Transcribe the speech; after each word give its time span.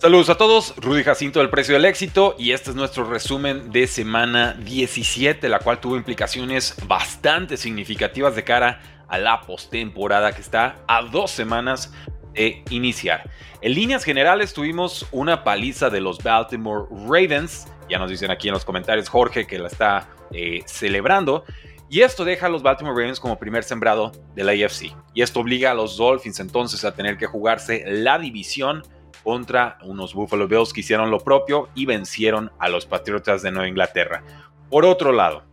Saludos 0.00 0.30
a 0.30 0.36
todos, 0.36 0.74
Rudy 0.78 1.04
Jacinto 1.04 1.40
del 1.40 1.50
Precio 1.50 1.74
del 1.74 1.84
Éxito 1.84 2.34
y 2.38 2.52
este 2.52 2.70
es 2.70 2.76
nuestro 2.76 3.04
resumen 3.04 3.70
de 3.70 3.86
semana 3.86 4.54
17, 4.54 5.46
la 5.46 5.58
cual 5.58 5.78
tuvo 5.78 5.94
implicaciones 5.94 6.74
bastante 6.86 7.58
significativas 7.58 8.34
de 8.34 8.42
cara 8.42 8.80
a 9.08 9.18
la 9.18 9.42
postemporada 9.42 10.32
que 10.32 10.40
está 10.40 10.76
a 10.88 11.02
dos 11.02 11.30
semanas 11.30 11.92
de 12.32 12.64
iniciar. 12.70 13.28
En 13.60 13.74
líneas 13.74 14.02
generales 14.02 14.54
tuvimos 14.54 15.06
una 15.12 15.44
paliza 15.44 15.90
de 15.90 16.00
los 16.00 16.16
Baltimore 16.22 16.86
Ravens, 17.06 17.68
ya 17.90 17.98
nos 17.98 18.08
dicen 18.08 18.30
aquí 18.30 18.48
en 18.48 18.54
los 18.54 18.64
comentarios 18.64 19.06
Jorge 19.10 19.46
que 19.46 19.58
la 19.58 19.68
está 19.68 20.08
eh, 20.32 20.62
celebrando, 20.64 21.44
y 21.90 22.00
esto 22.00 22.24
deja 22.24 22.46
a 22.46 22.48
los 22.48 22.62
Baltimore 22.62 22.96
Ravens 22.96 23.20
como 23.20 23.38
primer 23.38 23.64
sembrado 23.64 24.12
de 24.34 24.44
la 24.44 24.52
AFC. 24.52 24.94
Y 25.12 25.20
esto 25.20 25.40
obliga 25.40 25.72
a 25.72 25.74
los 25.74 25.98
Dolphins 25.98 26.40
entonces 26.40 26.86
a 26.86 26.94
tener 26.94 27.18
que 27.18 27.26
jugarse 27.26 27.84
la 27.86 28.18
división 28.18 28.82
contra 29.22 29.78
unos 29.82 30.14
Buffalo 30.14 30.48
Bills 30.48 30.72
que 30.72 30.80
hicieron 30.80 31.10
lo 31.10 31.20
propio 31.20 31.68
y 31.74 31.86
vencieron 31.86 32.50
a 32.58 32.68
los 32.68 32.86
Patriotas 32.86 33.42
de 33.42 33.50
Nueva 33.50 33.68
Inglaterra. 33.68 34.22
Por 34.68 34.84
otro 34.84 35.12
lado, 35.12 35.44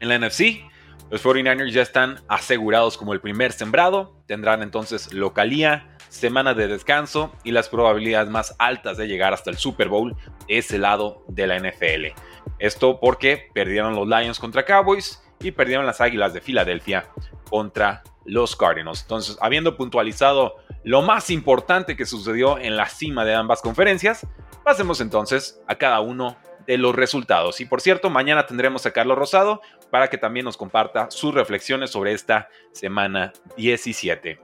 en 0.00 0.08
la 0.08 0.18
NFC, 0.18 0.64
los 1.10 1.24
49ers 1.24 1.70
ya 1.70 1.82
están 1.82 2.20
asegurados 2.28 2.96
como 2.96 3.12
el 3.12 3.20
primer 3.20 3.52
sembrado, 3.52 4.16
tendrán 4.26 4.62
entonces 4.62 5.12
localía, 5.12 5.96
semana 6.08 6.54
de 6.54 6.68
descanso 6.68 7.32
y 7.42 7.52
las 7.52 7.68
probabilidades 7.68 8.30
más 8.30 8.54
altas 8.58 8.96
de 8.98 9.08
llegar 9.08 9.32
hasta 9.32 9.50
el 9.50 9.56
Super 9.56 9.88
Bowl 9.88 10.14
de 10.46 10.58
ese 10.58 10.78
lado 10.78 11.24
de 11.28 11.46
la 11.46 11.58
NFL. 11.58 12.18
Esto 12.58 13.00
porque 13.00 13.50
perdieron 13.54 13.94
los 13.94 14.06
Lions 14.06 14.38
contra 14.38 14.64
Cowboys 14.64 15.22
y 15.40 15.50
perdieron 15.50 15.86
las 15.86 16.00
Águilas 16.00 16.34
de 16.34 16.40
Filadelfia 16.40 17.08
contra 17.48 18.02
los 18.24 18.54
Cardinals. 18.56 19.02
Entonces, 19.02 19.36
habiendo 19.40 19.76
puntualizado 19.76 20.56
lo 20.84 21.02
más 21.02 21.30
importante 21.30 21.96
que 21.96 22.06
sucedió 22.06 22.58
en 22.58 22.76
la 22.76 22.88
cima 22.88 23.24
de 23.24 23.34
ambas 23.34 23.62
conferencias, 23.62 24.26
pasemos 24.64 25.00
entonces 25.00 25.60
a 25.66 25.76
cada 25.76 26.00
uno 26.00 26.36
de 26.66 26.78
los 26.78 26.94
resultados. 26.94 27.60
Y 27.60 27.66
por 27.66 27.80
cierto, 27.80 28.10
mañana 28.10 28.46
tendremos 28.46 28.86
a 28.86 28.92
Carlos 28.92 29.18
Rosado 29.18 29.60
para 29.90 30.08
que 30.08 30.18
también 30.18 30.44
nos 30.44 30.56
comparta 30.56 31.10
sus 31.10 31.34
reflexiones 31.34 31.90
sobre 31.90 32.12
esta 32.12 32.48
semana 32.72 33.32
17. 33.56 34.40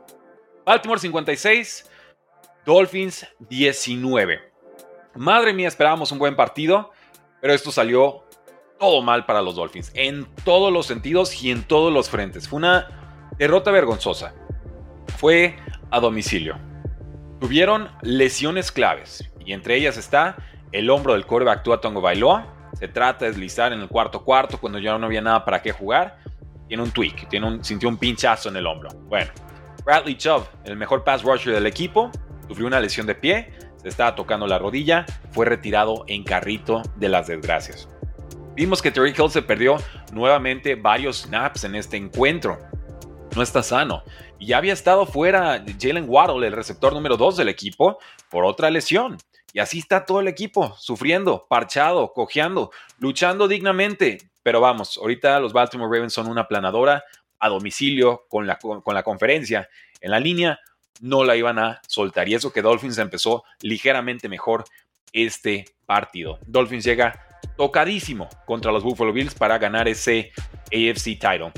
Baltimore 0.64 1.00
56, 1.00 1.90
Dolphins 2.64 3.26
19. 3.48 4.52
Madre 5.14 5.52
mía, 5.52 5.68
esperábamos 5.68 6.12
un 6.12 6.18
buen 6.18 6.36
partido, 6.36 6.92
pero 7.40 7.54
esto 7.54 7.72
salió 7.72 8.24
todo 8.78 9.02
mal 9.02 9.26
para 9.26 9.42
los 9.42 9.56
Dolphins, 9.56 9.90
en 9.94 10.26
todos 10.44 10.72
los 10.72 10.86
sentidos 10.86 11.42
y 11.42 11.50
en 11.50 11.64
todos 11.64 11.92
los 11.92 12.08
frentes. 12.08 12.48
Fue 12.48 12.58
una 12.58 13.30
derrota 13.38 13.70
vergonzosa. 13.70 14.34
Fue 15.16 15.56
a 15.90 16.00
domicilio. 16.00 16.56
Tuvieron 17.40 17.88
lesiones 18.02 18.72
claves 18.72 19.30
y 19.44 19.52
entre 19.52 19.76
ellas 19.76 19.96
está 19.96 20.36
el 20.72 20.90
hombro 20.90 21.14
del 21.14 21.26
coreback 21.26 21.62
Tua 21.62 21.80
Tongo 21.80 22.00
Bailoa. 22.00 22.54
Se 22.78 22.88
trata 22.88 23.24
de 23.24 23.30
deslizar 23.30 23.72
en 23.72 23.80
el 23.80 23.88
cuarto 23.88 24.24
cuarto 24.24 24.58
cuando 24.58 24.78
ya 24.78 24.96
no 24.98 25.06
había 25.06 25.20
nada 25.20 25.44
para 25.44 25.62
qué 25.62 25.72
jugar. 25.72 26.18
Tiene 26.68 26.82
un 26.82 26.90
tweak, 26.90 27.28
tiene 27.28 27.46
un, 27.46 27.64
sintió 27.64 27.88
un 27.88 27.96
pinchazo 27.96 28.48
en 28.50 28.56
el 28.56 28.66
hombro. 28.66 28.90
Bueno, 29.08 29.30
Bradley 29.84 30.16
Chubb, 30.16 30.44
el 30.64 30.76
mejor 30.76 31.02
pass 31.02 31.22
rusher 31.22 31.54
del 31.54 31.66
equipo, 31.66 32.10
sufrió 32.46 32.66
una 32.66 32.78
lesión 32.78 33.06
de 33.06 33.14
pie, 33.14 33.52
se 33.80 33.88
estaba 33.88 34.14
tocando 34.14 34.46
la 34.46 34.58
rodilla, 34.58 35.06
fue 35.30 35.46
retirado 35.46 36.04
en 36.08 36.24
carrito 36.24 36.82
de 36.96 37.08
las 37.08 37.28
desgracias. 37.28 37.88
Vimos 38.54 38.82
que 38.82 38.90
Terry 38.90 39.14
Hill 39.16 39.30
se 39.30 39.40
perdió 39.40 39.76
nuevamente 40.12 40.74
varios 40.74 41.22
snaps 41.22 41.64
en 41.64 41.76
este 41.76 41.96
encuentro. 41.96 42.58
No 43.36 43.42
está 43.42 43.62
sano. 43.62 44.02
Ya 44.40 44.58
había 44.58 44.72
estado 44.72 45.04
fuera 45.04 45.64
Jalen 45.80 46.06
Waddle, 46.08 46.46
el 46.46 46.52
receptor 46.52 46.92
número 46.92 47.16
2 47.16 47.38
del 47.38 47.48
equipo, 47.48 47.98
por 48.30 48.44
otra 48.44 48.70
lesión. 48.70 49.18
Y 49.52 49.60
así 49.60 49.78
está 49.78 50.04
todo 50.04 50.20
el 50.20 50.28
equipo, 50.28 50.76
sufriendo, 50.78 51.46
parchado, 51.48 52.12
cojeando, 52.12 52.70
luchando 52.98 53.48
dignamente. 53.48 54.18
Pero 54.42 54.60
vamos, 54.60 54.98
ahorita 54.98 55.40
los 55.40 55.52
Baltimore 55.52 55.90
Ravens 55.90 56.12
son 56.12 56.28
una 56.28 56.46
planadora 56.46 57.02
a 57.40 57.48
domicilio 57.48 58.26
con 58.28 58.46
la, 58.46 58.58
la 58.86 59.02
conferencia. 59.02 59.68
En 60.00 60.10
la 60.10 60.20
línea 60.20 60.60
no 61.00 61.24
la 61.24 61.36
iban 61.36 61.58
a 61.58 61.80
soltar. 61.86 62.28
Y 62.28 62.34
eso 62.34 62.52
que 62.52 62.62
Dolphins 62.62 62.98
empezó 62.98 63.44
ligeramente 63.60 64.28
mejor 64.28 64.64
este 65.12 65.64
partido. 65.86 66.38
Dolphins 66.46 66.84
llega 66.84 67.26
tocadísimo 67.56 68.28
contra 68.44 68.70
los 68.70 68.82
Buffalo 68.82 69.12
Bills 69.12 69.34
para 69.34 69.58
ganar 69.58 69.88
ese 69.88 70.32
AFC 70.66 71.18
title 71.18 71.52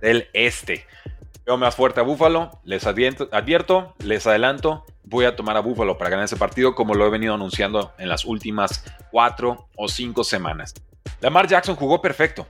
del 0.00 0.28
este. 0.32 0.86
Veo 1.44 1.56
más 1.56 1.74
fuerte 1.74 1.98
a 1.98 2.04
Buffalo, 2.04 2.60
les 2.62 2.86
advierto, 2.86 3.94
les 3.98 4.26
adelanto, 4.26 4.84
voy 5.02 5.24
a 5.24 5.34
tomar 5.34 5.56
a 5.56 5.60
Buffalo 5.60 5.98
para 5.98 6.10
ganar 6.10 6.26
ese 6.26 6.36
partido 6.36 6.74
como 6.76 6.94
lo 6.94 7.04
he 7.04 7.10
venido 7.10 7.34
anunciando 7.34 7.92
en 7.98 8.08
las 8.08 8.24
últimas 8.24 8.84
cuatro 9.10 9.68
o 9.76 9.88
cinco 9.88 10.22
semanas. 10.22 10.72
Lamar 11.20 11.48
Jackson 11.48 11.74
jugó 11.74 12.00
perfecto. 12.00 12.46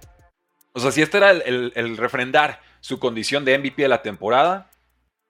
O 0.74 0.80
sea, 0.80 0.92
si 0.92 1.00
este 1.00 1.18
era 1.18 1.30
el, 1.30 1.96
refrendar 1.96 2.60
su 2.80 2.98
condición 2.98 3.44
de 3.44 3.56
MVP 3.58 3.82
de 3.82 3.88
la 3.88 4.02
temporada, 4.02 4.70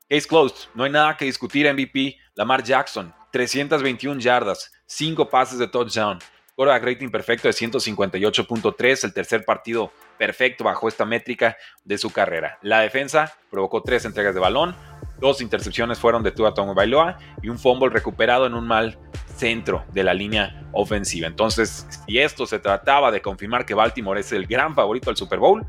case 0.08 0.26
closed, 0.26 0.68
no 0.74 0.82
hay 0.82 0.90
nada 0.90 1.16
que 1.16 1.24
discutir 1.24 1.72
MVP. 1.72 2.18
Lamar 2.34 2.64
Jackson, 2.64 3.14
321 3.30 4.20
yardas, 4.20 4.72
5 4.86 5.28
pases 5.28 5.58
de 5.58 5.68
touchdown, 5.68 6.18
quarterback 6.56 6.84
rating 6.84 7.10
perfecto 7.10 7.46
de 7.46 7.54
158.3, 7.54 9.04
el 9.04 9.12
tercer 9.12 9.44
partido 9.44 9.92
perfecto 10.22 10.62
bajo 10.62 10.86
esta 10.86 11.04
métrica 11.04 11.56
de 11.84 11.98
su 11.98 12.10
carrera. 12.10 12.56
La 12.62 12.78
defensa 12.78 13.34
provocó 13.50 13.82
tres 13.82 14.04
entregas 14.04 14.32
de 14.32 14.40
balón, 14.40 14.76
dos 15.18 15.40
intercepciones 15.40 15.98
fueron 15.98 16.22
de 16.22 16.30
Tua 16.30 16.54
Tongo 16.54 16.74
Bailoa 16.74 17.18
y 17.42 17.48
un 17.48 17.58
fumble 17.58 17.90
recuperado 17.90 18.46
en 18.46 18.54
un 18.54 18.64
mal 18.64 19.00
centro 19.34 19.84
de 19.92 20.04
la 20.04 20.14
línea 20.14 20.62
ofensiva. 20.70 21.26
Entonces, 21.26 21.88
si 22.06 22.20
esto 22.20 22.46
se 22.46 22.60
trataba 22.60 23.10
de 23.10 23.20
confirmar 23.20 23.66
que 23.66 23.74
Baltimore 23.74 24.20
es 24.20 24.30
el 24.30 24.46
gran 24.46 24.76
favorito 24.76 25.10
al 25.10 25.16
Super 25.16 25.40
Bowl, 25.40 25.66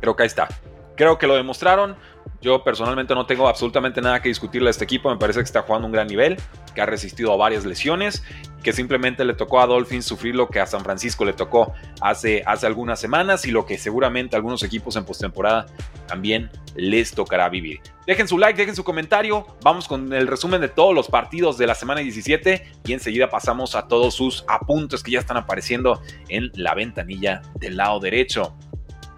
creo 0.00 0.14
que 0.14 0.22
ahí 0.22 0.28
está. 0.28 0.46
Creo 0.94 1.18
que 1.18 1.26
lo 1.26 1.34
demostraron. 1.34 1.96
Yo 2.44 2.62
personalmente 2.62 3.14
no 3.14 3.24
tengo 3.24 3.48
absolutamente 3.48 4.02
nada 4.02 4.20
que 4.20 4.28
discutirle 4.28 4.68
a 4.68 4.70
este 4.70 4.84
equipo. 4.84 5.08
Me 5.08 5.16
parece 5.16 5.38
que 5.38 5.44
está 5.44 5.62
jugando 5.62 5.86
un 5.86 5.92
gran 5.92 6.06
nivel, 6.06 6.36
que 6.74 6.82
ha 6.82 6.84
resistido 6.84 7.32
a 7.32 7.36
varias 7.36 7.64
lesiones, 7.64 8.22
que 8.62 8.74
simplemente 8.74 9.24
le 9.24 9.32
tocó 9.32 9.62
a 9.62 9.66
Dolphins 9.66 10.04
sufrir 10.04 10.34
lo 10.34 10.48
que 10.48 10.60
a 10.60 10.66
San 10.66 10.82
Francisco 10.84 11.24
le 11.24 11.32
tocó 11.32 11.72
hace, 12.02 12.42
hace 12.44 12.66
algunas 12.66 13.00
semanas 13.00 13.46
y 13.46 13.50
lo 13.50 13.64
que 13.64 13.78
seguramente 13.78 14.36
a 14.36 14.40
algunos 14.40 14.62
equipos 14.62 14.94
en 14.96 15.06
postemporada 15.06 15.64
también 16.06 16.50
les 16.76 17.14
tocará 17.14 17.48
vivir. 17.48 17.80
Dejen 18.06 18.28
su 18.28 18.36
like, 18.36 18.60
dejen 18.60 18.76
su 18.76 18.84
comentario. 18.84 19.46
Vamos 19.62 19.88
con 19.88 20.12
el 20.12 20.26
resumen 20.26 20.60
de 20.60 20.68
todos 20.68 20.94
los 20.94 21.08
partidos 21.08 21.56
de 21.56 21.66
la 21.66 21.74
semana 21.74 22.02
17 22.02 22.72
y 22.84 22.92
enseguida 22.92 23.30
pasamos 23.30 23.74
a 23.74 23.88
todos 23.88 24.12
sus 24.12 24.44
apuntes 24.48 25.02
que 25.02 25.12
ya 25.12 25.20
están 25.20 25.38
apareciendo 25.38 26.02
en 26.28 26.52
la 26.56 26.74
ventanilla 26.74 27.40
del 27.54 27.78
lado 27.78 28.00
derecho. 28.00 28.54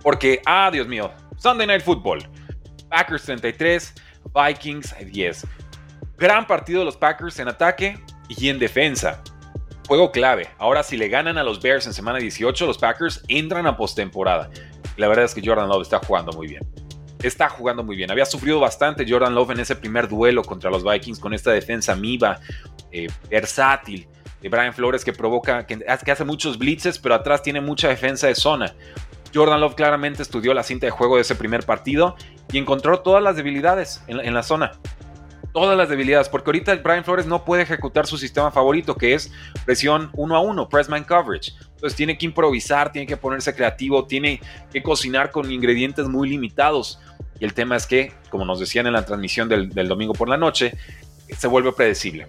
Porque, 0.01 0.43
ah, 0.47 0.71
Dios 0.73 0.87
mío, 0.87 1.11
Sunday 1.39 1.67
Night 1.67 1.83
Football. 1.83 2.36
Packers 2.97 3.25
33, 3.25 3.93
Vikings 4.35 4.95
10. 5.13 5.47
Gran 6.17 6.47
partido 6.47 6.79
de 6.79 6.87
los 6.87 6.97
Packers 6.97 7.39
en 7.39 7.49
ataque 7.49 8.01
y 8.27 8.49
en 8.49 8.59
defensa. 8.59 9.23
Juego 9.87 10.11
clave. 10.11 10.49
Ahora 10.57 10.83
si 10.83 10.97
le 10.97 11.11
ganan 11.11 11.37
a 11.37 11.45
los 11.45 11.61
Bears 11.61 11.87
en 11.87 11.93
semana 11.93 12.19
18, 12.19 12.65
los 12.65 12.79
Packers 12.79 13.23
entran 13.29 13.67
a 13.67 13.77
postemporada. 13.77 14.49
La 14.97 15.09
verdad 15.09 15.27
es 15.27 15.35
que 15.35 15.43
Jordan 15.45 15.69
Love 15.69 15.83
está 15.83 15.99
jugando 15.99 16.33
muy 16.33 16.47
bien. 16.49 16.67
Está 17.23 17.51
jugando 17.51 17.85
muy 17.85 17.97
bien. 17.97 18.11
Había 18.11 18.25
sufrido 18.25 18.61
bastante 18.61 19.05
Jordan 19.07 19.35
Love 19.35 19.51
en 19.51 19.61
ese 19.61 19.77
primer 19.77 20.09
duelo 20.09 20.43
contra 20.43 20.71
los 20.71 20.83
Vikings 20.83 21.19
con 21.19 21.35
esta 21.35 21.51
defensa 21.51 21.95
miva, 21.95 22.41
eh, 22.93 23.09
versátil 23.29 24.09
de 24.41 24.49
Brian 24.49 24.73
Flores 24.73 25.05
que 25.05 25.13
provoca, 25.13 25.67
que, 25.67 25.79
que 25.79 26.13
hace 26.13 26.25
muchos 26.25 26.57
blitzes, 26.57 26.99
pero 26.99 27.15
atrás 27.15 27.43
tiene 27.43 27.61
mucha 27.61 27.89
defensa 27.89 28.27
de 28.27 28.35
zona. 28.35 28.75
Jordan 29.37 29.61
Love 29.61 29.75
claramente 29.75 30.23
estudió 30.23 30.55
la 30.55 30.63
cinta 30.63 30.87
de 30.87 30.91
juego 30.91 31.17
de 31.17 31.23
ese 31.23 31.35
primer 31.35 31.65
partido 31.65 32.17
y 32.51 32.59
encontró 32.59 33.01
todas 33.01 33.23
las 33.23 33.37
debilidades 33.37 34.03
en, 34.07 34.35
la 34.35 34.43
zona. 34.43 34.73
Todas 35.53 35.77
las 35.77 35.89
debilidades, 35.89 36.29
porque 36.29 36.49
ahorita 36.49 36.75
Brian 36.77 37.05
Flores 37.05 37.27
no 37.27 37.45
puede 37.45 37.63
ejecutar 37.63 38.07
su 38.07 38.19
sistema 38.19 38.51
favorito, 38.51 38.97
que 38.97 39.15
es 39.15 39.33
presión 39.65 40.11
uno 40.15 40.37
a 40.37 40.41
uno, 40.41 40.69
pressman 40.69 41.05
coverage. 41.05 41.53
Entonces 41.75 41.97
tiene 41.97 42.19
que 42.19 42.27
improvisar, 42.27 42.93
tiene 42.93 43.07
que 43.07 43.17
ponerse 43.17 43.55
creativo, 43.55 44.07
tiene 44.07 44.41
que 44.73 44.83
cocinar 44.83 45.31
con 45.31 45.51
ingredientes 45.51 46.09
muy 46.09 46.29
limitados. 46.29 47.01
Y 47.39 47.45
el 47.45 47.55
tema 47.55 47.77
es 47.77 47.87
que, 47.87 48.13
como 48.31 48.45
nos 48.45 48.61
decían 48.61 48.87
en 48.87 48.95
la 48.95 49.05
transmisión 49.05 49.49
del 49.49 49.89
domingo 49.89 50.15
por 50.15 50.29
la 50.29 50.37
noche, 50.37 50.75
se 51.37 51.49
vuelve 51.49 51.73
predecible. 51.73 52.29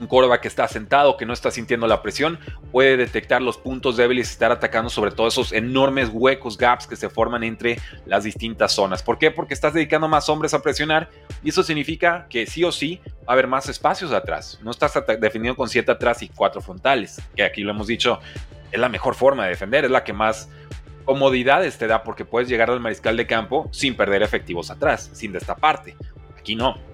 Un 0.00 0.06
quarterback 0.06 0.40
que 0.40 0.48
está 0.48 0.66
sentado, 0.66 1.16
que 1.16 1.26
no 1.26 1.32
está 1.32 1.50
sintiendo 1.50 1.86
la 1.86 2.02
presión, 2.02 2.38
puede 2.72 2.96
detectar 2.96 3.42
los 3.42 3.58
puntos 3.58 3.96
débiles 3.96 4.28
y 4.28 4.32
estar 4.32 4.50
atacando 4.50 4.90
sobre 4.90 5.10
todo 5.10 5.28
esos 5.28 5.52
enormes 5.52 6.08
huecos, 6.12 6.56
gaps 6.56 6.86
que 6.86 6.96
se 6.96 7.10
forman 7.10 7.44
entre 7.44 7.78
las 8.06 8.24
distintas 8.24 8.72
zonas. 8.72 9.02
¿Por 9.02 9.18
qué? 9.18 9.30
Porque 9.30 9.54
estás 9.54 9.74
dedicando 9.74 10.08
más 10.08 10.28
hombres 10.28 10.54
a 10.54 10.62
presionar 10.62 11.10
y 11.44 11.50
eso 11.50 11.62
significa 11.62 12.26
que 12.28 12.46
sí 12.46 12.64
o 12.64 12.72
sí 12.72 13.00
va 13.06 13.28
a 13.28 13.32
haber 13.34 13.46
más 13.46 13.68
espacios 13.68 14.12
atrás. 14.12 14.58
No 14.62 14.70
estás 14.70 14.92
definido 15.20 15.54
con 15.54 15.68
siete 15.68 15.92
atrás 15.92 16.22
y 16.22 16.28
cuatro 16.28 16.60
frontales, 16.60 17.20
que 17.36 17.42
aquí 17.42 17.62
lo 17.62 17.70
hemos 17.70 17.86
dicho, 17.86 18.20
es 18.72 18.80
la 18.80 18.88
mejor 18.88 19.14
forma 19.14 19.44
de 19.44 19.50
defender, 19.50 19.84
es 19.84 19.90
la 19.90 20.02
que 20.02 20.12
más 20.12 20.48
comodidades 21.04 21.76
te 21.76 21.86
da 21.86 22.02
porque 22.02 22.24
puedes 22.24 22.48
llegar 22.48 22.70
al 22.70 22.80
mariscal 22.80 23.16
de 23.16 23.26
campo 23.26 23.68
sin 23.72 23.96
perder 23.96 24.22
efectivos 24.22 24.70
atrás, 24.70 25.10
sin 25.12 25.32
destaparte. 25.32 25.96
Aquí 26.38 26.54
no. 26.54 26.89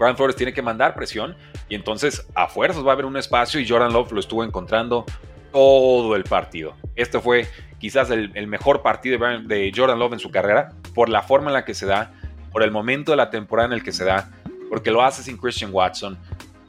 Brian 0.00 0.16
Flores 0.16 0.34
tiene 0.34 0.54
que 0.54 0.62
mandar 0.62 0.94
presión 0.94 1.36
y 1.68 1.74
entonces 1.74 2.26
a 2.34 2.48
fuerzas 2.48 2.82
va 2.84 2.88
a 2.88 2.92
haber 2.94 3.04
un 3.04 3.18
espacio 3.18 3.60
y 3.60 3.68
Jordan 3.68 3.92
Love 3.92 4.12
lo 4.12 4.20
estuvo 4.20 4.42
encontrando 4.42 5.04
todo 5.52 6.16
el 6.16 6.24
partido. 6.24 6.72
Este 6.96 7.20
fue 7.20 7.46
quizás 7.78 8.08
el, 8.10 8.46
mejor 8.46 8.80
partido 8.80 9.18
de, 9.42 9.70
Jordan 9.76 9.98
Love 9.98 10.14
en 10.14 10.18
su 10.18 10.30
carrera 10.30 10.70
por 10.94 11.10
la 11.10 11.20
forma 11.20 11.48
en 11.48 11.52
la 11.52 11.66
que 11.66 11.74
se 11.74 11.84
da, 11.84 12.12
por 12.50 12.62
el 12.62 12.70
momento 12.70 13.12
de 13.12 13.18
la 13.18 13.28
temporada 13.28 13.66
en 13.66 13.74
el 13.74 13.82
que 13.82 13.92
se 13.92 14.06
da, 14.06 14.30
porque 14.70 14.90
lo 14.90 15.02
hace 15.02 15.22
sin 15.22 15.36
Christian 15.36 15.68
Watson. 15.70 16.16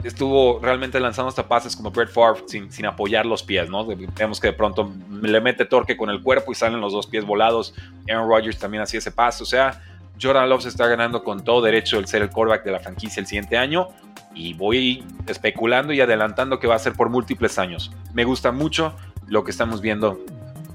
Estuvo 0.04 0.58
realmente 0.60 1.00
lanzando 1.00 1.30
hasta 1.30 1.48
pases 1.48 1.74
como 1.74 1.90
Brett 1.90 2.10
Favre 2.10 2.42
sin, 2.48 2.70
sin 2.70 2.84
apoyar 2.84 3.24
los 3.24 3.42
pies, 3.42 3.70
¿no? 3.70 3.86
Vemos 3.86 4.40
que 4.40 4.48
de 4.48 4.52
pronto 4.52 4.92
le 5.22 5.40
mete 5.40 5.64
torque 5.64 5.96
con 5.96 6.10
el 6.10 6.22
cuerpo 6.22 6.52
y 6.52 6.54
salen 6.54 6.82
los 6.82 6.92
dos 6.92 7.06
pies 7.06 7.24
volados. 7.24 7.74
Aaron 8.10 8.28
Rodgers 8.28 8.58
también 8.58 8.82
hacía 8.82 8.98
ese 8.98 9.12
paso. 9.12 9.44
O 9.44 9.46
sea, 9.46 9.80
Jordan 10.20 10.48
Love 10.48 10.62
se 10.62 10.68
está 10.68 10.86
ganando 10.86 11.24
con 11.24 11.44
todo 11.44 11.62
derecho 11.62 11.98
el 11.98 12.06
ser 12.06 12.22
el 12.22 12.30
quarterback 12.30 12.64
de 12.64 12.72
la 12.72 12.78
franquicia 12.80 13.20
el 13.20 13.26
siguiente 13.26 13.56
año 13.56 13.88
y 14.34 14.54
voy 14.54 15.04
especulando 15.26 15.92
y 15.92 16.00
adelantando 16.00 16.58
que 16.58 16.66
va 16.66 16.76
a 16.76 16.78
ser 16.78 16.92
por 16.94 17.08
múltiples 17.08 17.58
años. 17.58 17.90
Me 18.14 18.24
gusta 18.24 18.52
mucho 18.52 18.94
lo 19.26 19.44
que 19.44 19.50
estamos 19.50 19.80
viendo 19.80 20.20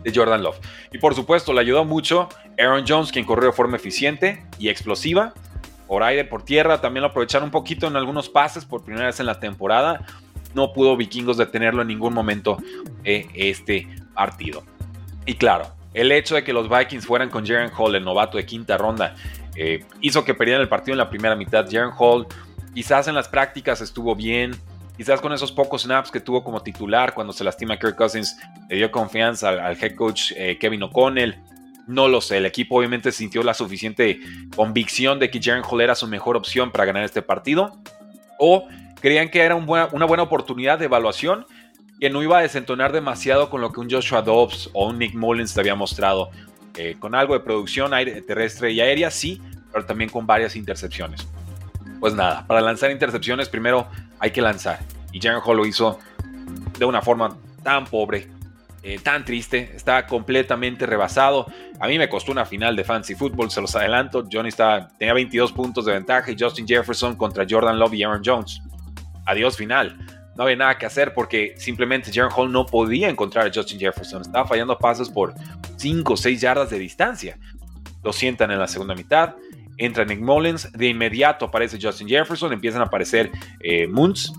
de 0.04 0.13
Jordan 0.13 0.44
Love. 0.44 0.60
Y 0.92 0.98
por 0.98 1.16
supuesto, 1.16 1.54
le 1.54 1.62
ayudó 1.62 1.86
mucho 1.86 2.30
Aaron 2.57 2.86
Jones, 2.88 3.12
quien 3.12 3.25
corrió 3.25 3.50
de 3.50 3.54
forma 3.54 3.78
eficiente 3.78 4.45
y 4.60 4.69
explosiva. 4.69 5.34
Por 5.88 6.04
aire, 6.04 6.25
por 6.25 6.44
tierra, 6.44 6.81
también 6.81 7.01
lo 7.04 7.10
aprovecharon 7.10 7.45
un 7.45 7.51
poquito 7.51 7.88
en 7.88 7.95
algunos 7.95 8.30
pases 8.30 8.66
por 8.66 8.84
primera 8.84 9.07
vez 9.07 9.19
en 9.19 9.25
la 9.25 9.39
temporada. 9.39 10.06
No 10.54 10.74
pudo 10.74 10.98
Vikingos 10.98 11.38
detenerlo 11.38 11.81
en 11.81 11.88
ningún 11.88 12.13
momento 12.13 12.57
este 13.04 13.88
partido. 14.13 14.63
Y 15.25 15.36
claro, 15.36 15.76
el 15.97 16.11
hecho 16.11 16.35
de 16.35 16.44
que 16.44 16.53
los 16.53 16.69
Vikings 16.69 17.07
fueran 17.07 17.31
con 17.31 17.45
Jaren 17.45 17.71
Hall, 17.75 17.95
el 17.95 18.05
novato 18.05 18.38
de 18.38 18.45
quinta 18.45 18.77
ronda, 18.77 19.15
eh, 19.55 19.83
hizo 19.99 20.23
que 20.23 20.35
perdieran 20.35 20.61
el 20.61 20.69
partido 20.69 20.94
en 20.94 20.99
la 20.99 21.09
primera 21.09 21.35
mitad. 21.35 21.65
Jaren 21.65 21.89
Hall 21.97 22.27
quizás 22.75 23.07
en 23.07 23.15
las 23.15 23.27
prácticas 23.27 23.81
estuvo 23.81 24.15
bien, 24.15 24.55
quizás 24.95 25.19
con 25.21 25.33
esos 25.33 25.51
pocos 25.51 25.81
snaps 25.81 26.11
que 26.11 26.19
tuvo 26.19 26.44
como 26.44 26.61
titular 26.61 27.15
cuando 27.15 27.33
se 27.33 27.44
lastima 27.44 27.79
Kirk 27.79 27.95
Cousins, 27.95 28.38
le 28.69 28.75
dio 28.75 28.91
confianza 28.91 29.49
al, 29.49 29.75
head 29.83 29.95
coach 29.95 30.33
eh, 30.35 30.59
Kevin 30.59 30.83
O'Connell. 30.83 31.35
No 31.88 32.07
lo 32.07 32.21
sé, 32.21 32.38
el 32.38 32.45
equipo 32.45 32.77
obviamente 32.77 33.11
sintió 33.11 33.41
la 33.41 33.55
suficiente 33.55 34.19
convicción 34.55 35.17
de 35.17 35.31
que 35.31 35.41
Jaren 35.41 35.63
Hall 35.67 35.81
era 35.81 35.95
su 35.95 36.05
mejor 36.05 36.38
opción 36.38 36.71
para 36.71 36.85
ganar 36.85 37.03
este 37.03 37.23
partido. 37.23 37.75
O 38.38 38.67
creían 39.01 39.29
que 39.29 39.41
era 39.41 39.55
una 39.55 40.05
buena 40.05 40.21
oportunidad 40.21 40.77
de 40.77 40.85
evaluación 40.85 41.47
que 41.99 42.09
no 42.09 42.21
iba 42.21 42.38
a 42.38 42.41
desentonar 42.41 42.91
demasiado 42.91 43.49
con 43.49 43.61
lo 43.61 43.71
que 43.71 43.79
un 43.79 43.89
Joshua 43.89 44.21
Dobbs 44.21 44.69
o 44.73 44.88
un 44.88 44.99
Nick 44.99 45.15
Mullins 45.15 45.53
te 45.53 45.59
había 45.59 45.75
mostrado. 45.75 46.29
Eh, 46.75 46.95
con 46.99 47.15
algo 47.15 47.33
de 47.33 47.39
producción 47.39 47.94
aire, 47.94 48.21
terrestre 48.21 48.71
y 48.71 48.81
aérea, 48.81 49.09
sí, 49.09 49.41
pero 49.71 49.85
también 49.85 50.09
con 50.09 50.27
varias 50.27 50.55
intercepciones. 50.55 51.27
Pues 51.99 52.13
nada, 52.13 52.45
para 52.45 52.61
lanzar 52.61 52.91
intercepciones 52.91 53.49
primero 53.49 53.88
hay 54.19 54.29
que 54.29 54.41
lanzar. 54.41 54.79
Y 55.11 55.19
Jaren 55.19 55.41
Hall 55.44 55.57
lo 55.57 55.65
hizo 55.65 55.99
de 56.77 56.85
una 56.85 57.01
forma 57.01 57.35
tan 57.63 57.85
pobre, 57.85 58.27
eh, 58.83 59.00
tan 59.00 59.25
triste, 59.25 59.71
está 59.75 60.05
completamente 60.05 60.85
rebasado. 60.85 61.47
A 61.79 61.88
mí 61.88 61.97
me 61.97 62.07
costó 62.07 62.31
una 62.31 62.45
final 62.45 62.75
de 62.75 62.83
fantasy 62.83 63.15
football, 63.15 63.50
se 63.50 63.59
los 63.59 63.75
adelanto. 63.75 64.23
Johnny 64.31 64.50
estaba, 64.50 64.88
tenía 65.00 65.15
22 65.15 65.51
puntos 65.51 65.85
de 65.85 65.93
ventaja 65.93 66.31
y 66.31 66.35
Justin 66.39 66.67
Jefferson 66.67 67.15
contra 67.15 67.43
Jordan 67.50 67.79
Love 67.79 67.95
y 67.95 68.03
Aaron 68.03 68.21
Jones. 68.23 68.61
Adiós 69.25 69.57
final 69.57 69.97
no 70.38 70.44
había 70.44 70.56
nada 70.56 70.78
que 70.78 70.86
hacer 70.86 71.13
porque 71.16 71.56
simplemente 71.57 72.12
Jaron 72.13 72.31
Hall 72.36 72.51
no 72.51 72.66
podía 72.68 73.10
encontrar 73.10 73.48
a 73.48 73.51
Justin 73.54 73.80
Jefferson. 73.80 74.22
Estaba 74.22 74.48
fallando 74.48 74.78
pasos 74.78 75.10
por 75.10 75.34
5 75.78 76.13
o 76.13 76.16
6 76.16 76.39
yardas 76.39 76.69
de 76.69 76.78
distancia. 76.78 77.39
Lo 78.04 78.13
sientan 78.13 78.51
en 78.51 78.60
la 78.60 78.68
segunda 78.68 78.94
mitad. 78.94 79.36
Entra 79.78 80.06
Nick 80.06 80.19
Mullins. 80.19 80.72
De 80.74 80.88
inmediato 80.88 81.45
aparece 81.45 81.80
Justin 81.81 82.07
Jefferson. 82.07 82.54
Empiezan 82.54 82.81
a 82.81 82.86
aparecer 82.86 83.31
eh, 83.60 83.88
Moons, 83.88 84.31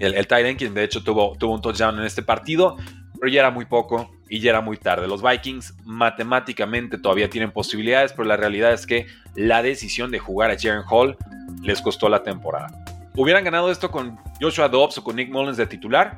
el, 0.00 0.14
el 0.14 0.26
tight 0.26 0.44
end, 0.44 0.58
quien 0.58 0.74
de 0.74 0.82
hecho 0.82 1.04
tuvo, 1.04 1.36
tuvo 1.38 1.54
un 1.54 1.62
touchdown 1.62 2.00
en 2.00 2.04
este 2.04 2.22
partido. 2.22 2.76
Pero 3.20 3.32
ya 3.32 3.40
era 3.40 3.52
muy 3.52 3.64
poco 3.64 4.10
y 4.28 4.40
ya 4.40 4.50
era 4.50 4.60
muy 4.60 4.76
tarde. 4.76 5.06
Los 5.06 5.22
Vikings 5.22 5.74
matemáticamente 5.84 6.98
todavía 6.98 7.30
tienen 7.30 7.52
posibilidades, 7.52 8.12
pero 8.12 8.24
la 8.24 8.36
realidad 8.36 8.72
es 8.72 8.86
que 8.86 9.06
la 9.36 9.62
decisión 9.62 10.10
de 10.10 10.18
jugar 10.18 10.50
a 10.50 10.58
Jaren 10.58 10.82
Hall 10.90 11.16
les 11.62 11.80
costó 11.80 12.08
la 12.08 12.24
temporada. 12.24 12.68
¿Hubieran 13.18 13.42
ganado 13.42 13.68
esto 13.72 13.90
con 13.90 14.16
Joshua 14.40 14.68
Dobbs 14.68 14.98
o 14.98 15.02
con 15.02 15.16
Nick 15.16 15.28
Mullins 15.28 15.56
de 15.56 15.66
titular? 15.66 16.16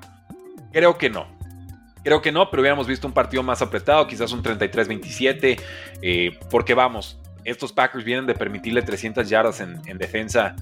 Creo 0.70 0.98
que 0.98 1.08
no. 1.08 1.26
Creo 2.04 2.20
que 2.20 2.30
no, 2.30 2.50
pero 2.50 2.60
hubiéramos 2.60 2.86
visto 2.86 3.06
un 3.06 3.14
partido 3.14 3.42
más 3.42 3.62
apretado, 3.62 4.06
quizás 4.06 4.32
un 4.32 4.42
33-27, 4.42 5.58
eh, 6.02 6.38
porque 6.50 6.74
vamos, 6.74 7.18
estos 7.42 7.72
Packers 7.72 8.04
vienen 8.04 8.26
de 8.26 8.34
permitirle 8.34 8.82
300 8.82 9.26
yardas 9.30 9.60
en, 9.60 9.96
defensa 9.96 10.54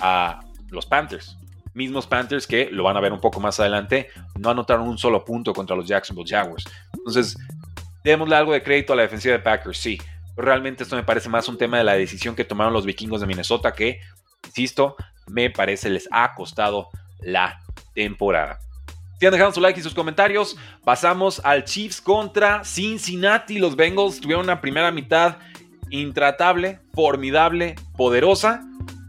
a 0.00 0.40
los 0.70 0.86
Panthers. 0.86 1.38
Mismos 1.72 2.08
Panthers 2.08 2.48
que, 2.48 2.68
lo 2.72 2.82
van 2.82 2.96
a 2.96 3.00
ver 3.00 3.12
un 3.12 3.20
poco 3.20 3.38
más 3.38 3.60
adelante, 3.60 4.08
no 4.40 4.50
anotaron 4.50 4.88
un 4.88 4.98
solo 4.98 5.24
punto 5.24 5.52
contra 5.52 5.76
los 5.76 5.86
Jacksonville 5.86 6.28
Jaguars. 6.28 6.64
Entonces, 6.94 7.38
démosle 8.02 8.34
algo 8.34 8.52
de 8.52 8.64
crédito 8.64 8.92
a 8.92 8.96
la 8.96 9.02
defensiva 9.02 9.34
de 9.34 9.40
Packers, 9.40 9.78
sí. 9.78 10.00
Pero 10.34 10.48
realmente 10.48 10.82
esto 10.82 10.96
me 10.96 11.04
parece 11.04 11.28
más 11.28 11.48
un 11.48 11.56
tema 11.56 11.78
de 11.78 11.84
la 11.84 11.94
decisión 11.94 12.34
que 12.34 12.44
tomaron 12.44 12.72
los 12.72 12.84
vikingos 12.84 13.20
de 13.20 13.28
Minnesota 13.28 13.72
que, 13.72 14.00
insisto, 14.44 14.96
me 15.28 15.50
parece 15.50 15.90
les 15.90 16.08
ha 16.10 16.34
costado 16.34 16.88
la 17.20 17.60
temporada. 17.94 18.58
Si 19.18 19.24
han 19.24 19.32
dejado 19.32 19.52
su 19.52 19.60
like 19.60 19.80
y 19.80 19.82
sus 19.82 19.94
comentarios, 19.94 20.58
pasamos 20.84 21.40
al 21.42 21.64
Chiefs 21.64 22.02
contra 22.02 22.64
Cincinnati. 22.64 23.58
Los 23.58 23.74
Bengals 23.74 24.20
tuvieron 24.20 24.44
una 24.44 24.60
primera 24.60 24.90
mitad 24.90 25.38
intratable, 25.88 26.80
formidable, 26.92 27.76
poderosa 27.96 28.62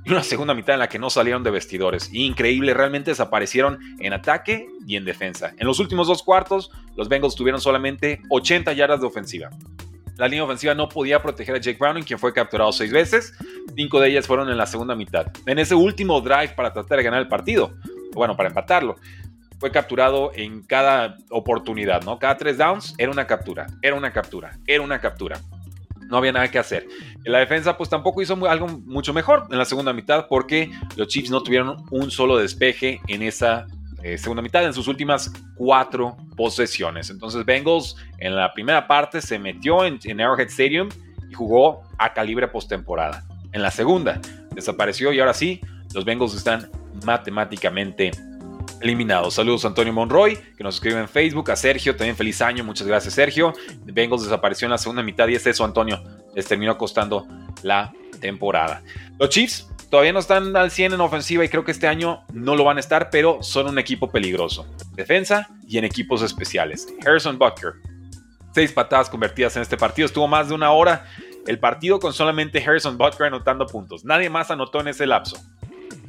y 0.05 0.11
una 0.11 0.23
segunda 0.23 0.53
mitad 0.53 0.75
en 0.75 0.79
la 0.79 0.87
que 0.87 0.99
no 0.99 1.09
salieron 1.09 1.43
de 1.43 1.51
vestidores. 1.51 2.09
Increíble, 2.13 2.73
realmente 2.73 3.11
desaparecieron 3.11 3.79
en 3.99 4.13
ataque 4.13 4.67
y 4.87 4.95
en 4.95 5.03
defensa. 5.03 5.53
En 5.57 5.67
los 5.67 5.79
últimos 5.79 6.07
dos 6.07 6.23
cuartos, 6.23 6.71
los 6.95 7.09
Bengals 7.09 7.35
tuvieron 7.35 7.59
solamente 7.59 8.21
80 8.29 8.71
yardas 8.71 9.01
de 9.01 9.07
ofensiva. 9.07 9.49
La 10.17 10.27
línea 10.27 10.43
ofensiva 10.43 10.73
no 10.73 10.89
podía 10.89 11.21
proteger 11.21 11.55
a 11.55 11.59
Jake 11.59 11.77
Browning, 11.79 12.03
quien 12.03 12.17
fue 12.17 12.33
capturado 12.33 12.71
seis 12.71 12.91
veces. 12.91 13.33
Cinco 13.75 13.99
de 13.99 14.09
ellas 14.09 14.25
fueron 14.25 14.49
en 14.49 14.57
la 14.57 14.65
segunda 14.65 14.95
mitad. 14.95 15.27
En 15.45 15.59
ese 15.59 15.75
último 15.75 16.19
drive 16.21 16.49
para 16.49 16.73
tratar 16.73 16.97
de 16.97 17.03
ganar 17.03 17.21
el 17.21 17.27
partido, 17.27 17.75
bueno, 18.13 18.35
para 18.35 18.49
empatarlo, 18.49 18.95
fue 19.59 19.71
capturado 19.71 20.31
en 20.33 20.63
cada 20.63 21.17
oportunidad, 21.29 22.03
¿no? 22.03 22.17
Cada 22.19 22.37
tres 22.37 22.57
downs 22.57 22.95
era 22.97 23.11
una 23.11 23.27
captura, 23.27 23.67
era 23.81 23.95
una 23.95 24.11
captura, 24.11 24.57
era 24.65 24.81
una 24.81 24.99
captura. 24.99 25.39
No 26.09 26.17
había 26.17 26.31
nada 26.31 26.49
que 26.49 26.57
hacer. 26.57 26.87
En 27.23 27.31
la 27.31 27.39
defensa, 27.39 27.77
pues 27.77 27.89
tampoco 27.89 28.21
hizo 28.21 28.33
algo 28.47 28.67
mucho 28.67 29.13
mejor 29.13 29.47
en 29.51 29.57
la 29.57 29.65
segunda 29.65 29.93
mitad 29.93 30.27
porque 30.29 30.71
los 30.95 31.07
Chiefs 31.09 31.29
no 31.29 31.43
tuvieron 31.43 31.83
un 31.91 32.11
solo 32.11 32.37
despeje 32.37 33.01
en 33.07 33.23
esa 33.23 33.67
eh, 34.03 34.17
segunda 34.17 34.41
mitad 34.41 34.63
en 34.63 34.73
sus 34.73 34.87
últimas 34.87 35.31
cuatro 35.55 36.15
posesiones. 36.35 37.09
Entonces 37.09 37.43
Bengals 37.45 37.95
en 38.19 38.35
la 38.35 38.53
primera 38.53 38.87
parte 38.87 39.21
se 39.21 39.39
metió 39.39 39.85
en, 39.85 39.99
Arrowhead 40.21 40.47
Stadium 40.47 40.89
y 41.29 41.33
jugó 41.33 41.81
a 41.97 42.13
calibre 42.13 42.47
postemporada. 42.47 43.23
En 43.51 43.61
la 43.61 43.71
segunda 43.71 44.21
desapareció 44.53 45.11
y 45.13 45.19
ahora 45.19 45.33
sí, 45.33 45.61
los 45.93 46.05
Bengals 46.05 46.35
están 46.35 46.69
matemáticamente 47.05 48.11
eliminados. 48.81 49.33
Saludos 49.33 49.65
a 49.65 49.69
Antonio 49.69 49.93
Monroy, 49.93 50.37
que 50.55 50.63
nos 50.63 50.75
escribe 50.75 50.99
en 50.99 51.07
Facebook, 51.07 51.49
a 51.49 51.55
Sergio, 51.55 51.95
también 51.95 52.15
feliz 52.15 52.41
año, 52.41 52.63
muchas 52.63 52.85
gracias 52.85 53.15
Sergio. 53.15 53.53
Bengals 53.85 54.23
desapareció 54.23 54.67
en 54.67 54.71
la 54.71 54.77
segunda 54.77 55.01
mitad 55.01 55.27
y 55.27 55.35
es 55.35 55.47
eso, 55.47 55.63
Antonio, 55.65 56.03
les 56.35 56.45
terminó 56.45 56.77
costando 56.77 57.27
la 57.63 57.91
temporada. 58.19 58.83
Los 59.17 59.29
Chiefs 59.29 59.67
Todavía 59.89 60.11
no 60.11 60.19
están 60.19 60.55
al 60.55 60.69
100 60.69 60.93
en 60.93 61.01
ofensiva 61.01 61.45
y 61.45 61.49
creo 61.49 61.63
que 61.63 61.71
este 61.71 61.87
año 61.87 62.23
no 62.33 62.55
lo 62.55 62.65
van 62.65 62.77
a 62.77 62.81
estar, 62.81 63.09
pero 63.09 63.41
son 63.41 63.67
un 63.67 63.79
equipo 63.79 64.11
peligroso. 64.11 64.67
Defensa 64.93 65.47
y 65.65 65.77
en 65.77 65.85
equipos 65.85 66.21
especiales. 66.21 66.87
Harrison 67.05 67.39
Butker, 67.39 67.73
seis 68.53 68.73
patadas 68.73 69.09
convertidas 69.09 69.55
en 69.55 69.61
este 69.61 69.77
partido. 69.77 70.05
Estuvo 70.05 70.27
más 70.27 70.49
de 70.49 70.55
una 70.55 70.71
hora 70.71 71.05
el 71.47 71.59
partido 71.59 71.99
con 71.99 72.11
solamente 72.11 72.61
Harrison 72.61 72.97
Butker 72.97 73.27
anotando 73.27 73.65
puntos. 73.65 74.03
Nadie 74.03 74.29
más 74.29 74.51
anotó 74.51 74.81
en 74.81 74.89
ese 74.89 75.07
lapso. 75.07 75.37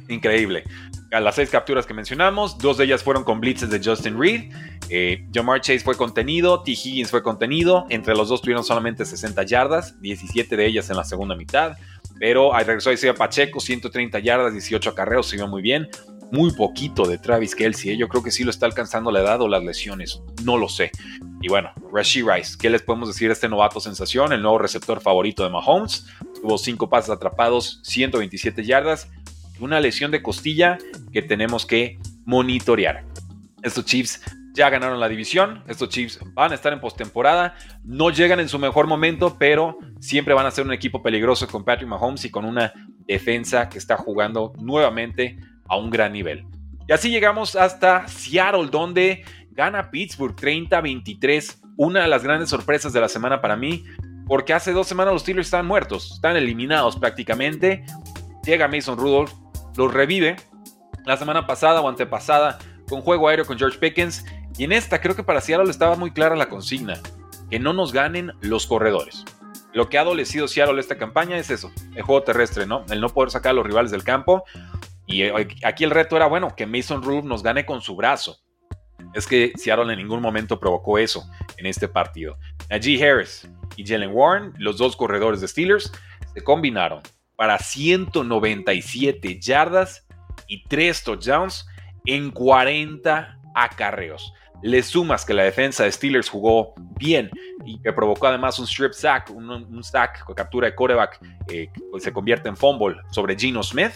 Increíble. 0.09 0.63
A 1.11 1.19
las 1.21 1.35
seis 1.35 1.49
capturas 1.49 1.85
que 1.85 1.93
mencionamos, 1.93 2.57
dos 2.57 2.77
de 2.77 2.85
ellas 2.85 3.03
fueron 3.03 3.23
con 3.23 3.39
blitzes 3.39 3.69
de 3.69 3.81
Justin 3.81 4.19
Reed. 4.19 4.51
Eh, 4.89 5.27
Jamar 5.33 5.61
Chase 5.61 5.79
fue 5.79 5.95
contenido, 5.95 6.61
T. 6.63 6.71
Higgins 6.71 7.11
fue 7.11 7.23
contenido. 7.23 7.85
Entre 7.89 8.15
los 8.15 8.27
dos 8.27 8.41
tuvieron 8.41 8.63
solamente 8.63 9.05
60 9.05 9.43
yardas, 9.43 10.01
17 10.01 10.57
de 10.57 10.65
ellas 10.65 10.89
en 10.89 10.97
la 10.97 11.03
segunda 11.03 11.35
mitad. 11.35 11.77
Pero 12.19 12.53
ahí 12.53 12.65
regresó 12.65 12.91
Isaiah 12.91 13.13
Pacheco, 13.13 13.59
130 13.59 14.19
yardas, 14.19 14.53
18 14.53 14.89
acarreos, 14.89 15.27
se 15.27 15.37
vio 15.37 15.47
muy 15.47 15.61
bien. 15.61 15.87
muy 16.31 16.51
poquito 16.53 17.07
de 17.07 17.17
Travis 17.17 17.55
Kelsey. 17.55 17.91
¿eh? 17.91 17.97
Yo 17.97 18.07
creo 18.07 18.21
que 18.21 18.29
sí 18.29 18.43
lo 18.43 18.51
está 18.51 18.67
alcanzando 18.67 19.09
la 19.09 19.21
edad 19.21 19.41
o 19.41 19.47
las 19.47 19.63
lesiones. 19.63 20.21
No 20.43 20.57
lo 20.57 20.69
sé. 20.69 20.91
Y 21.41 21.47
bueno, 21.47 21.71
Rashi 21.91 22.21
Rice, 22.21 22.55
¿qué 22.59 22.69
les 22.69 22.83
podemos 22.83 23.07
decir 23.07 23.29
de 23.29 23.33
este 23.33 23.49
novato 23.49 23.79
sensación? 23.79 24.31
El 24.31 24.43
nuevo 24.43 24.59
receptor 24.59 25.01
favorito 25.01 25.43
de 25.43 25.49
Mahomes. 25.49 26.05
Tuvo 26.39 26.59
cinco 26.59 26.87
pases 26.87 27.09
atrapados, 27.09 27.79
127 27.83 28.63
yardas. 28.63 29.09
Una 29.59 29.79
lesión 29.79 30.11
de 30.11 30.21
costilla 30.21 30.77
que 31.11 31.23
tenemos 31.23 31.65
que 31.65 31.97
monitorear. 32.25 33.05
Estos 33.63 33.85
Chiefs 33.85 34.21
ya 34.53 34.69
ganaron 34.69 34.99
la 34.99 35.07
división. 35.07 35.63
Estos 35.67 35.89
Chiefs 35.89 36.19
van 36.33 36.51
a 36.51 36.55
estar 36.55 36.73
en 36.73 36.79
postemporada. 36.79 37.55
No 37.83 38.09
llegan 38.09 38.39
en 38.39 38.49
su 38.49 38.59
mejor 38.59 38.87
momento, 38.87 39.37
pero 39.37 39.77
siempre 39.99 40.33
van 40.33 40.45
a 40.45 40.51
ser 40.51 40.65
un 40.65 40.73
equipo 40.73 41.01
peligroso 41.01 41.47
con 41.47 41.63
Patrick 41.63 41.89
Mahomes 41.89 42.25
y 42.25 42.31
con 42.31 42.45
una 42.45 42.73
defensa 43.05 43.69
que 43.69 43.77
está 43.77 43.97
jugando 43.97 44.53
nuevamente 44.59 45.39
a 45.67 45.77
un 45.77 45.89
gran 45.89 46.13
nivel. 46.13 46.45
Y 46.87 46.91
así 46.91 47.09
llegamos 47.09 47.55
hasta 47.55 48.07
Seattle, 48.07 48.67
donde 48.71 49.23
gana 49.51 49.91
Pittsburgh 49.91 50.35
30-23. 50.35 51.61
Una 51.77 52.01
de 52.01 52.07
las 52.07 52.23
grandes 52.23 52.49
sorpresas 52.49 52.91
de 52.91 52.99
la 52.99 53.07
semana 53.07 53.41
para 53.41 53.55
mí, 53.55 53.85
porque 54.25 54.53
hace 54.53 54.73
dos 54.73 54.87
semanas 54.87 55.13
los 55.13 55.21
Steelers 55.21 55.47
estaban 55.47 55.65
muertos, 55.65 56.13
están 56.15 56.35
eliminados 56.35 56.97
prácticamente. 56.97 57.85
Llega 58.43 58.67
Mason 58.67 58.97
Rudolph, 58.97 59.31
los 59.77 59.93
revive. 59.93 60.35
La 61.05 61.15
semana 61.15 61.47
pasada 61.47 61.81
o 61.81 61.87
antepasada 61.87 62.59
con 62.89 63.01
juego 63.01 63.27
aéreo 63.27 63.45
con 63.45 63.57
George 63.57 63.77
Pickens 63.77 64.25
y 64.59 64.65
en 64.65 64.73
esta 64.73 64.99
creo 64.99 65.15
que 65.15 65.23
para 65.23 65.39
Seattle 65.39 65.71
estaba 65.71 65.95
muy 65.95 66.11
clara 66.11 66.35
la 66.35 66.49
consigna, 66.49 66.99
que 67.49 67.59
no 67.59 67.71
nos 67.71 67.93
ganen 67.93 68.33
los 68.41 68.67
corredores. 68.67 69.23
Lo 69.71 69.87
que 69.87 69.97
ha 69.97 70.01
adolecido 70.01 70.49
Seattle 70.49 70.81
esta 70.81 70.97
campaña 70.97 71.37
es 71.37 71.49
eso, 71.49 71.71
el 71.95 72.03
juego 72.03 72.23
terrestre, 72.23 72.65
¿no? 72.65 72.83
El 72.89 72.99
no 72.99 73.07
poder 73.07 73.31
sacar 73.31 73.51
a 73.51 73.53
los 73.53 73.65
rivales 73.65 73.89
del 73.89 74.03
campo. 74.03 74.43
Y 75.05 75.23
eh, 75.23 75.47
aquí 75.63 75.85
el 75.85 75.91
reto 75.91 76.17
era, 76.17 76.27
bueno, 76.27 76.57
que 76.57 76.65
Mason 76.65 77.01
Rudolph 77.01 77.23
nos 77.23 77.41
gane 77.41 77.65
con 77.65 77.79
su 77.79 77.95
brazo. 77.95 78.35
Es 79.13 79.27
que 79.27 79.53
Seattle 79.55 79.93
en 79.93 79.97
ningún 79.97 80.21
momento 80.21 80.59
provocó 80.59 80.97
eso 80.97 81.23
en 81.55 81.65
este 81.65 81.87
partido. 81.87 82.37
Najee 82.69 83.01
Harris 83.01 83.49
y 83.77 83.87
Jalen 83.87 84.11
Warren, 84.11 84.53
los 84.57 84.77
dos 84.77 84.97
corredores 84.97 85.39
de 85.39 85.47
Steelers, 85.47 85.89
se 86.33 86.43
combinaron 86.43 87.01
para 87.37 87.59
197 87.59 89.39
yardas 89.39 90.05
y 90.47 90.65
3 90.65 91.01
touchdowns 91.01 91.65
en 92.03 92.31
40 92.31 93.39
acarreos. 93.55 94.33
Le 94.61 94.83
sumas 94.83 95.25
que 95.25 95.33
la 95.33 95.43
defensa 95.43 95.83
de 95.83 95.91
Steelers 95.91 96.29
jugó 96.29 96.73
bien 96.97 97.29
y 97.65 97.79
que 97.79 97.93
provocó 97.93 98.27
además 98.27 98.59
un 98.59 98.65
strip 98.65 98.93
sack, 98.93 99.29
un, 99.29 99.83
sack 99.83 100.23
con 100.25 100.35
captura 100.35 100.67
de 100.67 100.75
coreback 100.75 101.19
eh, 101.47 101.69
que 101.73 101.81
pues, 101.91 102.03
se 102.03 102.11
convierte 102.11 102.49
en 102.49 102.57
fumble 102.57 102.97
sobre 103.11 103.37
Gino 103.37 103.63
Smith 103.63 103.93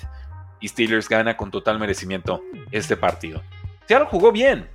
y 0.62 0.68
Steelers 0.70 1.10
gana 1.10 1.36
con 1.36 1.52
total 1.52 1.80
merecimiento 1.80 2.42
este 2.72 2.96
partido. 2.96 3.42
Seattle 3.88 4.08
jugó 4.10 4.32
bien, 4.32 4.70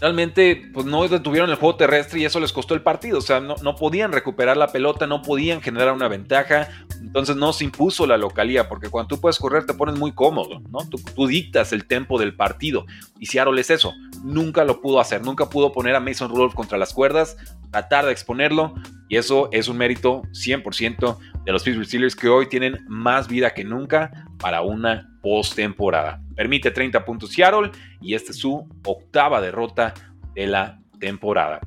realmente 0.00 0.70
pues 0.72 0.86
no 0.86 1.06
detuvieron 1.06 1.50
el 1.50 1.56
juego 1.56 1.76
terrestre 1.76 2.20
y 2.20 2.24
eso 2.24 2.40
les 2.40 2.52
costó 2.52 2.74
el 2.74 2.82
partido. 2.82 3.18
O 3.18 3.22
sea, 3.22 3.40
no, 3.40 3.76
podían 3.76 4.12
recuperar 4.12 4.56
la 4.56 4.68
pelota, 4.68 5.06
no 5.06 5.22
podían 5.22 5.60
generar 5.60 5.92
una 5.92 6.08
ventaja. 6.08 6.68
Entonces 7.00 7.36
no 7.36 7.52
se 7.52 7.64
impuso 7.64 8.06
la 8.06 8.16
localía, 8.16 8.68
porque 8.68 8.88
cuando 8.88 9.08
tú 9.08 9.20
puedes 9.20 9.38
correr 9.38 9.66
te 9.66 9.74
pones 9.74 9.98
muy 9.98 10.12
cómodo, 10.12 10.60
¿no? 10.70 10.78
Tú, 10.88 11.26
dictas 11.26 11.72
el 11.72 11.86
tempo 11.86 12.18
del 12.18 12.34
partido. 12.34 12.86
Y 13.18 13.26
Seattle 13.26 13.60
es 13.60 13.70
eso. 13.70 13.92
Nunca 14.24 14.64
lo 14.64 14.80
pudo 14.80 15.00
hacer, 15.00 15.22
nunca 15.22 15.48
pudo 15.48 15.72
poner 15.72 15.94
a 15.94 16.00
Mason 16.00 16.30
Rudolph 16.30 16.54
contra 16.54 16.78
las 16.78 16.92
cuerdas, 16.92 17.36
tratar 17.70 18.06
de 18.06 18.12
exponerlo. 18.12 18.74
Y 19.08 19.16
eso 19.16 19.48
es 19.52 19.68
un 19.68 19.78
mérito 19.78 20.22
100% 20.32 21.18
de 21.44 21.52
los 21.52 21.62
Pittsburgh 21.62 21.86
Steelers 21.86 22.16
que 22.16 22.28
hoy 22.28 22.46
tienen 22.48 22.84
más 22.88 23.26
vida 23.28 23.54
que 23.54 23.64
nunca 23.64 24.26
para 24.38 24.62
una 24.62 25.10
postemporada. 25.22 26.20
Permite 26.38 26.70
30 26.70 27.04
puntos 27.04 27.32
Seattle 27.32 27.72
y 28.00 28.14
esta 28.14 28.30
es 28.30 28.38
su 28.38 28.64
octava 28.84 29.40
derrota 29.40 29.92
de 30.36 30.46
la 30.46 30.78
temporada. 31.00 31.58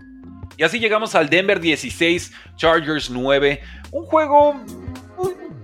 Y 0.55 0.63
así 0.63 0.79
llegamos 0.79 1.13
al 1.13 1.29
Denver 1.29 1.59
16, 1.59 2.31
Chargers 2.55 3.09
9. 3.09 3.61
Un 3.91 4.05
juego 4.05 4.55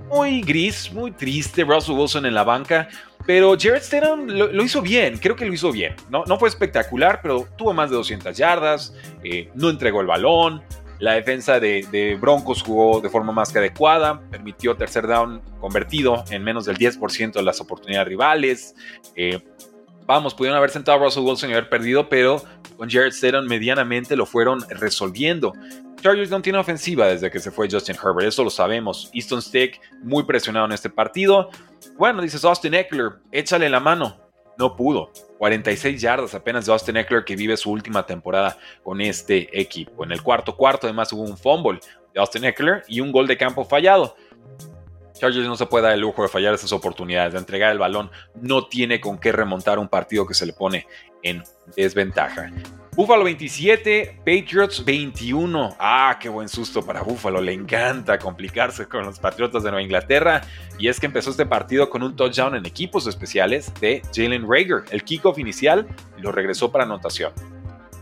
muy, 0.10 0.42
gris, 0.42 0.92
muy 0.92 1.12
triste. 1.12 1.64
Russell 1.64 1.96
Wilson 1.96 2.26
en 2.26 2.34
la 2.34 2.44
banca. 2.44 2.90
Pero 3.26 3.56
Jared 3.58 3.82
Stidham 3.82 4.28
lo, 4.28 4.62
hizo 4.62 4.82
bien, 4.82 5.18
creo 5.20 5.38
que 5.38 5.46
lo 5.46 5.54
hizo 5.54 5.72
bien. 5.72 5.96
No, 6.10 6.26
no 6.26 6.38
fue 6.38 6.50
espectacular, 6.50 7.22
pero 7.22 7.48
tuvo 7.58 7.74
más 7.74 7.90
de 7.90 7.96
200 7.96 8.36
yardas, 8.38 8.94
eh, 9.24 9.50
no 9.56 9.70
entregó 9.70 10.02
el 10.02 10.08
balón, 10.08 10.64
la 11.00 11.14
defensa 11.14 11.60
de, 11.60 12.18
Broncos 12.20 12.64
jugó 12.64 13.02
de 13.02 13.10
forma 13.10 13.32
más 13.32 13.52
que 13.52 13.60
adecuada, 13.60 14.22
permitió 14.32 14.76
tercer 14.76 15.08
down 15.08 15.42
convertido 15.60 16.24
en 16.30 16.44
menos 16.44 16.66
del 16.66 16.78
10% 16.78 17.34
de 17.34 17.44
las 17.44 17.62
oportunidades 17.62 18.08
rivales. 18.08 18.76
Eh, 19.16 19.40
vamos, 20.06 20.34
pudieron 20.34 20.58
haber 20.58 20.72
sentado 20.72 20.98
a 20.98 21.04
Russell 21.04 21.24
Wilson 21.24 21.50
y 21.52 21.54
haber 21.54 21.70
perdido, 21.70 22.10
pero 22.10 22.42
con 22.78 22.90
Jared 22.90 23.12
Stidham 23.12 23.46
medianamente 23.46 24.16
lo 24.16 24.26
fueron 24.26 24.62
resolviendo. 24.70 25.54
Chargers 26.02 26.30
no 26.30 26.42
tiene 26.42 26.60
ofensiva 26.60 27.08
desde 27.08 27.32
que 27.32 27.40
se 27.40 27.52
fue 27.52 27.68
Justin 27.70 27.96
Herbert, 27.96 28.28
eso 28.28 28.44
lo 28.44 28.50
sabemos. 28.50 29.10
Easton 29.14 29.42
Stick 29.42 29.80
muy 30.04 30.24
presionado 30.24 30.66
en 30.66 30.72
este 30.72 30.90
partido. 30.90 31.50
Bueno, 31.98 32.22
dices 32.22 32.44
Austin 32.46 32.76
Eckler, 32.76 33.14
échale 33.32 33.70
la 33.70 33.80
mano. 33.80 34.18
No 34.58 34.76
pudo. 34.76 35.12
46 35.38 36.02
yardas 36.02 36.34
apenas 36.34 36.66
de 36.66 36.72
Austin 36.72 36.98
Eckler 36.98 37.24
que 37.24 37.36
vive 37.36 37.58
su 37.58 37.72
última 37.72 38.06
temporada 38.06 38.58
con 38.84 39.02
este 39.02 39.60
equipo. 39.60 40.04
En 40.04 40.12
el 40.12 40.22
cuarto 40.22 40.56
cuarto 40.56 40.88
además 40.88 41.12
hubo 41.14 41.22
un 41.22 41.38
fumble 41.38 41.80
de 42.14 42.20
Austin 42.20 42.46
Eckler 42.46 42.84
y 42.88 43.00
un 43.00 43.12
gol 43.12 43.28
de 43.28 43.38
campo 43.38 43.64
fallado. 43.64 44.16
Chargers 45.14 45.48
no 45.48 45.56
se 45.56 45.66
puede 45.66 45.86
dar 45.86 45.94
el 45.94 46.02
lujo 46.02 46.22
de 46.22 46.28
fallar 46.28 46.54
esas 46.54 46.72
oportunidades, 46.72 47.34
de 47.34 47.40
entregar 47.40 47.72
el 47.72 47.80
balón. 47.80 48.12
No 48.36 48.68
tiene 48.68 49.00
con 49.00 49.18
qué 49.18 49.32
remontar 49.32 49.80
un 49.80 49.88
partido 49.88 50.28
que 50.28 50.34
se 50.34 50.46
le 50.46 50.54
pone 50.54 50.88
en 51.24 51.44
desventaja. 51.76 52.52
Buffalo 52.98 53.26
27, 53.26 54.22
Patriots 54.26 54.84
21. 54.84 55.76
Ah, 55.78 56.18
qué 56.20 56.30
buen 56.30 56.50
susto 56.50 56.84
para 56.84 57.04
Buffalo. 57.04 57.40
Le 57.40 57.54
encanta 57.54 58.18
complicarse 58.18 58.88
con 58.88 59.06
los 59.06 59.20
Patriotas 59.20 59.62
de 59.62 59.70
Nueva 59.70 59.84
Inglaterra. 59.84 60.42
Y 60.80 60.88
es 60.88 61.00
que 61.00 61.06
empezó 61.06 61.30
este 61.30 61.46
partido 61.46 61.92
con 61.92 62.02
un 62.02 62.16
touchdown 62.16 62.56
en 62.56 62.66
equipos 62.66 63.06
especiales 63.06 63.72
de 63.80 64.02
Jalen 64.16 64.50
Rager. 64.50 64.86
El 64.90 65.04
kickoff 65.04 65.38
inicial 65.38 65.88
lo 66.18 66.32
regresó 66.32 66.72
para 66.72 66.86
anotación. 66.86 67.34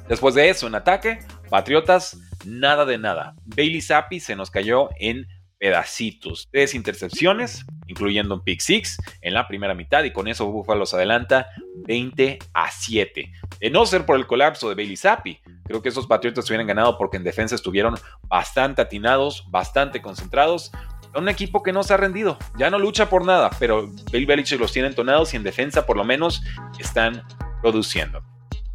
Después 0.08 0.34
de 0.34 0.48
eso, 0.48 0.66
en 0.66 0.76
ataque, 0.76 1.20
Patriotas, 1.50 2.18
nada 2.46 2.86
de 2.86 2.98
nada. 2.98 3.36
Bailey 3.44 3.82
Zappi 3.82 4.22
se 4.22 4.38
nos 4.38 4.50
cayó 4.50 4.88
en 4.98 5.28
pedacitos. 5.58 6.48
Tres 6.54 6.74
intercepciones, 6.74 7.66
incluyendo 7.96 8.36
un 8.36 8.44
pick 8.44 8.60
six 8.60 8.98
en 9.22 9.34
la 9.34 9.48
primera 9.48 9.74
mitad 9.74 10.04
y 10.04 10.12
con 10.12 10.28
eso 10.28 10.46
Buffalo 10.48 10.86
se 10.86 10.98
adelanta 10.98 11.48
20 11.88 12.40
a 12.54 12.70
7. 12.70 13.32
De 13.60 13.70
no 13.70 13.86
ser 13.86 14.06
por 14.06 14.18
el 14.18 14.28
colapso 14.28 14.68
de 14.68 14.76
Bailey 14.76 14.98
Zappi, 14.98 15.40
creo 15.64 15.82
que 15.82 15.90
esos 15.90 16.06
Patriotas 16.06 16.48
hubieran 16.50 16.68
ganado 16.68 16.98
porque 16.98 17.18
en 17.18 17.24
defensa 17.24 17.56
estuvieron 17.56 17.96
bastante 18.28 18.82
atinados, 18.82 19.46
bastante 19.50 20.02
concentrados. 20.02 20.72
Un 21.16 21.30
equipo 21.30 21.64
que 21.64 21.72
no 21.72 21.84
se 21.84 21.94
ha 21.94 21.98
rendido, 21.98 22.38
ya 22.58 22.70
no 22.70 22.78
lucha 22.78 23.10
por 23.10 23.24
nada, 23.24 23.50
pero 23.58 23.90
Bill 24.12 24.26
Belichick 24.26 24.60
los 24.60 24.74
tiene 24.74 24.90
entonados 24.90 25.34
y 25.34 25.38
en 25.38 25.44
defensa 25.44 25.86
por 25.86 25.96
lo 25.96 26.04
menos 26.04 26.44
están 26.78 27.24
produciendo. 27.62 28.22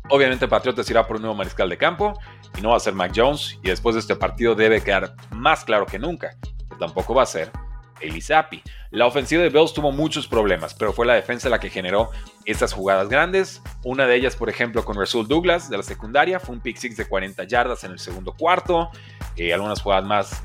Obviamente 0.08 0.48
Patriotas 0.48 0.88
irá 0.90 1.06
por 1.06 1.16
un 1.16 1.22
nuevo 1.22 1.36
mariscal 1.36 1.68
de 1.68 1.76
campo 1.76 2.18
y 2.58 2.62
no 2.62 2.70
va 2.70 2.76
a 2.78 2.80
ser 2.80 2.94
Mac 2.94 3.12
Jones 3.14 3.58
y 3.62 3.68
después 3.68 3.94
de 3.94 4.00
este 4.00 4.16
partido 4.16 4.54
debe 4.54 4.82
quedar 4.82 5.14
más 5.30 5.64
claro 5.64 5.86
que 5.86 5.98
nunca 5.98 6.36
que 6.40 6.76
tampoco 6.78 7.14
va 7.14 7.22
a 7.22 7.26
ser 7.26 7.52
Elisapi. 8.00 8.62
La 8.90 9.06
ofensiva 9.06 9.42
de 9.42 9.50
Bills 9.50 9.72
tuvo 9.72 9.92
muchos 9.92 10.26
problemas, 10.26 10.74
pero 10.74 10.92
fue 10.92 11.06
la 11.06 11.14
defensa 11.14 11.48
la 11.48 11.60
que 11.60 11.70
generó 11.70 12.10
estas 12.44 12.72
jugadas 12.72 13.08
grandes. 13.08 13.62
Una 13.84 14.06
de 14.06 14.16
ellas, 14.16 14.36
por 14.36 14.48
ejemplo, 14.48 14.84
con 14.84 14.96
Rasul 14.96 15.28
Douglas 15.28 15.70
de 15.70 15.76
la 15.76 15.82
secundaria, 15.82 16.40
fue 16.40 16.54
un 16.54 16.60
pick 16.60 16.76
six 16.76 16.96
de 16.96 17.06
40 17.06 17.44
yardas 17.44 17.84
en 17.84 17.92
el 17.92 17.98
segundo 17.98 18.32
cuarto. 18.32 18.90
Eh, 19.36 19.54
algunas 19.54 19.80
jugadas 19.80 20.04
más 20.04 20.42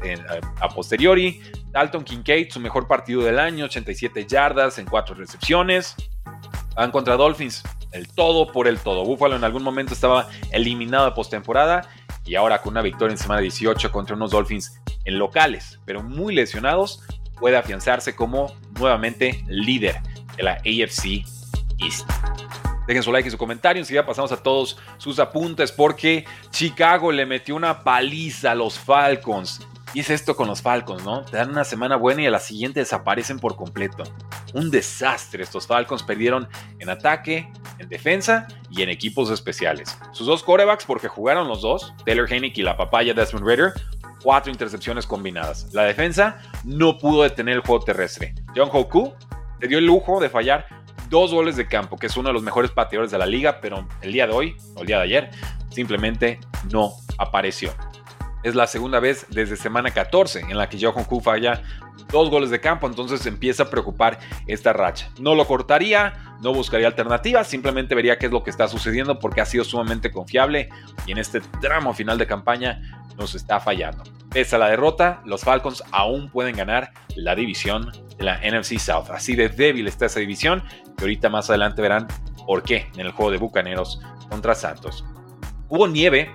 a, 0.59 0.69
posteriori. 0.69 1.41
Dalton 1.71 2.03
Kincaid, 2.03 2.51
su 2.51 2.59
mejor 2.59 2.87
partido 2.87 3.23
del 3.23 3.39
año, 3.39 3.65
87 3.65 4.25
yardas 4.25 4.77
en 4.77 4.85
cuatro 4.85 5.15
recepciones. 5.15 5.95
Van 6.75 6.91
contra 6.91 7.15
Dolphins, 7.15 7.63
el 7.91 8.07
todo 8.07 8.51
por 8.51 8.67
el 8.67 8.79
todo. 8.79 9.03
Buffalo 9.03 9.35
en 9.35 9.43
algún 9.43 9.63
momento 9.63 9.93
estaba 9.93 10.29
eliminado 10.51 11.05
de 11.05 11.11
postemporada 11.11 11.89
y 12.25 12.35
ahora 12.35 12.61
con 12.61 12.73
una 12.73 12.81
victoria 12.81 13.13
en 13.13 13.17
semana 13.17 13.41
18 13.41 13.91
contra 13.91 14.15
unos 14.15 14.31
Dolphins 14.31 14.81
en 15.05 15.19
locales, 15.19 15.79
pero 15.85 16.03
muy 16.03 16.33
lesionados, 16.33 17.03
puede 17.39 17.57
afianzarse 17.57 18.15
como 18.15 18.53
nuevamente 18.79 19.43
líder 19.47 20.01
de 20.35 20.43
la 20.43 20.53
AFC 20.53 21.25
East. 21.79 22.09
Dejen 22.87 23.03
su 23.03 23.11
like 23.11 23.27
y 23.27 23.31
su 23.31 23.37
comentario. 23.37 23.81
Enseguida 23.81 24.05
pasamos 24.05 24.31
a 24.31 24.37
todos 24.37 24.77
sus 24.97 25.19
apuntes 25.19 25.71
porque 25.71 26.25
Chicago 26.51 27.11
le 27.11 27.25
metió 27.25 27.55
una 27.55 27.83
paliza 27.83 28.51
a 28.51 28.55
los 28.55 28.77
Falcons. 28.77 29.67
Y 29.93 30.01
es 30.01 30.09
esto 30.09 30.35
con 30.35 30.49
los 30.49 30.61
Falcons, 30.61 31.05
¿no? 31.05 31.23
Te 31.23 31.37
dan 31.37 31.51
una 31.51 31.63
semana 31.63 31.95
buena 31.95 32.21
y 32.21 32.25
a 32.25 32.31
la 32.31 32.41
siguiente 32.41 32.81
desaparecen 32.81 33.39
por 33.39 33.55
completo. 33.55 34.03
Un 34.53 34.69
desastre. 34.69 35.41
Estos 35.41 35.67
Falcons 35.67 36.03
perdieron 36.03 36.49
en 36.79 36.89
ataque, 36.89 37.49
en 37.79 37.87
defensa 37.87 38.45
y 38.69 38.81
en 38.81 38.89
equipos 38.89 39.31
especiales. 39.31 39.97
Sus 40.11 40.27
dos 40.27 40.43
corebacks, 40.43 40.83
porque 40.83 41.07
jugaron 41.07 41.47
los 41.47 41.61
dos, 41.61 41.93
Taylor 42.05 42.29
Heinicke 42.29 42.59
y 42.59 42.63
la 42.63 42.75
papaya 42.75 43.13
Desmond 43.13 43.47
Ritter, 43.47 43.73
cuatro 44.25 44.51
intercepciones 44.51 45.05
combinadas. 45.05 45.71
La 45.71 45.83
defensa 45.83 46.39
no 46.63 46.97
pudo 46.97 47.21
detener 47.21 47.57
el 47.57 47.61
juego 47.61 47.85
terrestre. 47.85 48.33
John 48.55 48.69
Hoku 48.73 49.13
le 49.59 49.67
dio 49.67 49.77
el 49.77 49.85
lujo 49.85 50.19
de 50.19 50.31
fallar 50.31 50.65
dos 51.11 51.31
goles 51.31 51.55
de 51.55 51.67
campo, 51.67 51.95
que 51.95 52.07
es 52.07 52.17
uno 52.17 52.29
de 52.29 52.33
los 52.33 52.41
mejores 52.41 52.71
pateadores 52.71 53.11
de 53.11 53.19
la 53.19 53.27
liga, 53.27 53.61
pero 53.61 53.87
el 54.01 54.11
día 54.11 54.25
de 54.25 54.33
hoy, 54.33 54.57
o 54.73 54.81
el 54.81 54.87
día 54.87 54.97
de 54.97 55.03
ayer, 55.03 55.29
simplemente 55.69 56.39
no 56.71 56.93
apareció. 57.19 57.71
Es 58.45 58.53
la 58.53 58.67
segunda 58.67 58.99
vez 58.99 59.25
desde 59.31 59.57
semana 59.57 59.89
14 59.89 60.41
en 60.41 60.55
la 60.55 60.69
que 60.69 60.77
Johan 60.79 61.07
Hu 61.09 61.19
falla 61.19 61.63
dos 62.11 62.29
goles 62.29 62.51
de 62.51 62.61
campo, 62.61 62.85
entonces 62.85 63.25
empieza 63.25 63.63
a 63.63 63.69
preocupar 63.71 64.19
esta 64.45 64.71
racha. 64.71 65.09
No 65.19 65.33
lo 65.33 65.47
cortaría, 65.47 66.37
no 66.43 66.53
buscaría 66.53 66.85
alternativas, 66.85 67.47
simplemente 67.47 67.95
vería 67.95 68.19
qué 68.19 68.27
es 68.27 68.31
lo 68.31 68.43
que 68.43 68.51
está 68.51 68.67
sucediendo 68.67 69.17
porque 69.17 69.41
ha 69.41 69.47
sido 69.47 69.63
sumamente 69.63 70.11
confiable 70.11 70.69
y 71.07 71.13
en 71.13 71.17
este 71.17 71.41
tramo 71.59 71.95
final 71.95 72.19
de 72.19 72.27
campaña 72.27 73.03
nos 73.17 73.33
está 73.33 73.59
fallando. 73.59 74.03
Pese 74.29 74.57
a 74.57 74.59
la 74.59 74.69
derrota, 74.69 75.23
los 75.25 75.41
Falcons 75.41 75.83
aún 75.91 76.29
pueden 76.29 76.55
ganar 76.55 76.91
la 77.15 77.33
división 77.33 77.91
de 78.19 78.25
la 78.25 78.37
NFC 78.37 78.77
South. 78.77 79.09
Así 79.09 79.35
de 79.35 79.49
débil 79.49 79.87
está 79.87 80.05
esa 80.05 80.19
división, 80.19 80.61
que 80.95 81.05
ahorita 81.05 81.29
más 81.29 81.49
adelante 81.49 81.81
verán 81.81 82.07
por 82.45 82.61
qué 82.61 82.91
en 82.93 83.07
el 83.07 83.11
juego 83.11 83.31
de 83.31 83.39
Bucaneros 83.39 84.01
contra 84.29 84.53
Santos. 84.53 85.03
Hubo 85.67 85.87
nieve 85.87 86.31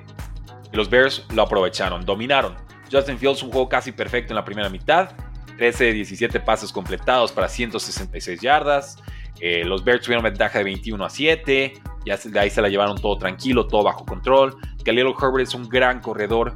y 0.72 0.76
los 0.76 0.88
Bears 0.88 1.24
lo 1.34 1.42
aprovecharon, 1.42 2.04
dominaron. 2.04 2.56
Justin 2.90 3.18
Fields 3.18 3.42
un 3.42 3.50
juego 3.50 3.68
casi 3.68 3.92
perfecto 3.92 4.32
en 4.32 4.36
la 4.36 4.44
primera 4.44 4.68
mitad, 4.68 5.10
13 5.58 5.84
de 5.84 5.92
17 5.92 6.40
pases 6.40 6.72
completados 6.72 7.32
para 7.32 7.48
166 7.48 8.40
yardas. 8.40 8.98
Eh, 9.40 9.64
los 9.64 9.84
Bears 9.84 10.02
tuvieron 10.02 10.24
ventaja 10.24 10.58
de 10.58 10.64
21 10.64 11.04
a 11.04 11.10
7, 11.10 11.74
ya 12.04 12.16
de 12.16 12.40
ahí 12.40 12.50
se 12.50 12.60
la 12.60 12.68
llevaron 12.68 13.00
todo 13.00 13.16
tranquilo, 13.16 13.66
todo 13.66 13.84
bajo 13.84 14.04
control. 14.04 14.56
Khalil 14.84 15.14
Herbert 15.20 15.48
es 15.48 15.54
un 15.54 15.68
gran 15.68 16.00
corredor, 16.00 16.54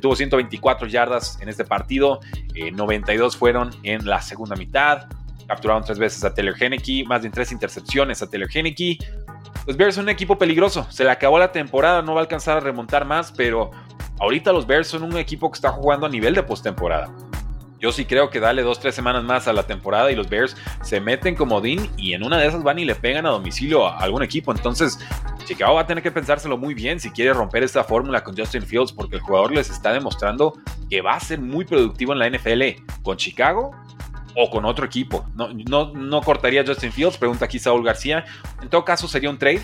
tuvo 0.00 0.16
124 0.16 0.88
yardas 0.88 1.38
en 1.40 1.48
este 1.48 1.64
partido, 1.64 2.20
92 2.72 3.34
eh, 3.34 3.38
fueron 3.38 3.70
en 3.82 4.06
la 4.06 4.22
segunda 4.22 4.56
mitad. 4.56 5.08
Capturaron 5.46 5.82
tres 5.82 5.98
veces 5.98 6.22
a 6.24 6.32
Taylor 6.32 6.54
Henneke, 6.60 7.04
más 7.04 7.22
de 7.22 7.30
tres 7.30 7.50
intercepciones 7.50 8.22
a 8.22 8.30
Taylor 8.30 8.48
Henneke. 8.52 8.98
Los 9.70 9.76
Bears 9.76 9.94
son 9.94 10.06
un 10.06 10.08
equipo 10.08 10.36
peligroso. 10.36 10.84
Se 10.90 11.04
le 11.04 11.12
acabó 11.12 11.38
la 11.38 11.52
temporada, 11.52 12.02
no 12.02 12.14
va 12.14 12.18
a 12.18 12.22
alcanzar 12.22 12.56
a 12.56 12.60
remontar 12.60 13.04
más, 13.04 13.30
pero 13.30 13.70
ahorita 14.18 14.52
los 14.52 14.66
Bears 14.66 14.88
son 14.88 15.04
un 15.04 15.16
equipo 15.16 15.48
que 15.48 15.54
está 15.54 15.70
jugando 15.70 16.06
a 16.06 16.08
nivel 16.08 16.34
de 16.34 16.42
postemporada. 16.42 17.14
Yo 17.78 17.92
sí 17.92 18.04
creo 18.04 18.30
que 18.30 18.40
dale 18.40 18.62
dos, 18.62 18.80
tres 18.80 18.96
semanas 18.96 19.22
más 19.22 19.46
a 19.46 19.52
la 19.52 19.62
temporada 19.68 20.10
y 20.10 20.16
los 20.16 20.28
Bears 20.28 20.56
se 20.82 21.00
meten 21.00 21.36
como 21.36 21.60
Dean 21.60 21.88
y 21.96 22.14
en 22.14 22.24
una 22.24 22.38
de 22.38 22.48
esas 22.48 22.64
van 22.64 22.80
y 22.80 22.84
le 22.84 22.96
pegan 22.96 23.26
a 23.26 23.30
domicilio 23.30 23.86
a 23.86 23.98
algún 23.98 24.24
equipo. 24.24 24.50
Entonces, 24.50 24.98
Chicago 25.44 25.74
va 25.74 25.82
a 25.82 25.86
tener 25.86 26.02
que 26.02 26.10
pensárselo 26.10 26.58
muy 26.58 26.74
bien 26.74 26.98
si 26.98 27.12
quiere 27.12 27.32
romper 27.32 27.62
esta 27.62 27.84
fórmula 27.84 28.24
con 28.24 28.36
Justin 28.36 28.62
Fields 28.62 28.90
porque 28.90 29.14
el 29.14 29.22
jugador 29.22 29.52
les 29.52 29.70
está 29.70 29.92
demostrando 29.92 30.52
que 30.90 31.00
va 31.00 31.14
a 31.14 31.20
ser 31.20 31.40
muy 31.40 31.64
productivo 31.64 32.12
en 32.12 32.18
la 32.18 32.28
NFL 32.28 32.82
con 33.04 33.16
Chicago 33.16 33.70
o 34.36 34.50
con 34.50 34.64
otro 34.64 34.84
equipo. 34.84 35.26
No, 35.34 35.48
no, 35.52 35.92
no 35.92 36.20
cortaría 36.22 36.64
Justin 36.66 36.92
Fields, 36.92 37.16
pregunta 37.16 37.44
aquí 37.44 37.58
Saúl 37.58 37.84
García. 37.84 38.24
En 38.62 38.68
todo 38.68 38.84
caso, 38.84 39.08
sería 39.08 39.30
un 39.30 39.38
trade. 39.38 39.62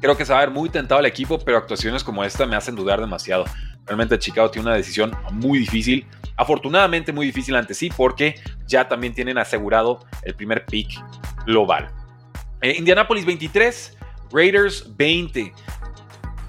Creo 0.00 0.16
que 0.16 0.24
se 0.24 0.32
va 0.32 0.40
a 0.40 0.46
ver 0.46 0.50
muy 0.54 0.68
tentado 0.68 1.00
el 1.00 1.06
equipo, 1.06 1.38
pero 1.38 1.58
actuaciones 1.58 2.04
como 2.04 2.22
esta 2.22 2.46
me 2.46 2.56
hacen 2.56 2.74
dudar 2.74 3.00
demasiado. 3.00 3.44
Realmente 3.86 4.18
Chicago 4.18 4.50
tiene 4.50 4.68
una 4.68 4.76
decisión 4.76 5.16
muy 5.32 5.58
difícil. 5.58 6.06
Afortunadamente 6.36 7.12
muy 7.12 7.26
difícil 7.26 7.54
ante 7.54 7.72
sí 7.72 7.90
porque 7.96 8.34
ya 8.66 8.88
también 8.88 9.14
tienen 9.14 9.38
asegurado 9.38 10.04
el 10.22 10.34
primer 10.34 10.66
pick 10.66 10.90
global. 11.46 11.88
Eh, 12.60 12.74
Indianapolis 12.76 13.24
23, 13.24 13.96
Raiders 14.32 14.96
20. 14.96 15.52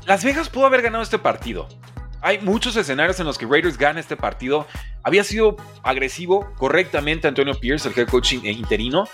Las 0.05 0.23
Vegas 0.23 0.49
pudo 0.49 0.65
haber 0.65 0.81
ganado 0.81 1.03
este 1.03 1.19
partido. 1.19 1.67
Hay 2.27 2.39
muchos 2.39 2.75
escenarios 2.75 3.17
en 3.21 3.25
los 3.25 3.37
que 3.37 3.45
Raiders 3.45 3.77
gana 3.77 4.01
este 4.01 4.17
partido. 4.17 4.67
Había 5.01 5.23
sido 5.23 5.55
agresivo 5.81 6.53
correctamente 6.57 7.25
Antonio 7.25 7.57
Pierce, 7.57 7.87
el 7.87 7.97
head 7.97 8.09
coach 8.09 8.33
interino. 8.33 9.07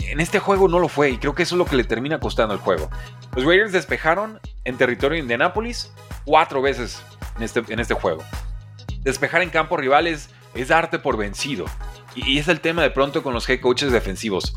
En 0.00 0.20
este 0.20 0.38
juego 0.38 0.68
no 0.68 0.78
lo 0.78 0.88
fue 0.88 1.08
y 1.08 1.16
creo 1.16 1.34
que 1.34 1.44
eso 1.44 1.54
es 1.54 1.58
lo 1.58 1.64
que 1.64 1.76
le 1.76 1.84
termina 1.84 2.20
costando 2.20 2.52
el 2.52 2.60
juego. 2.60 2.90
Los 3.34 3.46
Raiders 3.46 3.72
despejaron 3.72 4.38
en 4.64 4.76
territorio 4.76 5.14
de 5.14 5.20
Indianapolis 5.20 5.94
cuatro 6.26 6.60
veces 6.60 7.02
en 7.38 7.42
este, 7.44 7.62
en 7.70 7.80
este 7.80 7.94
juego. 7.94 8.22
Despejar 9.00 9.40
en 9.40 9.48
campo 9.48 9.78
rivales 9.78 10.28
es 10.54 10.68
darte 10.68 10.98
por 10.98 11.16
vencido. 11.16 11.64
Y, 12.14 12.32
y 12.32 12.38
es 12.38 12.48
el 12.48 12.60
tema 12.60 12.82
de 12.82 12.90
pronto 12.90 13.22
con 13.22 13.32
los 13.32 13.48
head 13.48 13.60
coaches 13.60 13.92
defensivos. 13.92 14.52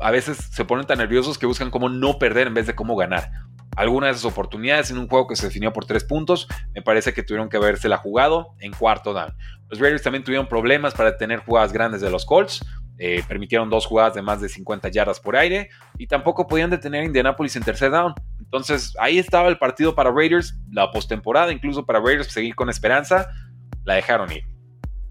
A 0.00 0.10
veces 0.10 0.38
se 0.38 0.64
ponen 0.64 0.86
tan 0.86 0.96
nerviosos 0.96 1.36
que 1.36 1.44
buscan 1.44 1.70
cómo 1.70 1.90
no 1.90 2.18
perder 2.18 2.46
en 2.46 2.54
vez 2.54 2.66
de 2.66 2.74
cómo 2.74 2.96
ganar 2.96 3.45
algunas 3.76 4.08
de 4.08 4.12
esas 4.12 4.24
oportunidades 4.24 4.90
en 4.90 4.98
un 4.98 5.06
juego 5.06 5.26
que 5.26 5.36
se 5.36 5.46
definió 5.46 5.72
por 5.72 5.84
tres 5.84 6.02
puntos. 6.04 6.48
Me 6.74 6.82
parece 6.82 7.12
que 7.12 7.22
tuvieron 7.22 7.48
que 7.48 7.58
haberse 7.58 7.88
la 7.88 7.98
jugado 7.98 8.54
en 8.58 8.72
cuarto 8.72 9.12
down. 9.12 9.36
Los 9.68 9.78
Raiders 9.78 10.02
también 10.02 10.24
tuvieron 10.24 10.48
problemas 10.48 10.94
para 10.94 11.16
tener 11.16 11.40
jugadas 11.40 11.72
grandes 11.72 12.00
de 12.00 12.10
los 12.10 12.24
Colts. 12.24 12.64
Eh, 12.98 13.22
permitieron 13.28 13.68
dos 13.68 13.84
jugadas 13.84 14.14
de 14.14 14.22
más 14.22 14.40
de 14.40 14.48
50 14.48 14.88
yardas 14.88 15.20
por 15.20 15.36
aire 15.36 15.68
y 15.98 16.06
tampoco 16.06 16.46
podían 16.46 16.70
detener 16.70 17.02
a 17.02 17.04
Indianapolis 17.04 17.54
en 17.56 17.62
tercer 17.62 17.90
down. 17.90 18.14
Entonces 18.38 18.94
ahí 18.98 19.18
estaba 19.18 19.48
el 19.48 19.58
partido 19.58 19.94
para 19.94 20.10
Raiders, 20.10 20.58
la 20.70 20.90
postemporada 20.90 21.52
incluso 21.52 21.84
para 21.84 22.00
Raiders 22.00 22.32
seguir 22.32 22.54
con 22.54 22.70
esperanza, 22.70 23.28
la 23.84 23.94
dejaron 23.94 24.32
ir. 24.32 24.44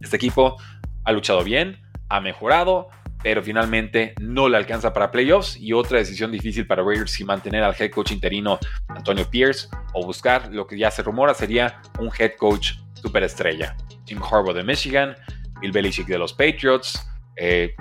Este 0.02 0.16
equipo 0.16 0.58
ha 1.04 1.12
luchado 1.12 1.44
bien, 1.44 1.80
ha 2.10 2.20
mejorado, 2.22 2.88
pero 3.26 3.42
finalmente 3.42 4.14
no 4.22 4.48
le 4.48 4.56
alcanza 4.56 4.94
para 4.94 5.10
playoffs 5.10 5.58
y 5.58 5.74
otra 5.74 5.98
decisión 5.98 6.32
difícil 6.32 6.68
para 6.68 6.84
Raiders 6.84 7.10
si 7.10 7.26
mantener 7.26 7.64
al 7.64 7.74
head 7.74 7.90
coach 7.90 8.12
interino 8.12 8.60
Antonio 8.88 9.28
Pierce 9.28 9.68
o 9.94 10.06
buscar 10.06 10.54
lo 10.54 10.68
que 10.68 10.78
ya 10.78 10.92
se 10.92 11.02
rumora 11.02 11.34
sería 11.34 11.82
un 11.98 12.12
head 12.20 12.34
coach 12.38 12.74
superestrella. 12.94 13.76
Jim 14.06 14.22
Harbaugh 14.22 14.54
de 14.54 14.64
Michigan, 14.64 15.16
Bill 15.60 15.72
Belichick 15.72 16.06
de 16.06 16.20
los 16.20 16.34
Patriots. 16.34 17.04
Eh, 17.36 17.74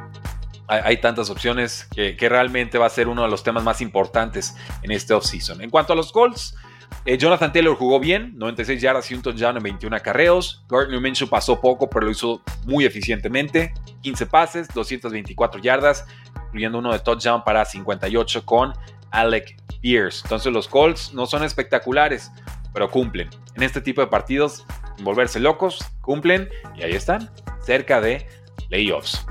hay, 0.66 0.96
tantas 0.96 1.28
opciones 1.28 1.86
que, 1.94 2.16
que, 2.16 2.30
realmente 2.30 2.78
va 2.78 2.86
a 2.86 2.88
ser 2.88 3.06
uno 3.06 3.22
de 3.22 3.28
los 3.28 3.44
temas 3.44 3.62
más 3.62 3.82
importantes 3.82 4.56
en 4.82 4.92
este 4.92 5.12
offseason. 5.12 5.60
En 5.60 5.68
cuanto 5.68 5.92
a 5.92 5.96
los 5.96 6.10
Colts, 6.10 6.56
eh, 7.04 7.18
Jonathan 7.18 7.52
Taylor 7.52 7.76
jugó 7.76 8.00
bien, 8.00 8.32
96 8.36 8.80
yardas 8.80 9.10
y 9.10 9.14
un 9.14 9.22
touchdown 9.22 9.56
en 9.56 9.62
21 9.62 9.94
acarreos. 9.96 10.64
Gardner 10.68 11.00
Minshew 11.00 11.28
pasó 11.28 11.60
poco, 11.60 11.88
pero 11.90 12.06
lo 12.06 12.12
hizo 12.12 12.42
muy 12.66 12.84
eficientemente. 12.84 13.74
15 14.02 14.26
pases, 14.26 14.68
224 14.68 15.60
yardas, 15.60 16.06
incluyendo 16.46 16.78
uno 16.78 16.92
de 16.92 17.00
touchdown 17.00 17.44
para 17.44 17.64
58 17.64 18.46
con 18.46 18.72
Alec 19.10 19.56
Pierce. 19.80 20.22
Entonces 20.24 20.52
los 20.52 20.66
Colts 20.66 21.12
no 21.12 21.26
son 21.26 21.44
espectaculares, 21.44 22.32
pero 22.72 22.90
cumplen. 22.90 23.28
En 23.54 23.62
este 23.62 23.80
tipo 23.80 24.00
de 24.00 24.06
partidos, 24.06 24.64
volverse 25.02 25.40
locos, 25.40 25.78
cumplen 26.00 26.48
y 26.74 26.82
ahí 26.82 26.92
están, 26.92 27.30
cerca 27.62 28.00
de 28.00 28.26
playoffs. 28.68 29.24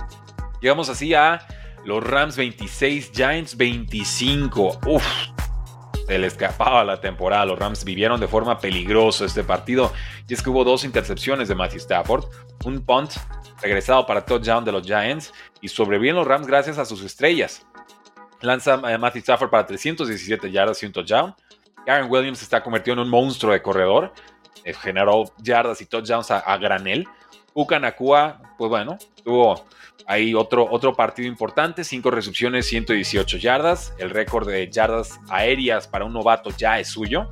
Llegamos 0.61 0.89
así 0.89 1.13
a 1.13 1.45
los 1.85 2.03
Rams 2.03 2.37
26, 2.37 3.11
Giants 3.13 3.57
25. 3.57 4.79
Uf, 4.85 5.03
se 6.13 6.19
le 6.19 6.27
escapaba 6.27 6.83
la 6.83 7.01
temporada. 7.01 7.43
Los 7.43 7.57
Rams 7.57 7.83
vivieron 7.83 8.19
de 8.19 8.27
forma 8.27 8.59
peligrosa 8.59 9.25
este 9.25 9.43
partido. 9.43 9.91
Y 10.27 10.35
es 10.35 10.43
que 10.43 10.51
hubo 10.51 10.63
dos 10.63 10.83
intercepciones 10.83 11.47
de 11.47 11.55
Matthew 11.55 11.79
Stafford, 11.79 12.25
un 12.65 12.85
punt 12.85 13.13
regresado 13.63 14.05
para 14.05 14.23
touchdown 14.23 14.63
de 14.63 14.71
los 14.71 14.85
Giants 14.85 15.33
y 15.59 15.69
sobreviven 15.69 16.15
los 16.15 16.27
Rams 16.27 16.45
gracias 16.45 16.77
a 16.77 16.85
sus 16.85 17.01
estrellas. 17.01 17.65
Lanza 18.41 18.75
a 18.75 18.97
Matthew 18.99 19.21
Stafford 19.21 19.49
para 19.49 19.65
317 19.65 20.51
yardas 20.51 20.83
y 20.83 20.85
un 20.85 20.91
touchdown. 20.91 21.33
Aaron 21.87 22.11
Williams 22.11 22.37
se 22.37 22.43
está 22.43 22.61
convirtiendo 22.61 23.01
en 23.01 23.07
un 23.07 23.11
monstruo 23.11 23.51
de 23.51 23.63
corredor. 23.63 24.13
Eh, 24.63 24.75
generó 24.75 25.23
yardas 25.39 25.81
y 25.81 25.87
touchdowns 25.87 26.29
a, 26.29 26.41
a 26.41 26.57
granel. 26.57 27.07
Uka 27.55 27.79
Nakua, 27.79 28.39
pues 28.59 28.69
bueno, 28.69 28.99
tuvo 29.23 29.65
ahí 30.07 30.33
otro, 30.33 30.67
otro 30.69 30.93
partido 30.93 31.27
importante, 31.27 31.83
5 31.83 32.11
recepciones, 32.11 32.67
118 32.67 33.37
yardas. 33.37 33.93
El 33.97 34.09
récord 34.09 34.47
de 34.47 34.69
yardas 34.69 35.19
aéreas 35.29 35.87
para 35.87 36.05
un 36.05 36.13
novato 36.13 36.49
ya 36.57 36.79
es 36.79 36.89
suyo. 36.89 37.29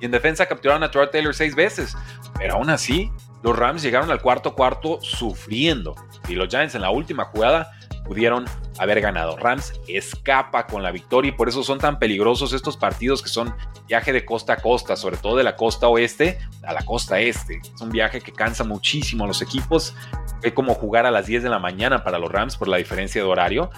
Y 0.00 0.06
en 0.06 0.10
defensa 0.10 0.46
capturaron 0.46 0.82
a 0.82 0.90
Troy 0.90 1.08
Taylor 1.10 1.34
seis 1.34 1.54
veces. 1.54 1.96
Pero 2.38 2.54
aún 2.54 2.70
así, 2.70 3.10
los 3.42 3.56
Rams 3.56 3.82
llegaron 3.82 4.10
al 4.10 4.22
cuarto 4.22 4.54
cuarto 4.54 4.98
sufriendo. 5.02 5.94
Y 6.28 6.34
los 6.34 6.48
Giants 6.48 6.74
en 6.74 6.82
la 6.82 6.90
última 6.90 7.24
jugada 7.26 7.70
pudieron 8.10 8.44
haber 8.80 9.00
ganado. 9.00 9.36
Rams 9.36 9.72
escapa 9.86 10.66
con 10.66 10.82
la 10.82 10.90
victoria 10.90 11.28
y 11.28 11.32
por 11.32 11.48
eso 11.48 11.62
son 11.62 11.78
tan 11.78 12.00
peligrosos 12.00 12.52
estos 12.52 12.76
partidos 12.76 13.22
que 13.22 13.28
son 13.28 13.54
viaje 13.86 14.12
de 14.12 14.24
costa 14.24 14.54
a 14.54 14.56
costa, 14.56 14.96
sobre 14.96 15.16
todo 15.16 15.36
de 15.36 15.44
la 15.44 15.54
costa 15.54 15.86
oeste 15.86 16.40
a 16.64 16.72
la 16.72 16.84
costa 16.84 17.20
este. 17.20 17.60
Es 17.72 17.80
un 17.80 17.90
viaje 17.90 18.20
que 18.20 18.32
cansa 18.32 18.64
muchísimo 18.64 19.22
a 19.22 19.26
los 19.28 19.42
equipos. 19.42 19.94
Es 20.42 20.52
como 20.54 20.74
jugar 20.74 21.06
a 21.06 21.12
las 21.12 21.26
10 21.26 21.44
de 21.44 21.50
la 21.50 21.60
mañana 21.60 22.02
para 22.02 22.18
los 22.18 22.32
Rams 22.32 22.56
por 22.56 22.66
la 22.66 22.78
diferencia 22.78 23.22
de 23.22 23.28
horario 23.28 23.70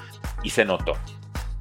y 0.43 0.49
se 0.49 0.65
notó. 0.65 0.97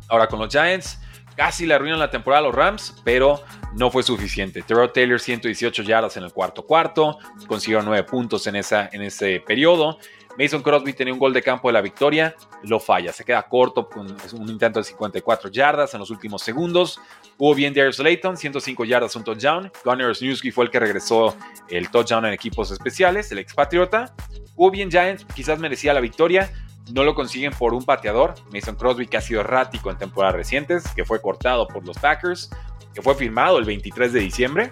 Ahora 0.07 0.27
con 0.27 0.39
los 0.39 0.47
Giants 0.47 0.97
casi 1.35 1.65
le 1.65 1.73
arruinan 1.73 1.99
la 1.99 2.09
temporada 2.09 2.39
a 2.39 2.43
los 2.45 2.55
Rams, 2.55 3.01
pero 3.03 3.43
no 3.73 3.91
fue 3.91 4.01
suficiente. 4.01 4.61
Terrell 4.61 4.93
Taylor 4.93 5.19
118 5.19 5.83
yardas 5.83 6.15
en 6.15 6.23
el 6.23 6.31
cuarto 6.31 6.65
cuarto, 6.65 7.17
consiguió 7.47 7.81
9 7.81 8.05
puntos 8.05 8.47
en, 8.47 8.55
esa, 8.55 8.89
en 8.93 9.01
ese 9.01 9.41
periodo. 9.45 9.99
Mason 10.37 10.61
Crosby 10.61 10.93
tenía 10.93 11.13
un 11.13 11.19
gol 11.19 11.33
de 11.33 11.41
campo 11.41 11.69
de 11.69 11.73
la 11.73 11.81
victoria, 11.81 12.35
lo 12.63 12.79
falla, 12.79 13.11
se 13.11 13.23
queda 13.23 13.43
corto 13.43 13.87
con 13.87 14.07
un 14.07 14.49
intento 14.49 14.79
de 14.79 14.85
54 14.85 15.49
yardas 15.49 15.93
en 15.93 15.99
los 15.99 16.09
últimos 16.09 16.41
segundos. 16.41 16.99
Hubo 17.37 17.53
bien 17.55 17.73
Darius 17.73 17.99
Layton, 17.99 18.37
105 18.37 18.85
yardas, 18.85 19.15
un 19.15 19.23
touchdown. 19.23 19.71
Gunnar 19.83 20.13
Newski 20.19 20.51
fue 20.51 20.65
el 20.65 20.71
que 20.71 20.79
regresó 20.79 21.35
el 21.69 21.89
touchdown 21.89 22.25
en 22.25 22.33
equipos 22.33 22.71
especiales, 22.71 23.31
el 23.31 23.39
expatriota. 23.39 24.13
Hubo 24.55 24.71
bien 24.71 24.89
Giants, 24.89 25.25
quizás 25.35 25.59
merecía 25.59 25.93
la 25.93 26.01
victoria, 26.01 26.51
no 26.91 27.03
lo 27.03 27.15
consiguen 27.15 27.51
por 27.53 27.73
un 27.73 27.83
pateador, 27.83 28.35
Mason 28.51 28.75
Crosby, 28.75 29.07
que 29.07 29.17
ha 29.17 29.21
sido 29.21 29.41
errático 29.41 29.91
en 29.91 29.97
temporadas 29.97 30.35
recientes, 30.35 30.83
que 30.95 31.05
fue 31.05 31.21
cortado 31.21 31.67
por 31.67 31.85
los 31.85 31.97
Packers, 31.97 32.49
que 32.93 33.01
fue 33.01 33.15
firmado 33.15 33.57
el 33.57 33.65
23 33.65 34.11
de 34.13 34.19
diciembre. 34.19 34.71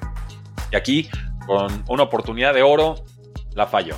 Y 0.71 0.75
aquí, 0.75 1.09
con 1.45 1.83
una 1.87 2.03
oportunidad 2.03 2.53
de 2.53 2.61
oro, 2.61 2.95
la 3.53 3.67
falló. 3.67 3.95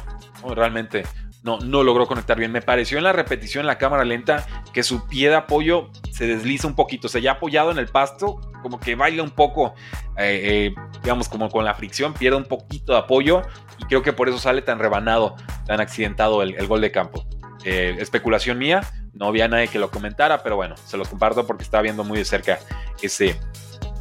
Realmente 0.55 1.03
no, 1.43 1.59
no 1.59 1.83
logró 1.83 2.07
conectar 2.07 2.37
bien. 2.37 2.51
Me 2.51 2.61
pareció 2.61 2.97
en 2.97 3.03
la 3.03 3.13
repetición 3.13 3.61
en 3.61 3.67
la 3.67 3.77
cámara 3.77 4.05
lenta 4.05 4.45
que 4.73 4.83
su 4.83 5.07
pie 5.07 5.29
de 5.29 5.35
apoyo 5.35 5.89
se 6.11 6.27
desliza 6.27 6.67
un 6.67 6.75
poquito. 6.75 7.07
O 7.07 7.09
sea, 7.09 7.21
ya 7.21 7.33
apoyado 7.33 7.71
en 7.71 7.77
el 7.77 7.87
pasto, 7.87 8.39
como 8.61 8.79
que 8.79 8.95
baila 8.95 9.23
un 9.23 9.31
poco, 9.31 9.73
eh, 10.17 10.73
eh, 10.73 10.75
digamos, 11.01 11.29
como 11.29 11.49
con 11.49 11.65
la 11.65 11.73
fricción, 11.73 12.13
pierde 12.13 12.37
un 12.37 12.45
poquito 12.45 12.93
de 12.93 12.99
apoyo 12.99 13.41
y 13.79 13.85
creo 13.85 14.03
que 14.03 14.13
por 14.13 14.29
eso 14.29 14.37
sale 14.37 14.61
tan 14.61 14.79
rebanado, 14.79 15.35
tan 15.65 15.81
accidentado 15.81 16.43
el, 16.43 16.67
gol 16.67 16.81
de 16.81 16.91
campo. 16.91 17.25
Eh, 17.63 17.95
especulación 17.99 18.57
mía, 18.57 18.81
no 19.13 19.27
había 19.27 19.47
nadie 19.47 19.67
que 19.67 19.79
lo 19.79 19.89
comentara, 19.89 20.43
pero 20.43 20.55
bueno, 20.55 20.75
se 20.77 20.97
los 20.97 21.07
comparto 21.09 21.45
porque 21.45 21.63
estaba 21.63 21.83
viendo 21.83 22.03
muy 22.03 22.17
de 22.17 22.25
cerca 22.25 22.59
ese 23.01 23.39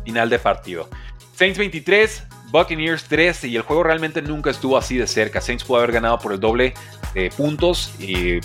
final 0.05 0.29
de 0.29 0.39
partido. 0.39 0.89
Saints 1.35 1.59
23, 1.59 2.27
Buccaneers 2.51 3.05
13 3.05 3.49
y 3.49 3.57
el 3.57 3.63
juego 3.63 3.83
realmente 3.85 4.23
nunca 4.23 4.51
estuvo 4.51 4.77
así 4.77 4.97
de 4.97 5.07
cerca. 5.07 5.41
Saints 5.41 5.65
pudo 5.65 5.79
haber 5.79 5.93
ganado 5.93 6.19
por 6.19 6.33
el 6.33 6.41
doble 6.41 6.75
de 7.15 7.31
puntos 7.31 7.93
y 7.99 8.41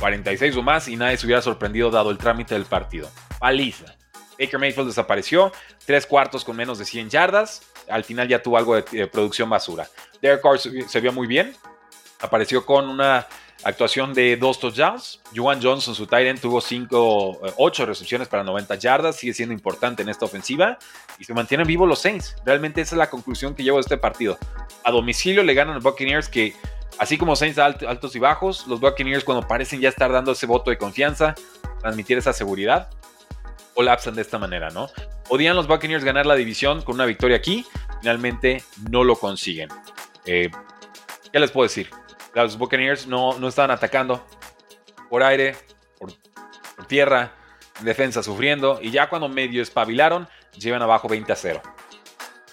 46 0.00 0.56
o 0.56 0.62
más 0.62 0.88
y 0.88 0.96
nadie 0.96 1.16
se 1.16 1.26
hubiera 1.26 1.40
sorprendido 1.40 1.90
dado 1.90 2.10
el 2.10 2.18
trámite 2.18 2.54
del 2.54 2.64
partido. 2.64 3.08
Paliza. 3.38 3.94
Baker 4.38 4.58
Mayfield 4.58 4.88
desapareció, 4.88 5.52
tres 5.86 6.04
cuartos 6.04 6.44
con 6.44 6.56
menos 6.56 6.78
de 6.78 6.84
100 6.84 7.10
yardas. 7.10 7.62
Al 7.88 8.02
final 8.02 8.26
ya 8.26 8.42
tuvo 8.42 8.56
algo 8.56 8.74
de, 8.74 9.06
producción 9.06 9.48
basura. 9.48 9.88
Derek 10.20 10.42
Carr 10.42 10.58
se 10.58 11.00
vio 11.00 11.12
muy 11.12 11.28
bien. 11.28 11.54
Apareció 12.20 12.66
con 12.66 12.88
una 12.88 13.26
actuación 13.64 14.14
de 14.14 14.36
dos 14.36 14.58
touchdowns. 14.58 15.20
Juan 15.34 15.60
Johnson, 15.62 15.94
su 15.94 16.08
end, 16.10 16.40
tuvo 16.40 16.60
5, 16.60 17.40
8 17.56 17.82
eh, 17.82 17.86
recepciones 17.86 18.28
para 18.28 18.44
90 18.44 18.74
yardas. 18.76 19.16
Sigue 19.16 19.32
siendo 19.32 19.52
importante 19.52 20.02
en 20.02 20.08
esta 20.08 20.24
ofensiva. 20.24 20.78
Y 21.18 21.24
se 21.24 21.34
mantienen 21.34 21.66
vivos 21.66 21.88
los 21.88 22.00
Saints. 22.00 22.36
Realmente 22.44 22.80
esa 22.80 22.94
es 22.94 22.98
la 22.98 23.10
conclusión 23.10 23.54
que 23.54 23.62
llevo 23.62 23.78
de 23.78 23.82
este 23.82 23.96
partido. 23.96 24.38
A 24.84 24.90
domicilio 24.90 25.42
le 25.42 25.54
ganan 25.54 25.74
los 25.74 25.84
Buccaneers 25.84 26.28
que, 26.28 26.54
así 26.98 27.18
como 27.18 27.36
Saints 27.36 27.58
altos 27.58 28.16
y 28.16 28.18
bajos, 28.18 28.66
los 28.66 28.80
Buccaneers 28.80 29.24
cuando 29.24 29.46
parecen 29.46 29.80
ya 29.80 29.88
estar 29.88 30.10
dando 30.12 30.32
ese 30.32 30.46
voto 30.46 30.70
de 30.70 30.78
confianza, 30.78 31.34
transmitir 31.80 32.18
esa 32.18 32.32
seguridad, 32.32 32.90
colapsan 33.74 34.14
de 34.14 34.22
esta 34.22 34.38
manera, 34.38 34.70
¿no? 34.70 34.88
Podían 35.28 35.56
los 35.56 35.66
Buccaneers 35.66 36.04
ganar 36.04 36.26
la 36.26 36.34
división 36.34 36.82
con 36.82 36.96
una 36.96 37.06
victoria 37.06 37.36
aquí. 37.36 37.64
Finalmente 38.00 38.62
no 38.90 39.04
lo 39.04 39.16
consiguen. 39.16 39.68
Eh, 40.26 40.50
¿Qué 41.32 41.40
les 41.40 41.50
puedo 41.50 41.66
decir? 41.66 41.88
Los 42.34 42.56
Buccaneers 42.56 43.06
no, 43.06 43.38
no 43.38 43.48
estaban 43.48 43.70
atacando 43.70 44.24
por 45.10 45.22
aire, 45.22 45.54
por, 45.98 46.12
tierra, 46.86 47.32
en 47.78 47.84
defensa 47.84 48.22
sufriendo. 48.22 48.78
Y 48.80 48.90
ya 48.90 49.08
cuando 49.08 49.28
medio 49.28 49.62
espabilaron, 49.62 50.28
llevan 50.58 50.82
abajo 50.82 51.08
20 51.08 51.32
a 51.32 51.36
0. 51.36 51.62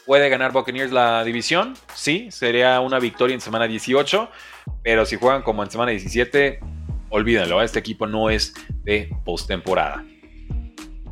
¿Puede 0.06 0.28
ganar 0.30 0.52
Buccaneers 0.52 0.92
la 0.92 1.24
división? 1.24 1.76
Sí, 1.94 2.32
sería 2.32 2.80
una 2.80 3.00
victoria 3.00 3.34
en 3.34 3.42
semana 3.42 3.68
18. 3.68 4.30
Pero 4.84 5.06
si 5.06 5.16
juegan 5.18 5.44
como 5.44 5.64
en 5.64 5.72
semana 5.72 5.92
17, 5.92 6.60
olvídenlo. 7.10 7.62
Este 7.62 7.80
equipo 7.80 8.08
no 8.08 8.30
es 8.30 8.54
de 8.84 9.16
postemporada. 9.24 10.04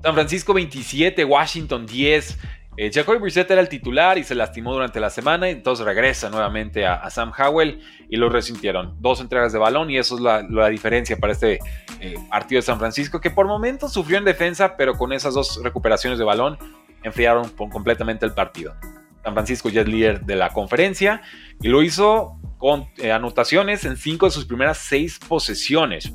San 0.03 0.13
Francisco 0.13 0.53
27, 0.53 1.23
Washington 1.25 1.85
10. 1.85 2.37
Eh, 2.79 2.91
Jacoby 2.93 3.31
era 3.35 3.59
el 3.59 3.69
titular 3.69 4.19
y 4.19 4.23
se 4.23 4.35
lastimó 4.35 4.71
durante 4.71 4.99
la 4.99 5.09
semana, 5.09 5.49
entonces 5.49 5.83
regresa 5.83 6.29
nuevamente 6.29 6.85
a, 6.85 7.09
Sam 7.09 7.31
Howell 7.35 7.81
y 8.07 8.17
lo 8.17 8.29
resintieron. 8.29 8.95
Dos 8.99 9.19
entregas 9.19 9.51
de 9.51 9.57
balón 9.57 9.89
y 9.89 9.97
eso 9.97 10.15
es 10.15 10.21
la, 10.21 10.69
diferencia 10.69 11.17
para 11.17 11.33
este 11.33 11.59
eh, 11.99 12.15
partido 12.29 12.59
de 12.59 12.61
San 12.61 12.77
Francisco, 12.77 13.19
que 13.19 13.31
por 13.31 13.47
momentos 13.47 13.91
sufrió 13.91 14.19
en 14.19 14.25
defensa, 14.25 14.77
pero 14.77 14.93
con 14.93 15.11
esas 15.11 15.33
dos 15.33 15.59
recuperaciones 15.63 16.19
de 16.19 16.25
balón 16.25 16.59
enfriaron 17.01 17.49
completamente 17.49 18.27
el 18.27 18.33
partido. 18.33 18.75
San 19.23 19.33
Francisco 19.33 19.69
ya 19.69 19.81
es 19.81 19.87
líder 19.87 20.21
de 20.21 20.35
la 20.35 20.49
conferencia 20.49 21.23
y 21.59 21.69
lo 21.69 21.81
hizo 21.81 22.39
con 22.59 22.87
eh, 22.97 23.11
anotaciones 23.11 23.85
en 23.85 23.97
cinco 23.97 24.27
de 24.27 24.31
sus 24.31 24.45
primeras 24.45 24.77
seis 24.77 25.19
posesiones. 25.27 26.13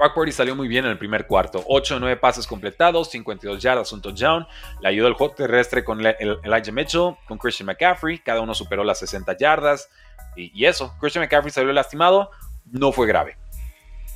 Brock 0.00 0.30
salió 0.30 0.56
muy 0.56 0.66
bien 0.66 0.86
en 0.86 0.92
el 0.92 0.98
primer 0.98 1.26
cuarto. 1.26 1.62
8 1.66 1.94
de 1.94 2.00
9 2.00 2.16
pases 2.16 2.46
completados, 2.46 3.10
52 3.10 3.60
yardas, 3.60 3.92
un 3.92 4.00
touchdown. 4.00 4.46
Le 4.80 4.88
ayudó 4.88 5.08
el 5.08 5.14
juego 5.14 5.34
terrestre 5.34 5.84
con 5.84 6.00
Elijah 6.00 6.72
Mitchell, 6.72 7.16
con 7.28 7.36
Christian 7.36 7.66
McCaffrey. 7.66 8.18
Cada 8.20 8.40
uno 8.40 8.54
superó 8.54 8.82
las 8.82 8.98
60 9.00 9.36
yardas. 9.36 9.90
Y, 10.36 10.58
y 10.58 10.64
eso, 10.64 10.96
Christian 10.98 11.22
McCaffrey 11.22 11.52
salió 11.52 11.70
lastimado. 11.72 12.30
No 12.64 12.92
fue 12.92 13.06
grave. 13.06 13.36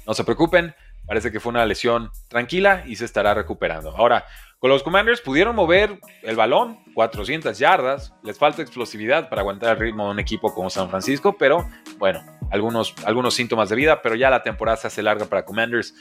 No 0.07 0.15
se 0.15 0.25
preocupen, 0.25 0.75
parece 1.07 1.31
que 1.31 1.39
fue 1.39 1.51
una 1.51 1.67
lesión 1.67 2.11
tranquila 2.29 2.85
y 2.87 2.97
se 2.97 3.05
estará 3.05 3.35
recuperando. 3.35 3.95
Ahora, 3.95 4.25
con 4.65 4.71
los 4.71 4.83
Commanders 4.83 5.21
pudieron 5.21 5.55
mover 5.55 6.01
el 6.23 6.37
balón 6.37 6.79
400 6.95 7.59
yardas. 7.59 8.15
Les 8.23 8.39
falta 8.39 8.63
explosividad 8.63 9.29
para 9.29 9.43
aguantar 9.43 9.77
el 9.77 9.79
ritmo 9.79 10.07
de 10.07 10.13
un 10.13 10.19
equipo 10.21 10.55
como 10.55 10.71
San 10.71 10.89
Francisco, 10.89 11.37
pero 11.37 11.69
bueno, 11.99 12.25
algunos, 12.51 12.95
algunos 13.05 13.35
síntomas 13.35 13.69
de 13.69 13.77
vida, 13.77 14.01
pero 14.01 14.15
ya 14.15 14.31
la 14.31 14.43
temporada 14.43 14.79
se 14.79 14.87
hace 14.87 15.03
larga 15.03 15.27
para 15.27 15.45
Commanders. 15.45 15.93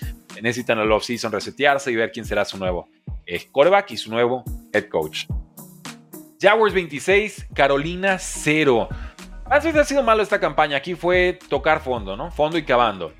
Necesitan 0.41 0.79
el 0.79 0.89
offseason 0.93 1.33
resetearse 1.33 1.91
y 1.91 1.97
ver 1.97 2.13
quién 2.13 2.23
será 2.23 2.45
su 2.45 2.57
nuevo 2.57 2.87
eh, 3.25 3.49
quarterback 3.51 3.91
y 3.91 3.97
su 3.97 4.09
nuevo 4.09 4.45
head 4.71 4.87
coach. 4.87 5.25
Jaguars 6.39 6.73
26, 6.73 7.47
Carolina 7.53 8.17
0. 8.17 8.87
Ha 9.43 9.59
sido 9.59 10.03
malo 10.03 10.23
esta 10.23 10.39
campaña. 10.39 10.77
Aquí 10.77 10.95
fue 10.95 11.37
tocar 11.49 11.81
fondo, 11.81 12.15
¿no? 12.15 12.31
Fondo 12.31 12.57
y 12.57 12.63
cavando. 12.63 13.11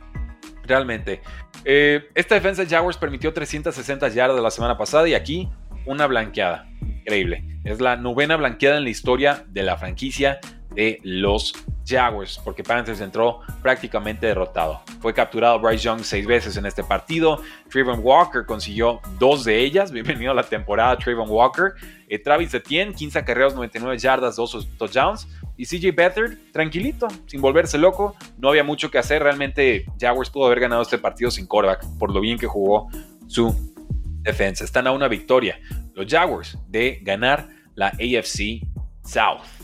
Realmente. 0.66 1.22
Eh, 1.66 2.10
esta 2.16 2.36
defensa 2.36 2.64
de 2.64 2.70
Jaguars 2.70 2.98
permitió 2.98 3.34
360 3.34 4.08
yardas 4.10 4.42
la 4.42 4.52
semana 4.52 4.78
pasada 4.78 5.08
y 5.08 5.14
aquí 5.14 5.50
una 5.86 6.08
blanqueada. 6.08 6.68
Increíble. 6.82 7.44
Es 7.64 7.82
la 7.82 7.96
novena 7.96 8.36
blanqueada 8.36 8.78
en 8.78 8.84
la 8.84 8.90
historia 8.90 9.46
de 9.50 9.64
la 9.64 9.78
franquicia 9.78 10.40
de 10.76 11.00
los 11.04 11.54
Jaguars, 11.86 12.40
porque 12.44 12.64
Panthers 12.64 13.02
entró 13.02 13.42
prácticamente 13.62 14.28
derrotado. 14.28 14.82
Fue 15.02 15.14
capturado 15.14 15.60
Bryce 15.60 15.84
Young 15.84 16.04
seis 16.04 16.26
veces 16.26 16.58
en 16.58 16.66
este 16.66 16.84
partido. 16.84 17.42
Trayvon 17.70 18.00
Walker 18.02 18.46
consiguió 18.46 19.02
dos 19.20 19.44
de 19.44 19.60
ellas. 19.60 19.92
Bienvenido 19.94 20.32
a 20.32 20.36
la 20.36 20.44
temporada, 20.44 20.98
Trayvon 20.98 21.30
Walker. 21.30 21.74
Eh, 22.08 22.20
Travis 22.20 22.54
Etienne, 22.54 22.94
15 22.94 23.20
acarreos, 23.20 23.56
99 23.56 23.98
yardas, 23.98 24.36
dos 24.36 24.68
touchdowns. 24.78 25.28
Y 25.58 25.66
CJ 25.66 25.96
Beathard, 25.96 26.38
tranquilito, 26.52 27.08
sin 27.28 27.42
volverse 27.42 27.78
loco. 27.78 28.16
No 28.38 28.50
había 28.50 28.64
mucho 28.64 28.90
que 28.90 28.98
hacer. 28.98 29.22
Realmente 29.22 29.86
Jaguars 30.00 30.30
pudo 30.30 30.46
haber 30.46 30.62
ganado 30.62 30.82
este 30.82 30.98
partido 30.98 31.30
sin 31.30 31.46
quarterback, 31.46 31.86
por 32.00 32.12
lo 32.12 32.22
bien 32.22 32.40
que 32.40 32.48
jugó 32.48 32.90
su 33.28 33.74
defensa. 34.22 34.64
Están 34.64 34.88
a 34.88 34.92
una 34.92 35.08
victoria 35.08 35.60
los 35.94 36.08
Jaguars 36.12 36.58
de 36.68 37.00
ganar 37.04 37.50
la 37.76 37.88
AFC 37.88 38.62
South 39.04 39.63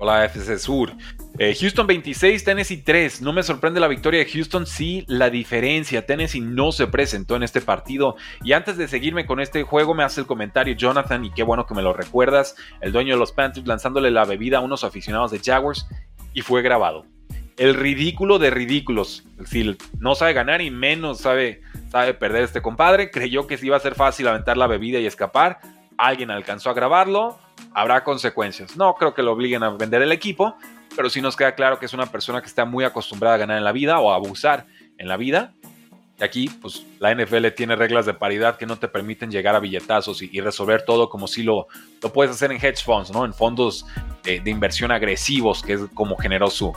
o 0.00 0.06
la 0.06 0.22
AFC 0.22 0.58
Sur. 0.58 0.92
Eh, 1.38 1.54
Houston 1.60 1.86
26, 1.86 2.42
Tennessee 2.42 2.78
3. 2.78 3.20
No 3.20 3.32
me 3.32 3.42
sorprende 3.42 3.80
la 3.80 3.86
victoria 3.86 4.24
de 4.24 4.30
Houston, 4.30 4.66
sí 4.66 5.04
la 5.06 5.30
diferencia. 5.30 6.06
Tennessee 6.06 6.40
no 6.40 6.72
se 6.72 6.86
presentó 6.86 7.36
en 7.36 7.42
este 7.42 7.60
partido. 7.60 8.16
Y 8.42 8.52
antes 8.52 8.78
de 8.78 8.88
seguirme 8.88 9.26
con 9.26 9.40
este 9.40 9.62
juego, 9.62 9.94
me 9.94 10.02
hace 10.02 10.22
el 10.22 10.26
comentario 10.26 10.74
Jonathan, 10.74 11.24
y 11.24 11.30
qué 11.30 11.42
bueno 11.42 11.66
que 11.66 11.74
me 11.74 11.82
lo 11.82 11.92
recuerdas, 11.92 12.56
el 12.80 12.92
dueño 12.92 13.14
de 13.14 13.20
los 13.20 13.32
Panthers 13.32 13.66
lanzándole 13.66 14.10
la 14.10 14.24
bebida 14.24 14.58
a 14.58 14.62
unos 14.62 14.84
aficionados 14.84 15.30
de 15.30 15.38
Jaguars, 15.38 15.86
y 16.32 16.40
fue 16.40 16.62
grabado. 16.62 17.04
El 17.58 17.74
ridículo 17.74 18.38
de 18.38 18.48
ridículos. 18.48 19.24
Si 19.44 19.76
no 19.98 20.14
sabe 20.14 20.32
ganar 20.32 20.62
y 20.62 20.70
menos 20.70 21.18
sabe, 21.18 21.60
sabe 21.90 22.14
perder 22.14 22.44
este 22.44 22.62
compadre, 22.62 23.10
creyó 23.10 23.46
que 23.46 23.58
iba 23.60 23.76
a 23.76 23.80
ser 23.80 23.94
fácil 23.94 24.28
aventar 24.28 24.56
la 24.56 24.66
bebida 24.66 24.98
y 24.98 25.04
escapar. 25.04 25.60
Alguien 25.98 26.30
alcanzó 26.30 26.70
a 26.70 26.74
grabarlo, 26.74 27.38
habrá 27.74 28.04
consecuencias. 28.04 28.76
No 28.76 28.94
creo 28.94 29.14
que 29.14 29.22
lo 29.22 29.32
obliguen 29.32 29.62
a 29.62 29.70
vender 29.70 30.02
el 30.02 30.12
equipo, 30.12 30.56
pero 30.96 31.08
sí 31.08 31.20
nos 31.20 31.36
queda 31.36 31.54
claro 31.54 31.78
que 31.78 31.86
es 31.86 31.94
una 31.94 32.06
persona 32.06 32.40
que 32.40 32.46
está 32.46 32.64
muy 32.64 32.84
acostumbrada 32.84 33.36
a 33.36 33.38
ganar 33.38 33.58
en 33.58 33.64
la 33.64 33.72
vida 33.72 34.00
o 34.00 34.12
a 34.12 34.16
abusar 34.16 34.66
en 34.98 35.08
la 35.08 35.16
vida. 35.16 35.52
Y 36.18 36.24
aquí, 36.24 36.50
pues 36.60 36.84
la 36.98 37.14
NFL 37.14 37.46
tiene 37.56 37.76
reglas 37.76 38.04
de 38.04 38.12
paridad 38.12 38.56
que 38.58 38.66
no 38.66 38.76
te 38.76 38.88
permiten 38.88 39.30
llegar 39.30 39.54
a 39.54 39.60
billetazos 39.60 40.20
y, 40.20 40.40
resolver 40.40 40.82
todo 40.84 41.08
como 41.08 41.26
si 41.26 41.42
lo, 41.42 41.66
lo 42.02 42.12
puedes 42.12 42.32
hacer 42.32 42.52
en 42.52 42.58
hedge 42.58 42.84
funds, 42.84 43.10
¿no? 43.10 43.24
En 43.24 43.32
fondos 43.32 43.86
de, 44.22 44.42
inversión 44.44 44.90
agresivos, 44.90 45.62
que 45.62 45.74
es 45.74 45.80
como 45.94 46.16
generó 46.16 46.50
su, 46.50 46.74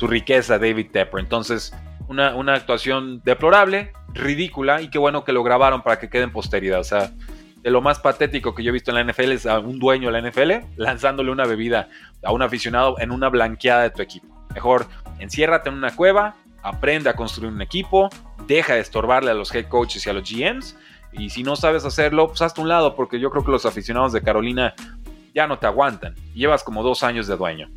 su 0.00 0.06
riqueza 0.06 0.58
David 0.58 0.90
Tepper. 0.92 1.20
Entonces, 1.20 1.74
una, 2.08 2.34
una 2.34 2.54
actuación 2.54 3.20
deplorable, 3.22 3.92
ridícula, 4.14 4.80
y 4.80 4.88
qué 4.88 4.98
bueno 4.98 5.24
que 5.24 5.32
lo 5.32 5.42
grabaron 5.42 5.82
para 5.82 5.98
que 5.98 6.08
quede 6.08 6.22
en 6.22 6.32
posteridad. 6.32 6.80
O 6.80 6.84
sea, 6.84 7.12
de 7.66 7.72
lo 7.72 7.82
más 7.82 7.98
patético 7.98 8.54
que 8.54 8.62
yo 8.62 8.70
he 8.70 8.72
visto 8.72 8.96
en 8.96 9.04
la 9.04 9.12
NFL 9.12 9.32
es 9.32 9.44
a 9.44 9.58
un 9.58 9.80
dueño 9.80 10.12
de 10.12 10.20
la 10.20 10.30
NFL 10.30 10.52
lanzándole 10.76 11.32
una 11.32 11.46
bebida 11.46 11.88
a 12.22 12.30
un 12.30 12.40
aficionado 12.40 12.94
en 13.00 13.10
una 13.10 13.28
blanqueada 13.28 13.82
de 13.82 13.90
tu 13.90 14.02
equipo. 14.02 14.28
Mejor 14.54 14.86
enciérrate 15.18 15.70
en 15.70 15.74
una 15.74 15.90
cueva, 15.96 16.36
aprende 16.62 17.10
a 17.10 17.14
construir 17.16 17.52
un 17.52 17.60
equipo, 17.60 18.08
deja 18.46 18.74
de 18.74 18.80
estorbarle 18.82 19.32
a 19.32 19.34
los 19.34 19.52
head 19.52 19.66
coaches 19.66 20.06
y 20.06 20.10
a 20.10 20.12
los 20.12 20.30
GMs. 20.30 20.76
Y 21.10 21.30
si 21.30 21.42
no 21.42 21.56
sabes 21.56 21.84
hacerlo, 21.84 22.28
pues 22.28 22.40
hazte 22.40 22.60
un 22.60 22.68
lado, 22.68 22.94
porque 22.94 23.18
yo 23.18 23.32
creo 23.32 23.44
que 23.44 23.50
los 23.50 23.66
aficionados 23.66 24.12
de 24.12 24.22
Carolina 24.22 24.72
ya 25.34 25.48
no 25.48 25.58
te 25.58 25.66
aguantan. 25.66 26.14
Llevas 26.36 26.62
como 26.62 26.84
dos 26.84 27.02
años 27.02 27.26
de 27.26 27.36
dueño, 27.36 27.68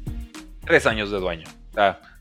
tres 0.66 0.86
años 0.86 1.10
de 1.10 1.20
dueño. 1.20 1.46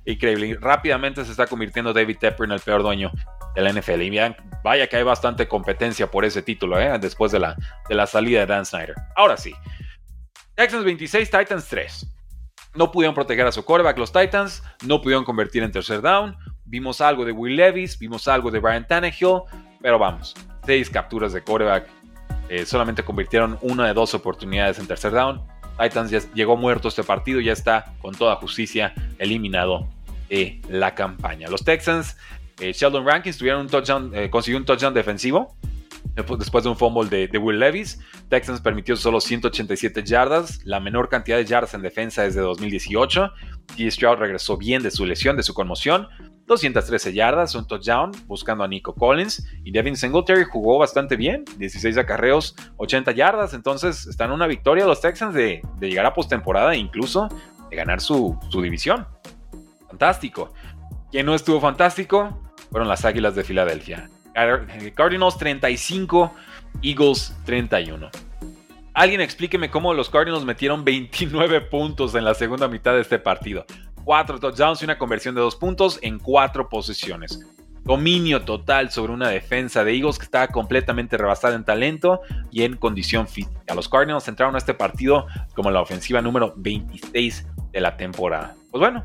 Increíble. 0.07 0.57
rápidamente 0.59 1.22
se 1.22 1.33
está 1.33 1.46
convirtiendo 1.46 1.92
David 1.92 2.16
Tepper 2.18 2.46
en 2.46 2.52
el 2.52 2.61
peor 2.61 2.83
dueño 2.83 3.12
de 3.59 3.73
la 3.73 3.81
NFL. 3.81 4.03
Y 4.03 4.18
vaya 4.62 4.87
que 4.87 4.97
hay 4.97 5.03
bastante 5.03 5.49
competencia 5.49 6.11
por 6.11 6.25
ese 6.25 6.42
título, 6.42 6.79
¿eh? 6.79 6.99
después 6.99 7.33
de 7.33 7.40
la, 7.40 7.57
de 7.88 7.94
la 7.94 8.07
salida 8.07 8.40
de 8.40 8.47
Dan 8.47 8.64
Snyder. 8.64 8.94
Ahora 9.16 9.37
sí, 9.37 9.53
Texans 10.55 10.85
26, 10.85 11.31
Titans 11.31 11.66
3. 11.68 12.07
No 12.75 12.92
pudieron 12.92 13.14
proteger 13.14 13.47
a 13.47 13.53
su 13.53 13.64
quarterback 13.64 13.99
los 13.99 14.12
Titans, 14.12 14.62
no 14.85 15.01
pudieron 15.01 15.25
convertir 15.25 15.62
en 15.62 15.73
tercer 15.73 16.01
down. 16.01 16.37
Vimos 16.64 17.01
algo 17.01 17.25
de 17.25 17.33
Will 17.33 17.57
Levis, 17.57 17.99
vimos 17.99 18.29
algo 18.29 18.51
de 18.51 18.61
Brian 18.61 18.87
Tannehill, 18.87 19.42
pero 19.81 19.99
vamos, 19.99 20.35
seis 20.64 20.88
capturas 20.90 21.33
de 21.33 21.42
quarterback. 21.42 21.88
Eh, 22.49 22.64
solamente 22.64 23.03
convirtieron 23.03 23.59
una 23.62 23.87
de 23.87 23.94
dos 23.94 24.14
oportunidades 24.14 24.79
en 24.79 24.87
tercer 24.87 25.12
down. 25.12 25.42
Titans 25.81 26.11
ya 26.11 26.21
llegó 26.35 26.57
muerto 26.57 26.88
este 26.88 27.03
partido, 27.03 27.40
ya 27.40 27.53
está 27.53 27.94
con 28.01 28.14
toda 28.14 28.37
justicia 28.37 28.94
eliminado 29.18 29.88
de 30.29 30.61
la 30.68 30.94
campaña. 30.94 31.49
Los 31.49 31.64
Texans, 31.64 32.16
eh, 32.61 32.73
Sheldon 32.73 33.07
Rankins 33.07 33.38
tuvieron 33.38 33.62
un 33.62 33.68
touchdown, 33.68 34.12
eh, 34.14 34.31
consiguió 34.31 34.59
un 34.59 34.64
touchdown 34.64 34.94
defensivo 34.94 35.57
después 36.38 36.64
de 36.64 36.71
un 36.71 36.77
fumble 36.77 37.29
de, 37.29 37.38
Will 37.38 37.59
Levis. 37.59 38.01
Texans 38.29 38.61
permitió 38.61 38.97
solo 38.97 39.21
187 39.21 40.03
yardas, 40.05 40.61
la 40.64 40.81
menor 40.81 41.09
cantidad 41.09 41.37
de 41.37 41.44
yardas 41.44 41.75
en 41.75 41.83
defensa 41.83 42.23
desde 42.23 42.40
2018. 42.40 43.31
T. 43.77 43.90
Stroud 43.90 44.18
regresó 44.18 44.57
bien 44.57 44.83
de 44.83 44.90
su 44.90 45.07
lesión, 45.07 45.37
de 45.37 45.42
su 45.42 45.55
conmoción. 45.55 46.09
213 46.47 47.12
yardas, 47.12 47.55
un 47.55 47.66
touchdown, 47.66 48.11
buscando 48.27 48.64
a 48.64 48.68
Nico 48.68 48.94
Collins. 48.94 49.47
Y 49.64 49.71
Devin 49.71 49.97
Singletary 49.97 50.44
jugó 50.44 50.79
bastante 50.79 51.16
bien, 51.16 51.44
16 51.59 51.99
acarreos, 51.99 52.57
80 52.79 53.12
yardas. 53.12 53.55
Entonces 53.55 54.07
están 54.07 54.31
en 54.31 54.35
una 54.35 54.47
victoria 54.47 54.87
los 54.87 55.01
Texans 55.01 55.35
de, 55.35 55.62
llegar 55.81 56.07
a 56.07 56.14
postemporada 56.14 56.75
e 56.75 56.79
incluso 56.79 57.29
de 57.71 57.77
ganar 57.77 58.01
su, 58.01 58.38
su 58.49 58.62
división. 58.62 59.07
Fantástico. 59.88 60.53
¿Quién 61.11 61.27
no 61.27 61.35
estuvo 61.35 61.61
fantástico? 61.61 62.47
Fueron 62.71 62.88
las 62.88 63.05
Águilas 63.05 63.35
de 63.35 63.44
Filadelfia. 63.44 64.11
Cardinals 64.94 65.37
35, 65.38 66.33
Eagles 66.83 67.37
31. 67.44 68.09
Alguien 68.94 69.21
explíqueme 69.21 69.71
cómo 69.71 69.94
los 69.94 70.11
Cardinals 70.11 70.44
metieron 70.44 70.85
29 70.85 71.61
puntos 71.62 72.14
en 72.14 72.25
la 72.25 72.35
segunda 72.35 72.68
mitad 72.68 72.94
de 72.94 73.01
este 73.01 73.18
partido. 73.18 73.64
4 74.05 74.38
touchdowns 74.40 74.81
y 74.83 74.85
una 74.85 74.99
conversión 74.99 75.35
de 75.35 75.40
2 75.40 75.57
puntos 75.57 75.99
en 76.03 76.18
4 76.18 76.68
posiciones. 76.68 77.47
Dominio 77.85 78.42
total 78.42 78.90
sobre 78.90 79.12
una 79.12 79.29
defensa 79.29 79.83
de 79.83 79.94
Eagles 79.94 80.18
que 80.18 80.25
estaba 80.25 80.49
completamente 80.49 81.16
rebasada 81.16 81.55
en 81.55 81.64
talento 81.64 82.21
y 82.51 82.62
en 82.62 82.77
condición 82.77 83.27
física. 83.29 83.75
Los 83.75 83.88
Cardinals 83.88 84.29
entraron 84.29 84.55
a 84.57 84.59
este 84.59 84.75
partido 84.75 85.27
como 85.55 85.71
la 85.71 85.81
ofensiva 85.81 86.21
número 86.21 86.53
26 86.57 87.47
de 87.73 87.81
la 87.81 87.97
temporada. 87.97 88.55
Pues 88.71 88.81
bueno, 88.81 89.05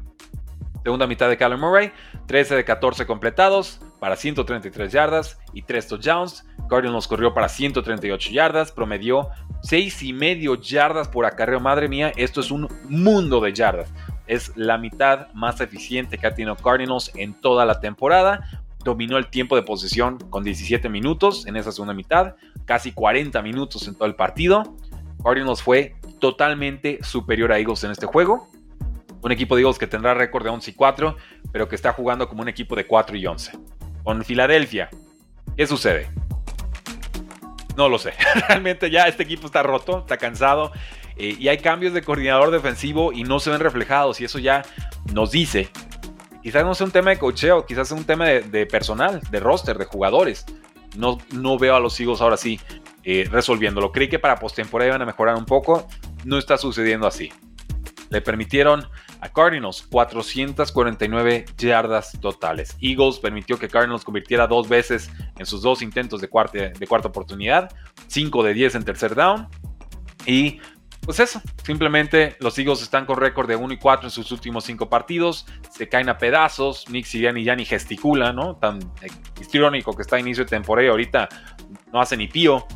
segunda 0.83 1.07
mitad 1.07 1.29
de 1.29 1.37
Callum 1.37 1.61
Murray, 1.61 1.91
13 2.27 2.55
de 2.55 2.65
14 2.65 3.05
completados, 3.05 3.79
para 3.99 4.15
133 4.15 4.91
yardas 4.91 5.39
y 5.53 5.61
3 5.61 5.87
touchdowns. 5.87 6.45
Cardinals 6.69 7.07
corrió 7.07 7.33
para 7.33 7.47
138 7.47 8.31
yardas, 8.31 8.71
promedió 8.71 9.29
6,5 9.63 10.59
yardas 10.61 11.07
por 11.07 11.25
acarreo. 11.25 11.59
Madre 11.59 11.87
mía, 11.87 12.11
esto 12.17 12.41
es 12.41 12.51
un 12.51 12.67
mundo 12.89 13.39
de 13.39 13.53
yardas. 13.53 13.93
Es 14.27 14.51
la 14.55 14.77
mitad 14.77 15.31
más 15.33 15.61
eficiente 15.61 16.17
que 16.17 16.27
ha 16.27 16.33
tenido 16.33 16.55
Cardinals 16.55 17.11
en 17.15 17.33
toda 17.33 17.65
la 17.65 17.79
temporada. 17.79 18.45
Dominó 18.83 19.17
el 19.17 19.27
tiempo 19.27 19.55
de 19.55 19.63
posesión 19.63 20.17
con 20.29 20.43
17 20.43 20.89
minutos 20.89 21.47
en 21.47 21.55
esa 21.55 21.71
segunda 21.71 21.93
mitad, 21.93 22.35
casi 22.65 22.91
40 22.91 23.41
minutos 23.41 23.87
en 23.87 23.95
todo 23.95 24.07
el 24.07 24.15
partido. 24.15 24.75
Cardinals 25.23 25.61
fue 25.61 25.95
totalmente 26.19 26.99
superior 27.03 27.53
a 27.53 27.59
Eagles 27.59 27.85
en 27.85 27.91
este 27.91 28.05
juego. 28.05 28.49
Un 29.23 29.31
equipo 29.31 29.55
de 29.55 29.61
Eagles 29.61 29.79
que 29.79 29.87
tendrá 29.87 30.13
récord 30.13 30.43
de 30.43 30.49
11 30.49 30.71
y 30.71 30.73
4, 30.73 31.17
pero 31.51 31.67
que 31.67 31.75
está 31.75 31.93
jugando 31.93 32.27
como 32.27 32.41
un 32.41 32.49
equipo 32.49 32.75
de 32.75 32.85
4 32.85 33.17
y 33.17 33.25
11 33.25 33.51
con 34.03 34.23
Filadelfia. 34.23 34.89
¿Qué 35.55 35.65
sucede? 35.65 36.09
No 37.75 37.89
lo 37.89 37.97
sé. 37.97 38.13
Realmente 38.47 38.89
ya 38.89 39.07
este 39.07 39.23
equipo 39.23 39.47
está 39.47 39.63
roto, 39.63 39.99
está 39.99 40.17
cansado. 40.17 40.71
Eh, 41.15 41.35
y 41.39 41.47
hay 41.47 41.59
cambios 41.59 41.93
de 41.93 42.01
coordinador 42.01 42.51
defensivo 42.51 43.13
y 43.13 43.23
no 43.23 43.39
se 43.39 43.49
ven 43.49 43.59
reflejados. 43.59 44.19
Y 44.21 44.25
eso 44.25 44.39
ya 44.39 44.63
nos 45.13 45.31
dice. 45.31 45.69
Quizás 46.41 46.65
no 46.65 46.75
sea 46.75 46.85
un 46.85 46.91
tema 46.91 47.11
de 47.11 47.19
cocheo, 47.19 47.65
quizás 47.65 47.87
sea 47.87 47.97
un 47.97 48.03
tema 48.03 48.25
de, 48.25 48.65
personal, 48.65 49.21
de 49.31 49.39
roster, 49.39 49.77
de 49.77 49.85
jugadores. 49.85 50.45
No, 50.97 51.17
no 51.31 51.57
veo 51.57 51.75
a 51.75 51.79
los 51.79 51.97
Eagles 51.99 52.19
ahora 52.19 52.35
sí 52.35 52.59
eh, 53.03 53.27
resolviéndolo. 53.31 53.91
Creí 53.91 54.09
que 54.09 54.19
para 54.19 54.35
postemporada 54.35 54.89
iban 54.89 55.01
a 55.01 55.05
mejorar 55.05 55.35
un 55.35 55.45
poco. 55.45 55.87
No 56.25 56.37
está 56.37 56.57
sucediendo 56.57 57.07
así. 57.07 57.31
Le 58.09 58.21
permitieron 58.21 58.85
a 59.23 59.29
Cardinals 59.29 59.87
449 59.89 61.45
yardas 61.57 62.11
totales. 62.19 62.75
Eagles 62.81 63.19
permitió 63.19 63.57
que 63.57 63.69
Cardinals 63.69 64.03
convirtiera 64.03 64.47
dos 64.47 64.67
veces 64.67 65.09
en 65.39 65.45
sus 65.45 65.61
dos 65.61 65.81
intentos 65.81 66.19
de 66.19 66.27
cuarta, 66.27 67.07
oportunidad, 67.07 67.73
5 68.07 68.43
de 68.43 68.53
10 68.53 68.75
en 68.75 68.83
tercer 68.83 69.15
down. 69.15 69.47
Y 70.25 70.59
pues 71.05 71.21
eso, 71.21 71.41
simplemente 71.63 72.35
los 72.41 72.57
Eagles 72.59 72.81
están 72.81 73.05
con 73.05 73.17
récord 73.17 73.47
de 73.47 73.55
1 73.55 73.73
y 73.73 73.77
4 73.77 74.07
en 74.07 74.11
sus 74.11 74.29
últimos 74.33 74.65
5 74.65 74.89
partidos, 74.89 75.45
se 75.71 75.87
caen 75.87 76.09
a 76.09 76.17
pedazos, 76.17 76.89
Nick 76.89 77.05
Sirianni 77.05 77.45
ya 77.45 77.55
ni 77.55 77.63
gesticula, 77.63 78.33
¿no? 78.33 78.57
Tan 78.57 78.79
irónico 79.53 79.95
que 79.95 80.01
está 80.01 80.17
a 80.17 80.19
inicio 80.19 80.43
de 80.43 80.49
temporada 80.49 80.87
y 80.87 80.89
ahorita 80.89 81.29
no 81.93 82.01
hace 82.01 82.17
ni 82.17 82.27
pío. 82.27 82.67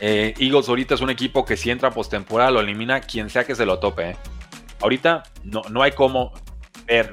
Eh, 0.00 0.34
Eagles 0.38 0.68
ahorita 0.68 0.94
es 0.94 1.00
un 1.00 1.10
equipo 1.10 1.44
que 1.44 1.56
si 1.56 1.70
entra 1.70 1.92
postemporada 1.92 2.50
lo 2.50 2.60
elimina 2.60 3.00
quien 3.00 3.30
sea 3.30 3.44
que 3.44 3.54
se 3.54 3.64
lo 3.64 3.78
tope, 3.78 4.10
¿eh? 4.10 4.16
Ahorita 4.80 5.22
no, 5.44 5.62
no 5.70 5.82
hay 5.82 5.92
cómo 5.92 6.32
ver 6.86 7.12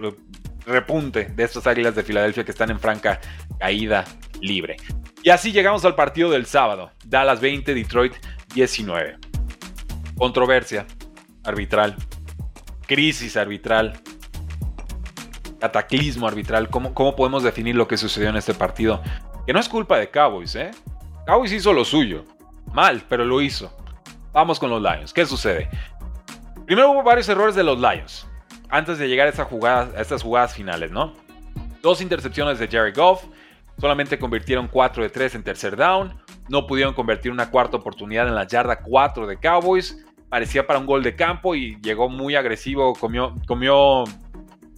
repunte 0.65 1.25
de 1.25 1.43
estas 1.43 1.67
águilas 1.67 1.95
de 1.95 2.03
Filadelfia 2.03 2.43
que 2.43 2.51
están 2.51 2.69
en 2.71 2.79
franca 2.79 3.19
caída 3.59 4.03
libre. 4.41 4.77
Y 5.23 5.29
así 5.29 5.51
llegamos 5.51 5.83
al 5.85 5.95
partido 5.95 6.29
del 6.29 6.45
sábado. 6.45 6.91
Dallas 7.03 7.39
20, 7.39 7.73
Detroit 7.73 8.13
19. 8.53 9.17
Controversia 10.17 10.85
arbitral. 11.43 11.95
Crisis 12.87 13.35
arbitral. 13.37 13.99
Cataclismo 15.59 16.27
arbitral. 16.27 16.69
¿Cómo, 16.69 16.93
¿Cómo 16.93 17.15
podemos 17.15 17.43
definir 17.43 17.75
lo 17.75 17.87
que 17.87 17.97
sucedió 17.97 18.29
en 18.29 18.37
este 18.37 18.53
partido? 18.53 19.01
Que 19.47 19.53
no 19.53 19.59
es 19.59 19.69
culpa 19.69 19.97
de 19.97 20.09
Cowboys, 20.09 20.55
¿eh? 20.55 20.71
Cowboys 21.25 21.51
hizo 21.51 21.73
lo 21.73 21.85
suyo. 21.85 22.25
Mal, 22.71 23.03
pero 23.09 23.25
lo 23.25 23.41
hizo. 23.41 23.75
Vamos 24.31 24.59
con 24.59 24.69
los 24.69 24.81
Lions. 24.81 25.13
¿Qué 25.13 25.25
sucede? 25.25 25.69
Primero 26.65 26.91
hubo 26.91 27.03
varios 27.03 27.29
errores 27.29 27.55
de 27.55 27.63
los 27.63 27.79
Lions 27.79 28.27
antes 28.69 28.97
de 28.97 29.07
llegar 29.07 29.27
a, 29.27 29.29
esa 29.29 29.45
jugada, 29.45 29.91
a 29.97 30.01
estas 30.01 30.23
jugadas 30.23 30.55
finales, 30.55 30.91
¿no? 30.91 31.13
Dos 31.81 32.01
intercepciones 32.01 32.57
de 32.57 32.67
Jerry 32.67 32.91
Goff, 32.91 33.23
solamente 33.77 34.17
convirtieron 34.17 34.67
4 34.67 35.03
de 35.03 35.09
3 35.09 35.35
en 35.35 35.43
tercer 35.43 35.75
down, 35.75 36.19
no 36.49 36.65
pudieron 36.65 36.93
convertir 36.93 37.31
una 37.31 37.51
cuarta 37.51 37.77
oportunidad 37.77 38.27
en 38.27 38.33
la 38.33 38.47
yarda 38.47 38.81
4 38.81 39.27
de 39.27 39.37
Cowboys, 39.37 40.03
parecía 40.27 40.65
para 40.65 40.79
un 40.79 40.87
gol 40.87 41.03
de 41.03 41.15
campo 41.15 41.53
y 41.53 41.79
llegó 41.81 42.09
muy 42.09 42.35
agresivo, 42.35 42.93
comió, 42.93 43.35
comió 43.47 44.03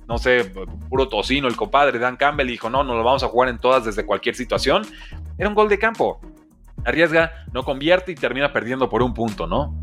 no 0.08 0.17
sé, 0.17 0.52
puro 0.89 1.08
tocino 1.08 1.47
el 1.47 1.56
compadre 1.56 2.00
Dan 2.00 2.17
Campbell 2.17 2.47
y 2.47 2.54
dijo, 2.54 2.69
no, 2.69 2.84
no 2.84 2.95
lo 2.95 3.04
vamos 3.04 3.23
a 3.23 3.28
jugar 3.28 3.50
en 3.50 3.60
todas 3.60 3.86
desde 3.86 4.06
cualquier 4.06 4.36
situación. 4.36 4.86
Era 5.38 5.50
un 5.50 5.56
gol 5.56 5.67
de 5.67 5.78
campo. 5.78 6.21
Arriesga, 6.86 7.45
no 7.52 7.63
convierte 7.63 8.13
y 8.13 8.15
termina 8.15 8.54
perdiendo 8.54 8.89
por 8.89 9.04
un 9.04 9.13
punto, 9.13 9.47
¿no? 9.47 9.78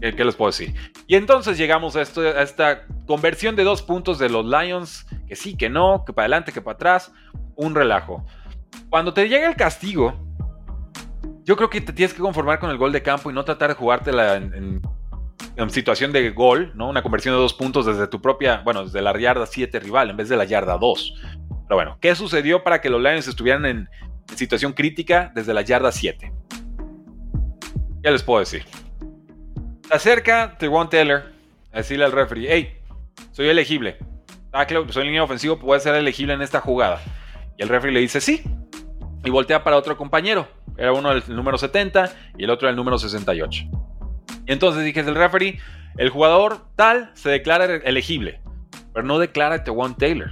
¿Qué, 0.00 0.24
les 0.24 0.34
puedo 0.34 0.50
decir? 0.50 0.74
Y 1.06 1.14
entonces 1.14 1.56
llegamos 1.56 1.94
a, 1.96 2.02
esta 2.02 2.86
conversión 3.06 3.54
de 3.54 3.64
dos 3.64 3.82
puntos 3.82 4.18
de 4.18 4.28
los 4.28 4.44
Lions, 4.44 5.06
que 5.28 5.36
sí, 5.36 5.56
que 5.56 5.70
no, 5.70 6.04
que 6.04 6.12
para 6.12 6.24
adelante, 6.24 6.52
que 6.52 6.60
para 6.60 6.74
atrás, 6.74 7.12
un 7.54 7.74
relajo. 7.74 8.24
Cuando 8.90 9.14
te 9.14 9.28
llega 9.28 9.48
el 9.48 9.54
castigo, 9.54 10.14
yo 11.44 11.56
creo 11.56 11.70
que 11.70 11.80
te 11.80 11.92
tienes 11.92 12.14
que 12.14 12.20
conformar 12.20 12.58
con 12.58 12.70
el 12.70 12.78
gol 12.78 12.92
de 12.92 13.02
campo 13.02 13.30
y 13.30 13.34
no 13.34 13.44
tratar 13.44 13.70
de 13.70 13.74
jugártela 13.74 14.36
en, 14.36 14.82
en, 15.56 15.70
situación 15.70 16.12
de 16.12 16.30
gol, 16.30 16.72
¿no? 16.74 16.88
Una 16.88 17.02
conversión 17.02 17.34
de 17.34 17.40
dos 17.40 17.54
puntos 17.54 17.86
desde 17.86 18.08
tu 18.08 18.20
propia, 18.20 18.62
bueno, 18.64 18.84
desde 18.84 19.00
la 19.02 19.16
yarda 19.18 19.46
7 19.46 19.78
rival 19.80 20.10
en 20.10 20.16
vez 20.16 20.28
de 20.28 20.36
la 20.36 20.44
yarda 20.44 20.78
2. 20.78 21.14
Pero 21.68 21.76
bueno, 21.76 21.98
¿qué 22.00 22.14
sucedió 22.14 22.64
para 22.64 22.80
que 22.80 22.90
los 22.90 23.00
Lions 23.00 23.28
estuvieran 23.28 23.64
en, 23.66 23.88
en 24.30 24.36
situación 24.36 24.72
crítica 24.72 25.30
desde 25.34 25.54
la 25.54 25.62
yarda 25.62 25.92
7? 25.92 26.32
¿Qué 28.02 28.10
les 28.10 28.22
puedo 28.22 28.40
decir? 28.40 28.64
Acerca 29.92 30.56
Tewan 30.56 30.88
Taylor 30.88 31.24
a 31.70 31.76
decirle 31.76 32.06
al 32.06 32.12
referee, 32.12 32.46
hey, 32.48 32.78
soy 33.32 33.48
elegible. 33.48 33.98
Ah, 34.50 34.66
soy 34.88 35.04
línea 35.04 35.22
ofensivo, 35.22 35.58
puede 35.58 35.80
ser 35.80 35.94
elegible 35.94 36.32
en 36.32 36.40
esta 36.40 36.62
jugada. 36.62 37.02
Y 37.58 37.62
el 37.62 37.68
referee 37.68 37.92
le 37.92 38.00
dice 38.00 38.22
sí. 38.22 38.42
Y 39.22 39.28
voltea 39.28 39.62
para 39.62 39.76
otro 39.76 39.98
compañero. 39.98 40.48
Era 40.78 40.94
uno 40.94 41.10
del 41.10 41.22
número 41.36 41.58
70 41.58 42.10
y 42.38 42.44
el 42.44 42.50
otro 42.50 42.68
del 42.68 42.76
número 42.76 42.98
68. 42.98 43.64
Y 44.46 44.52
entonces 44.52 44.82
dije 44.82 45.00
el 45.00 45.14
referee, 45.14 45.60
el 45.98 46.08
jugador 46.08 46.64
tal 46.74 47.10
se 47.12 47.28
declara 47.28 47.66
elegible, 47.66 48.40
pero 48.94 49.04
no 49.04 49.18
declara 49.18 49.56
a 49.56 49.64
Tewan 49.64 49.94
Taylor. 49.94 50.30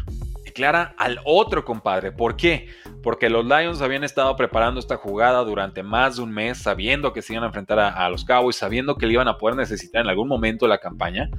Al 0.64 1.20
otro 1.24 1.64
compadre. 1.64 2.12
¿Por 2.12 2.36
qué? 2.36 2.68
porque 3.02 3.30
los 3.30 3.44
Lions 3.44 3.80
habían 3.80 4.04
estado 4.04 4.36
preparando 4.36 4.80
esta 4.80 4.96
jugada 4.96 5.42
durante 5.44 5.82
más 5.82 6.16
de 6.16 6.22
un 6.22 6.32
mes, 6.32 6.58
sabiendo 6.58 7.12
que 7.12 7.22
se 7.22 7.32
iban 7.32 7.44
a 7.44 7.46
enfrentar 7.46 7.78
a, 7.78 8.08
los 8.08 8.24
Cowboys, 8.24 8.56
sabiendo 8.56 8.96
que 8.96 9.06
le 9.06 9.14
iban 9.14 9.28
a 9.28 9.38
poder 9.38 9.56
necesitar 9.56 10.02
en 10.02 10.08
algún 10.08 10.28
momento 10.28 10.66
la 10.66 10.78
campaña. 10.78 11.30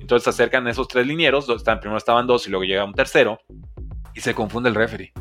Entonces 0.00 0.24
se 0.24 0.30
acercan 0.30 0.66
esos 0.68 0.88
tres 0.88 1.06
linieros, 1.06 1.46
primero 1.46 1.96
estaban 1.96 2.26
dos 2.26 2.46
y 2.46 2.50
luego 2.50 2.64
llega 2.64 2.84
un 2.84 2.94
tercero, 2.94 3.38
y 4.14 4.20
se 4.20 4.34
confunde 4.34 4.68
el 4.68 4.74
referee. 4.74 5.12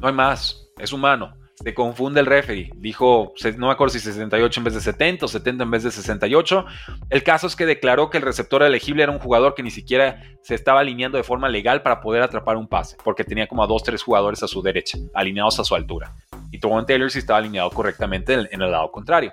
No 0.00 0.08
hay 0.08 0.14
más, 0.14 0.70
es 0.78 0.92
humano. 0.92 1.34
Se 1.62 1.74
confunde 1.74 2.20
el 2.20 2.26
referee. 2.26 2.70
Dijo, 2.76 3.32
no 3.56 3.66
me 3.66 3.72
acuerdo 3.72 3.92
si 3.92 4.00
68 4.00 4.60
en 4.60 4.64
vez 4.64 4.74
de 4.74 4.80
70 4.80 5.24
o 5.24 5.28
70 5.28 5.64
en 5.64 5.70
vez 5.70 5.82
de 5.82 5.90
68. 5.90 6.66
El 7.10 7.22
caso 7.22 7.46
es 7.46 7.56
que 7.56 7.66
declaró 7.66 8.10
que 8.10 8.18
el 8.18 8.22
receptor 8.22 8.62
elegible 8.62 9.02
era 9.02 9.12
un 9.12 9.18
jugador 9.18 9.54
que 9.54 9.62
ni 9.62 9.70
siquiera 9.70 10.22
se 10.42 10.54
estaba 10.54 10.80
alineando 10.80 11.16
de 11.16 11.24
forma 11.24 11.48
legal 11.48 11.82
para 11.82 12.00
poder 12.00 12.22
atrapar 12.22 12.56
un 12.56 12.68
pase, 12.68 12.96
porque 13.02 13.24
tenía 13.24 13.46
como 13.46 13.64
a 13.64 13.66
dos, 13.66 13.82
tres 13.82 14.02
jugadores 14.02 14.42
a 14.42 14.48
su 14.48 14.62
derecha, 14.62 14.98
alineados 15.14 15.58
a 15.58 15.64
su 15.64 15.74
altura. 15.74 16.12
Y 16.52 16.58
Tyrone 16.58 16.86
Taylor 16.86 17.10
sí 17.10 17.18
estaba 17.18 17.38
alineado 17.38 17.70
correctamente 17.70 18.34
en 18.34 18.62
el 18.62 18.70
lado 18.70 18.92
contrario. 18.92 19.32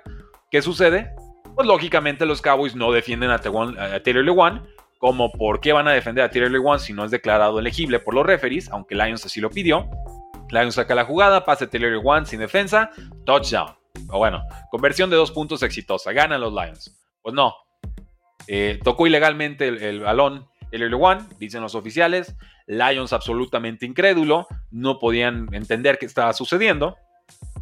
¿Qué 0.50 0.62
sucede? 0.62 1.14
Pues 1.54 1.66
lógicamente 1.68 2.26
los 2.26 2.42
Cowboys 2.42 2.74
no 2.74 2.90
defienden 2.90 3.30
a, 3.30 3.38
Taylor 3.38 4.24
Lewan, 4.24 4.66
como 4.98 5.30
por 5.30 5.60
qué 5.60 5.72
van 5.72 5.86
a 5.86 5.92
defender 5.92 6.24
a 6.24 6.30
Taylor 6.30 6.50
Lewan 6.50 6.80
si 6.80 6.92
no 6.92 7.04
es 7.04 7.10
declarado 7.10 7.58
elegible 7.58 8.00
por 8.00 8.14
los 8.14 8.26
referees, 8.26 8.68
aunque 8.70 8.94
Lions 8.94 9.24
así 9.24 9.40
lo 9.40 9.50
pidió. 9.50 9.88
Lions 10.50 10.74
saca 10.74 10.94
la 10.94 11.04
jugada, 11.04 11.44
pase 11.44 11.66
Taylor 11.66 11.90
Lewan 11.90 12.26
sin 12.26 12.40
defensa, 12.40 12.90
touchdown. 13.24 13.74
O 14.08 14.18
bueno, 14.18 14.42
conversión 14.70 15.10
de 15.10 15.16
dos 15.16 15.30
puntos 15.30 15.62
exitosa, 15.62 16.12
ganan 16.12 16.40
los 16.40 16.52
Lions. 16.52 16.96
Pues 17.22 17.34
no, 17.34 17.54
eh, 18.46 18.78
tocó 18.82 19.06
ilegalmente 19.06 19.68
el, 19.68 20.00
balón 20.00 20.46
Taylor 20.70 20.90
Lewan, 20.90 21.28
dicen 21.38 21.62
los 21.62 21.74
oficiales. 21.74 22.34
Lions 22.66 23.12
absolutamente 23.12 23.86
incrédulo, 23.86 24.46
no 24.70 24.98
podían 24.98 25.48
entender 25.52 25.98
qué 25.98 26.06
estaba 26.06 26.32
sucediendo. 26.32 26.96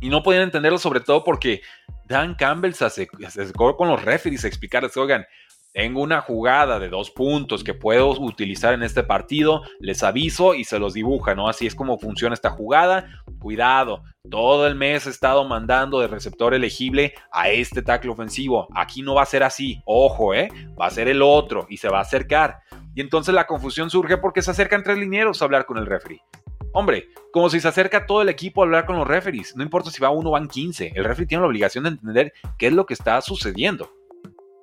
Y 0.00 0.08
no 0.08 0.22
podían 0.22 0.42
entenderlo 0.42 0.78
sobre 0.78 1.00
todo 1.00 1.22
porque 1.22 1.62
Dan 2.06 2.34
Campbell 2.34 2.72
se 2.72 2.84
acercó 2.84 3.76
con 3.76 3.88
los 3.88 4.04
referees 4.04 4.44
a 4.44 4.48
explicarles, 4.48 4.96
oigan, 4.96 5.24
tengo 5.72 6.02
una 6.02 6.20
jugada 6.20 6.78
de 6.78 6.88
dos 6.88 7.10
puntos 7.10 7.64
que 7.64 7.74
puedo 7.74 8.10
utilizar 8.10 8.74
en 8.74 8.82
este 8.82 9.02
partido, 9.02 9.62
les 9.80 10.02
aviso 10.02 10.54
y 10.54 10.64
se 10.64 10.78
los 10.78 10.92
dibuja, 10.92 11.34
¿no? 11.34 11.48
Así 11.48 11.66
es 11.66 11.74
como 11.74 11.98
funciona 11.98 12.34
esta 12.34 12.50
jugada. 12.50 13.08
Cuidado, 13.38 14.02
todo 14.30 14.66
el 14.66 14.74
mes 14.74 15.06
he 15.06 15.10
estado 15.10 15.44
mandando 15.44 16.00
de 16.00 16.08
receptor 16.08 16.54
elegible 16.54 17.14
a 17.32 17.48
este 17.48 17.82
tackle 17.82 18.10
ofensivo. 18.10 18.68
Aquí 18.74 19.02
no 19.02 19.14
va 19.14 19.22
a 19.22 19.26
ser 19.26 19.42
así, 19.42 19.80
ojo, 19.86 20.34
¿eh? 20.34 20.48
Va 20.80 20.86
a 20.86 20.90
ser 20.90 21.08
el 21.08 21.22
otro 21.22 21.66
y 21.68 21.78
se 21.78 21.88
va 21.88 21.98
a 21.98 22.02
acercar. 22.02 22.60
Y 22.94 23.00
entonces 23.00 23.34
la 23.34 23.46
confusión 23.46 23.88
surge 23.88 24.18
porque 24.18 24.42
se 24.42 24.50
acercan 24.50 24.82
tres 24.82 24.98
linieros 24.98 25.40
a 25.40 25.46
hablar 25.46 25.64
con 25.64 25.78
el 25.78 25.86
referee. 25.86 26.20
Hombre, 26.74 27.08
como 27.32 27.50
si 27.50 27.60
se 27.60 27.68
acerca 27.68 28.06
todo 28.06 28.22
el 28.22 28.28
equipo 28.28 28.62
a 28.62 28.64
hablar 28.64 28.86
con 28.86 28.96
los 28.96 29.06
referees. 29.06 29.54
No 29.56 29.62
importa 29.62 29.90
si 29.90 30.00
va 30.00 30.10
uno 30.10 30.30
o 30.30 30.32
van 30.32 30.48
15. 30.48 30.92
El 30.94 31.04
referee 31.04 31.26
tiene 31.26 31.42
la 31.42 31.48
obligación 31.48 31.84
de 31.84 31.90
entender 31.90 32.32
qué 32.58 32.68
es 32.68 32.72
lo 32.72 32.86
que 32.86 32.94
está 32.94 33.20
sucediendo. 33.20 33.90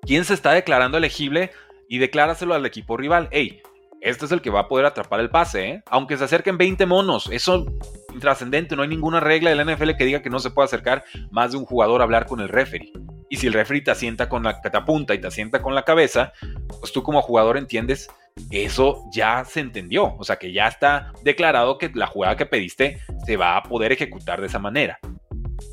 ¿Quién 0.02 0.26
se 0.26 0.34
está 0.34 0.54
declarando 0.54 0.98
elegible? 0.98 1.52
Y 1.88 1.98
decláraselo 1.98 2.54
al 2.54 2.66
equipo 2.66 2.98
rival. 2.98 3.30
Hey, 3.32 3.62
este 4.02 4.26
es 4.26 4.32
el 4.32 4.42
que 4.42 4.50
va 4.50 4.62
a 4.62 4.68
poder 4.68 4.86
atrapar 4.86 5.20
el 5.20 5.30
pase, 5.30 5.70
¿eh? 5.70 5.84
Aunque 5.88 6.18
se 6.18 6.24
acerquen 6.24 6.58
20 6.58 6.86
monos. 6.86 7.30
Eso 7.32 7.66
intrascendente. 8.14 8.76
No 8.76 8.84
hay 8.84 8.88
ninguna 8.88 9.20
regla 9.20 9.50
de 9.50 9.56
la 9.56 9.66
NFL 9.66 9.92
que 9.98 10.06
diga 10.06 10.22
que 10.22 10.30
no 10.30 10.40
se 10.40 10.52
puede 10.52 10.66
acercar 10.66 11.04
más 11.32 11.52
de 11.52 11.58
un 11.58 11.66
jugador 11.66 12.02
a 12.02 12.04
hablar 12.06 12.26
con 12.26 12.40
el 12.40 12.50
referee. 12.50 12.94
Y 13.30 13.38
si 13.38 13.48
el 13.48 13.54
referee 13.54 13.82
te 13.82 13.92
asienta 13.92 14.30
con 14.30 14.44
la 14.44 14.62
que 14.62 14.70
te 14.70 15.14
y 15.14 15.18
te 15.20 15.28
asienta 15.28 15.62
con 15.62 15.76
la 15.76 15.84
cabeza, 15.84 16.34
pues 16.80 16.92
tú 16.92 17.04
como 17.04 17.22
jugador 17.22 17.58
entiendes 17.58 18.10
eso 18.52 19.06
ya 19.12 19.44
se 19.46 19.60
entendió. 19.60 20.16
O 20.18 20.24
sea 20.24 20.38
que 20.38 20.52
ya 20.52 20.68
está 20.68 21.12
declarado 21.24 21.78
que 21.78 21.92
la 21.94 22.08
jugada 22.08 22.38
que 22.38 22.46
pediste 22.46 23.00
se 23.26 23.38
va 23.38 23.58
a 23.58 23.64
poder 23.64 23.92
ejecutar 23.92 24.40
de 24.42 24.48
esa 24.48 24.60
manera. 24.60 25.00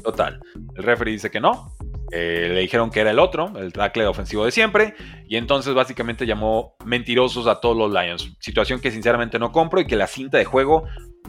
Total. 0.02 0.40
El 0.74 0.82
referee 0.82 1.12
dice 1.12 1.30
que 1.30 1.40
no. 1.40 1.75
Eh, 2.12 2.48
le 2.52 2.60
dijeron 2.60 2.90
que 2.90 3.00
era 3.00 3.10
el 3.10 3.18
otro, 3.18 3.52
el 3.56 3.72
tackle 3.72 4.06
ofensivo 4.06 4.44
de 4.44 4.50
siempre. 4.50 4.94
Y 5.28 5.36
entonces 5.36 5.74
básicamente 5.74 6.26
llamó 6.26 6.76
mentirosos 6.84 7.46
a 7.46 7.60
todos 7.60 7.76
los 7.76 7.92
Lions. 7.92 8.36
Situación 8.40 8.80
que 8.80 8.90
sinceramente 8.90 9.38
no 9.38 9.52
compro 9.52 9.80
y 9.80 9.86
que 9.86 9.96
la 9.96 10.06
cinta 10.06 10.38
de 10.38 10.44
juego 10.44 10.84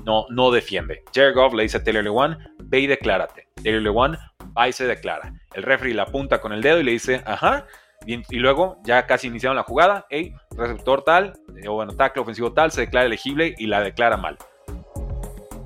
no, 0.06 0.26
no 0.30 0.52
defiende. 0.52 1.04
Jared 1.13 1.34
Goff 1.34 1.54
le 1.54 1.63
dice 1.63 1.78
a 1.78 1.84
Taylor 1.84 2.04
Lewan, 2.04 2.38
ve 2.60 2.82
y 2.82 2.88
declárate. 2.88 3.48
Taylor 3.63 3.82
Lewan 3.82 4.18
va 4.58 4.68
y 4.68 4.74
se 4.74 4.86
declara. 4.86 5.34
El 5.54 5.63
referee 5.63 5.94
le 5.94 6.02
apunta 6.02 6.40
con 6.40 6.54
el 6.54 6.62
dedo 6.62 6.80
y 6.80 6.84
le 6.84 6.92
dice, 6.92 7.22
ajá, 7.26 7.66
y, 8.06 8.38
luego, 8.38 8.80
ya 8.84 9.06
casi 9.06 9.28
iniciaron 9.28 9.58
la 9.58 9.63
jugada, 9.63 10.06
hey, 10.10 10.34
receptor 10.56 11.04
tal, 11.04 11.34
eh, 11.62 11.68
o 11.68 11.74
bueno, 11.74 11.96
tackle 11.96 12.22
ofensivo 12.22 12.54
tal, 12.54 12.72
se 12.72 12.82
declara 12.82 13.06
elegible 13.06 13.56
y 13.58 13.68
la 13.68 13.82
declara 13.82 14.18
mal. 14.18 14.38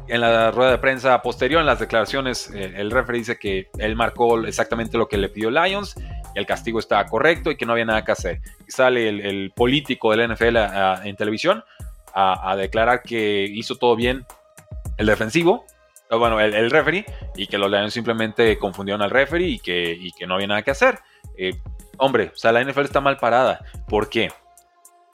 En 0.08 0.22
la 0.22 0.52
rueda 0.52 0.72
de 0.72 0.78
prensa 0.78 1.22
posterior, 1.22 1.62
en 1.62 1.68
las 1.68 1.80
declaraciones, 1.80 2.50
eh, 2.54 2.74
el 2.76 2.92
referee 2.92 3.20
dice 3.20 3.38
que 3.40 3.70
él 3.78 3.96
marcó 3.96 4.40
exactamente 4.46 4.98
lo 4.98 5.08
que 5.08 5.18
le 5.18 5.30
pidió 5.30 5.50
Lions, 5.50 5.96
y 6.36 6.40
el 6.40 6.46
castigo 6.46 6.80
estaba 6.80 7.06
correcto 7.06 7.52
y 7.52 7.56
que 7.56 7.66
no 7.66 7.74
había 7.74 7.86
nada 7.86 8.04
que 8.04 8.12
hacer. 8.12 8.42
Y 8.68 8.72
sale 8.72 9.08
el, 9.08 9.52
político 9.56 10.16
del 10.16 10.34
NFL 10.34 10.58
en 11.04 11.16
televisión 11.16 11.64
a, 12.14 12.56
declarar 12.58 13.04
que 13.04 13.44
hizo 13.44 13.76
todo 13.76 13.96
bien 13.96 14.26
el 14.98 15.06
defensivo, 15.06 15.66
bueno, 16.10 16.40
el, 16.42 16.70
referee, 16.70 17.06
y 17.36 17.48
que 17.48 17.58
los 17.58 17.72
Lions 17.72 17.94
simplemente 17.94 18.58
confundieron 18.58 19.02
al 19.02 19.10
referee 19.10 19.48
y 19.48 19.60
que, 19.60 20.26
no 20.28 20.36
había 20.36 20.48
nada 20.48 20.62
que 20.62 20.72
hacer. 20.72 21.00
Eh, 21.38 21.54
hombre, 21.98 22.32
o 22.34 22.38
sea, 22.38 22.52
la 22.52 22.64
NFL 22.64 22.82
está 22.82 23.00
mal 23.00 23.18
parada. 23.18 23.62
¿Por 23.88 24.10
qué? 24.10 24.30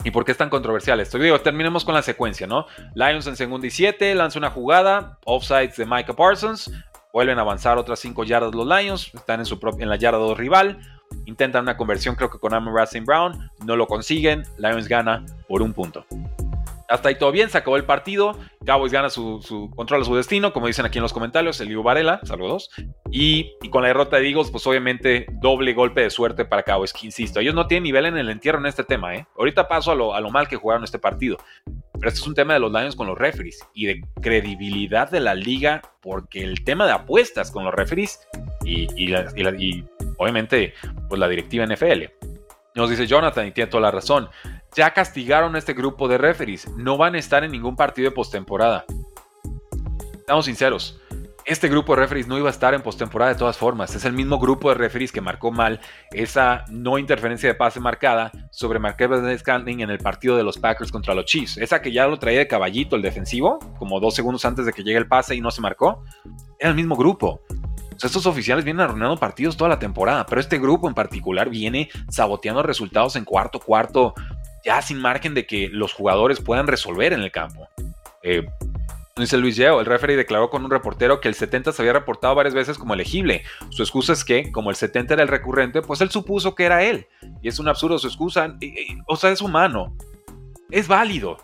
¿Y 0.04 0.10
por 0.10 0.24
qué 0.24 0.32
es 0.32 0.38
tan 0.38 0.48
controversial 0.48 1.00
esto? 1.00 1.18
Terminemos 1.42 1.84
con 1.84 1.94
la 1.94 2.02
secuencia, 2.02 2.46
¿no? 2.46 2.66
Lions 2.94 3.26
en 3.26 3.36
segunda 3.36 3.66
y 3.66 3.70
siete, 3.70 4.14
lanza 4.14 4.38
una 4.38 4.50
jugada, 4.50 5.18
offsides 5.24 5.76
de 5.76 5.86
Micah 5.86 6.14
Parsons, 6.14 6.70
vuelven 7.12 7.38
a 7.38 7.42
avanzar 7.42 7.78
otras 7.78 7.98
5 7.98 8.24
yardas 8.24 8.54
los 8.54 8.66
Lions, 8.66 9.12
están 9.12 9.40
en, 9.40 9.46
su 9.46 9.58
en 9.78 9.88
la 9.88 9.96
yarda 9.96 10.18
2 10.18 10.38
rival, 10.38 10.78
intentan 11.24 11.62
una 11.62 11.76
conversión 11.76 12.14
creo 12.14 12.30
que 12.30 12.38
con 12.38 12.54
Amon 12.54 12.74
Racing 12.74 13.04
Brown, 13.04 13.50
no 13.64 13.74
lo 13.74 13.86
consiguen, 13.86 14.44
Lions 14.56 14.86
gana 14.86 15.24
por 15.48 15.62
un 15.62 15.72
punto 15.72 16.04
hasta 16.88 17.10
ahí 17.10 17.16
todo 17.16 17.30
bien, 17.30 17.50
se 17.50 17.58
acabó 17.58 17.76
el 17.76 17.84
partido. 17.84 18.38
Cowboys 18.64 18.92
gana 18.92 19.10
su, 19.10 19.42
su 19.42 19.70
control 19.76 20.04
su 20.04 20.16
destino, 20.16 20.52
como 20.52 20.66
dicen 20.66 20.86
aquí 20.86 20.98
en 20.98 21.02
los 21.02 21.12
comentarios, 21.12 21.60
el 21.60 21.70
Ivo 21.70 21.82
Varela, 21.82 22.20
saludos. 22.24 22.70
Y, 23.10 23.52
y, 23.62 23.68
con 23.68 23.82
la 23.82 23.88
derrota 23.88 24.16
de 24.16 24.28
Eagles, 24.28 24.50
pues 24.50 24.66
obviamente 24.66 25.26
doble 25.32 25.74
golpe 25.74 26.00
de 26.00 26.10
suerte 26.10 26.46
para 26.46 26.62
Cowboys, 26.62 26.92
que 26.92 27.06
insisto, 27.06 27.40
ellos 27.40 27.54
no 27.54 27.66
tienen 27.66 27.84
nivel 27.84 28.06
en 28.06 28.16
el 28.16 28.30
entierro 28.30 28.58
en 28.58 28.66
este 28.66 28.84
tema, 28.84 29.14
¿eh? 29.14 29.26
Ahorita 29.36 29.68
paso 29.68 29.92
a 29.92 29.94
lo, 29.94 30.14
a 30.14 30.20
lo 30.20 30.30
mal 30.30 30.48
que 30.48 30.56
jugaron 30.56 30.82
este 30.82 30.98
partido. 30.98 31.36
Pero 31.64 32.08
esto 32.08 32.20
es 32.20 32.26
un 32.26 32.34
tema 32.34 32.54
de 32.54 32.60
los 32.60 32.72
Lions 32.72 32.96
con 32.96 33.06
los 33.06 33.18
referees 33.18 33.58
y 33.74 33.86
de 33.86 34.00
credibilidad 34.22 35.10
de 35.10 35.20
la 35.20 35.34
liga, 35.34 35.82
porque 36.00 36.42
el 36.42 36.64
tema 36.64 36.86
de 36.86 36.92
apuestas 36.92 37.50
con 37.50 37.64
los 37.64 37.74
referees 37.74 38.26
y, 38.64 38.86
y, 38.94 39.14
y 39.58 39.84
obviamente 40.16 40.74
pues 41.08 41.18
la 41.18 41.28
directiva 41.28 41.66
NFL. 41.66 42.04
Nos 42.74 42.90
dice 42.90 43.06
Jonathan 43.06 43.48
y 43.48 43.50
tiene 43.50 43.68
toda 43.68 43.82
la 43.82 43.90
razón 43.90 44.28
ya 44.74 44.92
castigaron 44.92 45.54
a 45.54 45.58
este 45.58 45.74
grupo 45.74 46.08
de 46.08 46.18
referees. 46.18 46.68
No 46.76 46.96
van 46.96 47.14
a 47.14 47.18
estar 47.18 47.44
en 47.44 47.52
ningún 47.52 47.76
partido 47.76 48.10
de 48.10 48.14
postemporada. 48.14 48.84
Estamos 50.12 50.44
sinceros. 50.44 51.00
Este 51.48 51.68
grupo 51.68 51.94
de 51.94 52.02
referees 52.02 52.28
no 52.28 52.36
iba 52.36 52.48
a 52.48 52.50
estar 52.50 52.74
en 52.74 52.82
postemporada 52.82 53.32
de 53.32 53.38
todas 53.38 53.56
formas. 53.56 53.94
Es 53.94 54.04
el 54.04 54.12
mismo 54.12 54.38
grupo 54.38 54.68
de 54.68 54.74
referees 54.74 55.10
que 55.10 55.22
marcó 55.22 55.50
mal 55.50 55.80
esa 56.12 56.66
no 56.68 56.98
interferencia 56.98 57.48
de 57.48 57.54
pase 57.54 57.80
marcada 57.80 58.30
sobre 58.50 58.78
Marquez 58.78 59.08
Scantling 59.38 59.80
en 59.80 59.88
el 59.88 59.96
partido 59.96 60.36
de 60.36 60.42
los 60.42 60.58
Packers 60.58 60.92
contra 60.92 61.14
los 61.14 61.24
Chiefs. 61.24 61.56
Esa 61.56 61.80
que 61.80 61.90
ya 61.90 62.06
lo 62.06 62.18
traía 62.18 62.40
de 62.40 62.48
caballito 62.48 62.96
el 62.96 63.00
defensivo, 63.00 63.58
como 63.78 63.98
dos 63.98 64.14
segundos 64.14 64.44
antes 64.44 64.66
de 64.66 64.74
que 64.74 64.84
llegue 64.84 64.98
el 64.98 65.08
pase 65.08 65.36
y 65.36 65.40
no 65.40 65.50
se 65.50 65.62
marcó. 65.62 66.04
Era 66.58 66.68
el 66.68 66.76
mismo 66.76 66.96
grupo. 66.96 67.40
estos 67.96 68.26
oficiales 68.26 68.66
vienen 68.66 68.82
arruinando 68.82 69.16
partidos 69.16 69.56
toda 69.56 69.70
la 69.70 69.78
temporada, 69.78 70.26
pero 70.26 70.42
este 70.42 70.58
grupo 70.58 70.86
en 70.86 70.94
particular 70.94 71.48
viene 71.48 71.88
saboteando 72.10 72.62
resultados 72.62 73.16
en 73.16 73.24
cuarto, 73.24 73.58
cuarto, 73.58 74.12
ya 74.68 74.82
sin 74.82 75.00
margen 75.00 75.32
de 75.32 75.46
que 75.46 75.70
los 75.70 75.94
jugadores 75.94 76.40
puedan 76.40 76.66
resolver 76.66 77.14
en 77.14 77.22
el 77.22 77.32
campo. 77.32 77.66
Eh, 78.22 78.46
dice 79.16 79.38
Luis 79.38 79.56
Yeo, 79.56 79.80
el 79.80 79.86
referee 79.86 80.14
declaró 80.14 80.50
con 80.50 80.62
un 80.62 80.70
reportero 80.70 81.22
que 81.22 81.28
el 81.28 81.34
70 81.34 81.72
se 81.72 81.80
había 81.80 81.94
reportado 81.94 82.34
varias 82.34 82.52
veces 82.52 82.76
como 82.76 82.92
elegible. 82.92 83.44
Su 83.70 83.82
excusa 83.82 84.12
es 84.12 84.26
que, 84.26 84.52
como 84.52 84.68
el 84.68 84.76
70 84.76 85.14
era 85.14 85.22
el 85.22 85.30
recurrente, 85.30 85.80
pues 85.80 86.02
él 86.02 86.10
supuso 86.10 86.54
que 86.54 86.64
era 86.64 86.84
él. 86.84 87.06
Y 87.40 87.48
es 87.48 87.58
un 87.58 87.66
absurdo 87.66 87.98
su 87.98 88.08
excusa. 88.08 88.58
o 89.06 89.16
sea, 89.16 89.30
es 89.30 89.40
humano. 89.40 89.96
Es 90.70 90.86
válido. 90.86 91.38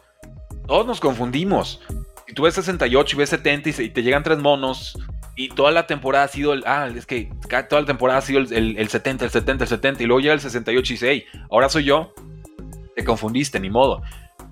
Todos 0.66 0.86
nos 0.86 1.00
confundimos. 1.00 1.80
Si 2.26 2.34
tú 2.34 2.42
ves 2.42 2.52
68 2.56 3.16
y 3.16 3.18
ves 3.18 3.30
70 3.30 3.70
y, 3.70 3.88
te 3.88 4.02
llegan 4.02 4.22
tres 4.22 4.38
monos 4.38 4.98
y 5.34 5.48
toda 5.48 5.70
la 5.70 5.86
temporada 5.86 6.26
ha 6.26 6.28
sido 6.28 6.52
el. 6.52 6.62
Ah, 6.66 6.90
es 6.94 7.06
que 7.06 7.30
toda 7.70 7.80
la 7.80 7.86
temporada 7.86 8.18
ha 8.18 8.22
sido 8.22 8.40
el, 8.40 8.76
el 8.76 8.88
70, 8.88 9.24
el 9.24 9.30
70, 9.30 9.64
el 9.64 9.68
70 9.68 10.02
y 10.02 10.06
luego 10.06 10.20
llega 10.20 10.34
el 10.34 10.40
68 10.40 10.92
y 10.92 10.94
dice, 10.94 11.10
hey, 11.10 11.24
ahora 11.50 11.70
soy 11.70 11.84
yo 11.84 12.12
te 12.94 13.04
confundiste, 13.04 13.60
ni 13.60 13.70
modo. 13.70 14.02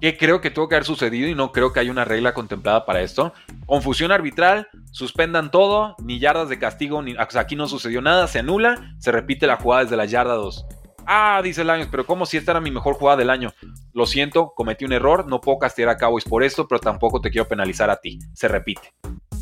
¿Qué 0.01 0.17
creo 0.17 0.41
que 0.41 0.51
tuvo 0.51 0.69
que 0.69 0.75
haber 0.75 0.85
sucedido 0.85 1.29
y 1.29 1.35
no 1.35 1.53
creo 1.53 1.73
que 1.73 1.81
haya 1.81 1.91
una 1.91 2.05
regla 2.05 2.35
contemplada 2.35 2.85
para 2.85 3.03
esto? 3.03 3.33
Confusión 3.67 4.11
arbitral, 4.11 4.69
suspendan 4.91 5.51
todo, 5.51 5.95
ni 6.03 6.19
yardas 6.19 6.49
de 6.49 6.59
castigo, 6.59 7.03
ni, 7.03 7.15
aquí 7.19 7.57
no 7.57 7.69
sucedió 7.69 8.03
nada, 8.03 8.27
se 8.27 8.41
anula, 8.41 8.95
se 8.99 9.13
repite 9.13 9.47
la 9.47 9.57
jugada 9.57 9.85
desde 9.85 9.97
la 9.97 10.07
yarda 10.07 10.35
2. 10.35 10.67
Ah, 11.07 11.41
dice 11.43 11.65
Lions, 11.65 11.89
pero 11.91 12.07
como 12.07 12.27
si 12.27 12.37
esta 12.37 12.53
era 12.53 12.61
mi 12.61 12.71
mejor 12.71 12.95
jugada 12.95 13.17
del 13.19 13.31
año? 13.31 13.53
Lo 13.93 14.07
siento, 14.07 14.53
cometí 14.55 14.85
un 14.85 14.93
error, 14.93 15.27
no 15.29 15.41
puedo 15.41 15.59
castigar 15.59 15.91
a 15.91 15.97
Cowboys 15.97 16.25
por 16.25 16.43
esto, 16.43 16.67
pero 16.69 16.81
tampoco 16.81 17.21
te 17.21 17.31
quiero 17.31 17.49
penalizar 17.49 17.91
a 17.91 17.97
ti. 17.97 18.19
Se 18.35 18.49
repite. 18.49 18.93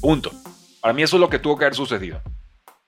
Punto. 0.01 0.31
Para 0.81 0.95
mí 0.95 1.03
eso 1.03 1.17
es 1.17 1.21
lo 1.21 1.29
que 1.29 1.39
tuvo 1.39 1.59
que 1.59 1.65
haber 1.65 1.75
sucedido. 1.75 2.23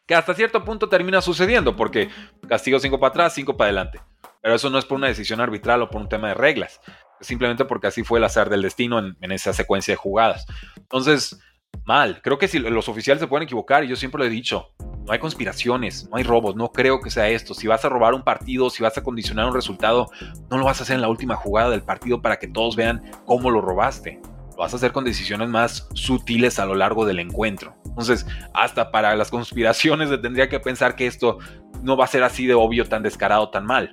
Que 0.06 0.14
hasta 0.14 0.34
cierto 0.34 0.64
punto 0.64 0.88
termina 0.88 1.20
sucediendo, 1.20 1.76
porque 1.76 2.08
castigo 2.48 2.78
5 2.78 2.98
para 2.98 3.10
atrás, 3.10 3.34
5 3.34 3.56
para 3.56 3.68
adelante. 3.68 4.00
Pero 4.42 4.54
eso 4.56 4.68
no 4.70 4.78
es 4.78 4.84
por 4.84 4.96
una 4.96 5.06
decisión 5.06 5.40
arbitral 5.40 5.82
o 5.82 5.88
por 5.88 6.00
un 6.00 6.08
tema 6.08 6.28
de 6.28 6.34
reglas. 6.34 6.80
Simplemente 7.20 7.64
porque 7.64 7.86
así 7.86 8.02
fue 8.02 8.18
el 8.18 8.24
azar 8.24 8.50
del 8.50 8.62
destino 8.62 8.98
en, 8.98 9.16
en 9.20 9.32
esa 9.32 9.52
secuencia 9.52 9.92
de 9.92 9.96
jugadas. 9.96 10.46
Entonces, 10.76 11.38
mal. 11.84 12.20
Creo 12.22 12.38
que 12.38 12.48
si 12.48 12.58
los 12.58 12.88
oficiales 12.88 13.20
se 13.20 13.26
pueden 13.26 13.44
equivocar, 13.44 13.84
y 13.84 13.88
yo 13.88 13.96
siempre 13.96 14.18
lo 14.18 14.24
he 14.24 14.30
dicho, 14.30 14.70
no 15.04 15.12
hay 15.12 15.18
conspiraciones, 15.18 16.08
no 16.08 16.16
hay 16.16 16.22
robos, 16.22 16.54
no 16.54 16.70
creo 16.70 17.00
que 17.00 17.10
sea 17.10 17.28
esto. 17.28 17.54
Si 17.54 17.66
vas 17.66 17.84
a 17.84 17.88
robar 17.88 18.14
un 18.14 18.22
partido, 18.22 18.70
si 18.70 18.82
vas 18.82 18.96
a 18.96 19.02
condicionar 19.02 19.46
un 19.46 19.54
resultado, 19.54 20.08
no 20.50 20.58
lo 20.58 20.64
vas 20.64 20.80
a 20.80 20.84
hacer 20.84 20.96
en 20.96 21.02
la 21.02 21.08
última 21.08 21.36
jugada 21.36 21.70
del 21.70 21.82
partido 21.82 22.22
para 22.22 22.38
que 22.38 22.48
todos 22.48 22.76
vean 22.76 23.02
cómo 23.26 23.50
lo 23.50 23.60
robaste. 23.60 24.20
Lo 24.50 24.58
vas 24.58 24.72
a 24.74 24.76
hacer 24.76 24.92
con 24.92 25.04
decisiones 25.04 25.48
más 25.48 25.88
sutiles 25.94 26.58
a 26.58 26.66
lo 26.66 26.74
largo 26.74 27.04
del 27.04 27.18
encuentro. 27.18 27.74
Entonces, 27.86 28.26
hasta 28.54 28.90
para 28.90 29.16
las 29.16 29.30
conspiraciones 29.30 30.08
tendría 30.22 30.48
que 30.48 30.60
pensar 30.60 30.94
que 30.94 31.06
esto 31.06 31.38
no 31.82 31.96
va 31.96 32.04
a 32.04 32.08
ser 32.08 32.22
así 32.22 32.46
de 32.46 32.54
obvio, 32.54 32.86
tan 32.86 33.02
descarado, 33.02 33.50
tan 33.50 33.66
mal. 33.66 33.92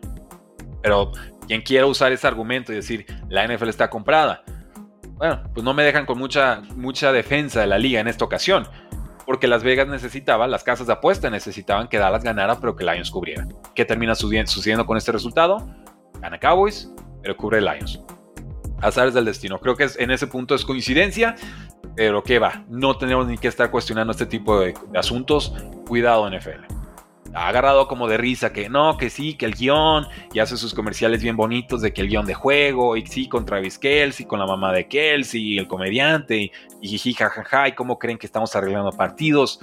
Pero 0.82 1.12
quien 1.48 1.62
quiera 1.62 1.86
usar 1.86 2.12
ese 2.12 2.28
argumento 2.28 2.72
y 2.72 2.76
decir 2.76 3.06
la 3.30 3.48
NFL 3.48 3.70
está 3.70 3.90
comprada, 3.90 4.44
bueno, 5.20 5.44
pues 5.54 5.64
no 5.64 5.74
me 5.74 5.84
dejan 5.84 6.06
con 6.06 6.18
mucha, 6.18 6.62
mucha 6.76 7.12
defensa 7.12 7.60
de 7.60 7.68
la 7.68 7.78
liga 7.78 8.00
en 8.00 8.08
esta 8.08 8.24
ocasión. 8.24 8.68
Porque 9.26 9.48
Las 9.48 9.62
Vegas 9.62 9.88
necesitaba, 9.88 10.48
las 10.48 10.64
casas 10.64 10.88
de 10.88 10.94
apuesta 10.94 11.30
necesitaban 11.30 11.88
que 11.88 12.00
Dallas 12.00 12.24
ganara, 12.24 12.60
pero 12.60 12.76
que 12.76 12.84
Lions 12.84 13.12
cubriera. 13.12 13.46
¿Qué 13.76 13.86
termina 13.86 14.16
sucediendo 14.16 14.86
con 14.86 14.98
este 14.98 15.12
resultado? 15.12 15.70
Gana 16.20 16.40
Cowboys, 16.40 16.92
pero 17.22 17.38
cubre 17.38 17.62
Lions. 17.62 18.02
Azares 18.82 19.14
del 19.14 19.26
destino. 19.26 19.60
Creo 19.60 19.76
que 19.76 19.88
en 19.98 20.10
ese 20.10 20.26
punto 20.26 20.56
es 20.56 20.66
coincidencia, 20.66 21.36
pero 21.96 22.24
¿qué 22.24 22.40
va? 22.40 22.64
No 22.70 22.98
tenemos 22.98 23.28
ni 23.28 23.38
que 23.38 23.50
estar 23.50 23.70
cuestionando 23.70 24.12
este 24.12 24.26
tipo 24.26 24.60
de, 24.60 24.74
de 24.92 24.98
asuntos. 24.98 25.54
Cuidado, 25.86 26.28
NFL 26.30 26.79
ha 27.34 27.48
agarrado 27.48 27.88
como 27.88 28.08
de 28.08 28.18
risa 28.18 28.52
que 28.52 28.70
no, 28.70 28.98
que 28.98 29.10
sí, 29.10 29.36
que 29.36 29.46
el 29.46 29.54
guion, 29.54 30.08
y 30.34 30.40
hace 30.40 30.58
sus 30.58 30.74
comerciales 30.74 31.22
bien 31.22 31.36
bonitos 31.36 31.82
de 31.82 31.94
que 31.94 32.02
el 32.02 32.08
guion 32.08 32.26
de 32.26 32.34
juego, 32.34 32.98
y 32.98 33.06
sí, 33.06 33.28
con 33.28 33.46
Travis 33.46 33.78
Kelsey, 33.78 34.26
con 34.26 34.40
la 34.40 34.46
mamá 34.46 34.74
de 34.74 34.88
Kelsey, 34.88 35.54
y 35.54 35.58
el 35.58 35.68
comediante, 35.68 36.38
y, 36.38 36.52
y 36.82 37.14
jajaja, 37.14 37.68
y 37.68 37.74
cómo 37.74 38.00
creen 38.00 38.18
que 38.18 38.26
estamos 38.26 38.56
arreglando 38.56 38.92
partidos. 38.92 39.60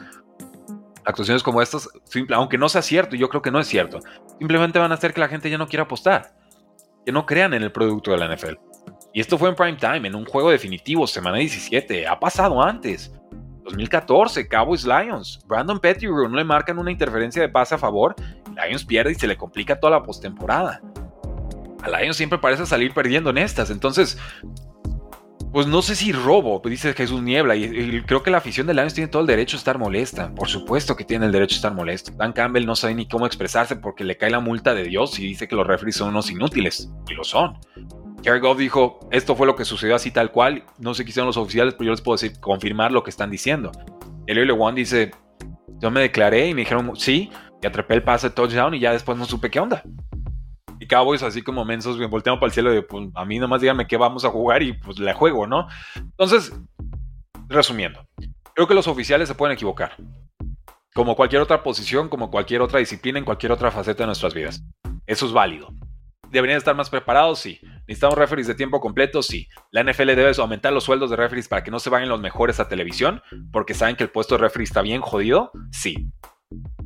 Actuaciones 1.04 1.42
como 1.42 1.62
estas, 1.62 1.88
aunque 2.34 2.58
no 2.58 2.68
sea 2.68 2.82
cierto, 2.82 3.16
yo 3.16 3.28
creo 3.28 3.42
que 3.42 3.50
no 3.50 3.60
es 3.60 3.66
cierto, 3.66 4.00
simplemente 4.38 4.78
van 4.78 4.90
a 4.90 4.94
hacer 4.96 5.14
que 5.14 5.20
la 5.20 5.28
gente 5.28 5.48
ya 5.50 5.58
no 5.58 5.68
quiera 5.68 5.84
apostar, 5.84 6.34
que 7.04 7.12
no 7.12 7.26
crean 7.26 7.54
en 7.54 7.62
el 7.62 7.72
producto 7.72 8.10
de 8.10 8.18
la 8.18 8.34
NFL. 8.34 8.54
Y 9.12 9.20
esto 9.20 9.38
fue 9.38 9.48
en 9.48 9.54
prime 9.54 9.78
time, 9.78 10.08
en 10.08 10.14
un 10.14 10.24
juego 10.24 10.50
definitivo, 10.50 11.06
semana 11.06 11.38
17, 11.38 12.06
ha 12.06 12.18
pasado 12.20 12.62
antes. 12.62 13.12
2014, 13.66 14.48
Cowboys 14.48 14.84
Lions. 14.84 15.40
Brandon 15.46 15.78
Pettigrew 15.78 16.28
no 16.28 16.36
le 16.36 16.44
marcan 16.44 16.78
una 16.78 16.90
interferencia 16.90 17.42
de 17.42 17.48
pase 17.48 17.74
a 17.74 17.78
favor. 17.78 18.14
Lions 18.54 18.84
pierde 18.84 19.12
y 19.12 19.14
se 19.14 19.26
le 19.26 19.36
complica 19.36 19.78
toda 19.78 19.98
la 19.98 20.02
postemporada. 20.02 20.80
A 21.82 21.90
Lions 21.90 22.16
siempre 22.16 22.38
parece 22.38 22.64
salir 22.66 22.92
perdiendo 22.94 23.30
en 23.30 23.38
estas. 23.38 23.70
Entonces, 23.70 24.18
pues 25.52 25.66
no 25.66 25.82
sé 25.82 25.96
si 25.96 26.12
robo, 26.12 26.60
dice 26.64 26.94
Jesús 26.94 27.22
Niebla. 27.22 27.56
Y, 27.56 28.02
creo 28.02 28.22
que 28.22 28.30
la 28.30 28.38
afición 28.38 28.66
de 28.66 28.74
Lions 28.74 28.94
tiene 28.94 29.08
todo 29.08 29.22
el 29.22 29.28
derecho 29.28 29.56
a 29.56 29.58
estar 29.58 29.78
molesta. 29.78 30.34
Por 30.34 30.48
supuesto 30.48 30.96
que 30.96 31.04
tiene 31.04 31.26
el 31.26 31.32
derecho 31.32 31.54
a 31.54 31.56
estar 31.56 31.74
molesto. 31.74 32.12
Dan 32.12 32.32
Campbell 32.32 32.66
no 32.66 32.76
sabe 32.76 32.94
ni 32.94 33.08
cómo 33.08 33.26
expresarse 33.26 33.76
porque 33.76 34.04
le 34.04 34.16
cae 34.16 34.30
la 34.30 34.40
multa 34.40 34.74
de 34.74 34.84
Dios 34.84 35.18
y 35.18 35.26
dice 35.26 35.48
que 35.48 35.56
los 35.56 35.66
referees 35.66 35.96
son 35.96 36.10
unos 36.10 36.30
inútiles. 36.30 36.90
Y 37.08 37.14
lo 37.14 37.24
son. 37.24 37.58
Jared 38.24 38.42
Goff 38.42 38.58
dijo, 38.58 39.00
esto 39.10 39.36
fue 39.36 39.46
lo 39.46 39.56
que 39.56 39.64
sucedió 39.64 39.94
así 39.94 40.10
tal 40.10 40.32
cual, 40.32 40.64
no 40.78 40.94
sé 40.94 41.04
qué 41.04 41.10
hicieron 41.10 41.26
los 41.26 41.36
oficiales, 41.36 41.74
pero 41.74 41.86
yo 41.86 41.90
les 41.92 42.00
puedo 42.00 42.16
decir, 42.16 42.40
confirmar 42.40 42.92
lo 42.92 43.02
que 43.02 43.10
están 43.10 43.30
diciendo. 43.30 43.72
Elio 44.26 44.44
Lewan 44.44 44.74
dice, 44.74 45.12
yo 45.80 45.90
me 45.90 46.00
declaré 46.00 46.48
y 46.48 46.54
me 46.54 46.62
dijeron 46.62 46.96
sí, 46.96 47.30
y 47.62 47.66
atrapé 47.66 47.94
el 47.94 48.02
pase 48.02 48.30
touchdown 48.30 48.74
y 48.74 48.80
ya 48.80 48.92
después 48.92 49.16
no 49.16 49.24
supe 49.24 49.50
qué 49.50 49.60
onda. 49.60 49.82
Y 50.78 50.86
Cowboys 50.86 51.22
así 51.22 51.42
como 51.42 51.64
mensos, 51.64 51.98
me 51.98 52.06
volteamos 52.06 52.40
para 52.40 52.48
el 52.48 52.52
cielo 52.52 52.70
de, 52.70 52.82
pues 52.82 53.08
a 53.14 53.24
mí 53.24 53.38
nomás 53.38 53.60
díganme 53.60 53.86
qué 53.86 53.96
vamos 53.96 54.24
a 54.24 54.30
jugar 54.30 54.62
y 54.62 54.72
pues 54.72 54.98
le 54.98 55.12
juego, 55.12 55.46
¿no? 55.46 55.68
Entonces, 55.94 56.52
resumiendo, 57.48 58.06
creo 58.54 58.66
que 58.66 58.74
los 58.74 58.88
oficiales 58.88 59.28
se 59.28 59.34
pueden 59.34 59.54
equivocar. 59.54 59.96
Como 60.94 61.14
cualquier 61.14 61.42
otra 61.42 61.62
posición, 61.62 62.08
como 62.08 62.30
cualquier 62.30 62.62
otra 62.62 62.78
disciplina, 62.78 63.18
en 63.18 63.24
cualquier 63.24 63.52
otra 63.52 63.70
faceta 63.70 64.02
de 64.02 64.06
nuestras 64.06 64.34
vidas. 64.34 64.62
Eso 65.06 65.26
es 65.26 65.32
válido. 65.32 65.68
¿Deberían 66.36 66.58
estar 66.58 66.76
más 66.76 66.90
preparados? 66.90 67.38
Sí. 67.38 67.58
¿Necesitamos 67.88 68.18
referees 68.18 68.46
de 68.46 68.54
tiempo 68.54 68.78
completo? 68.78 69.22
Sí. 69.22 69.48
¿La 69.70 69.82
NFL 69.82 70.08
debe 70.08 70.32
aumentar 70.36 70.70
los 70.70 70.84
sueldos 70.84 71.08
de 71.08 71.16
referees 71.16 71.48
para 71.48 71.64
que 71.64 71.70
no 71.70 71.78
se 71.78 71.88
vayan 71.88 72.10
los 72.10 72.20
mejores 72.20 72.60
a 72.60 72.68
televisión? 72.68 73.22
Porque 73.50 73.72
saben 73.72 73.96
que 73.96 74.04
el 74.04 74.10
puesto 74.10 74.34
de 74.34 74.42
referee 74.42 74.64
está 74.64 74.82
bien 74.82 75.00
jodido? 75.00 75.50
Sí. 75.72 76.10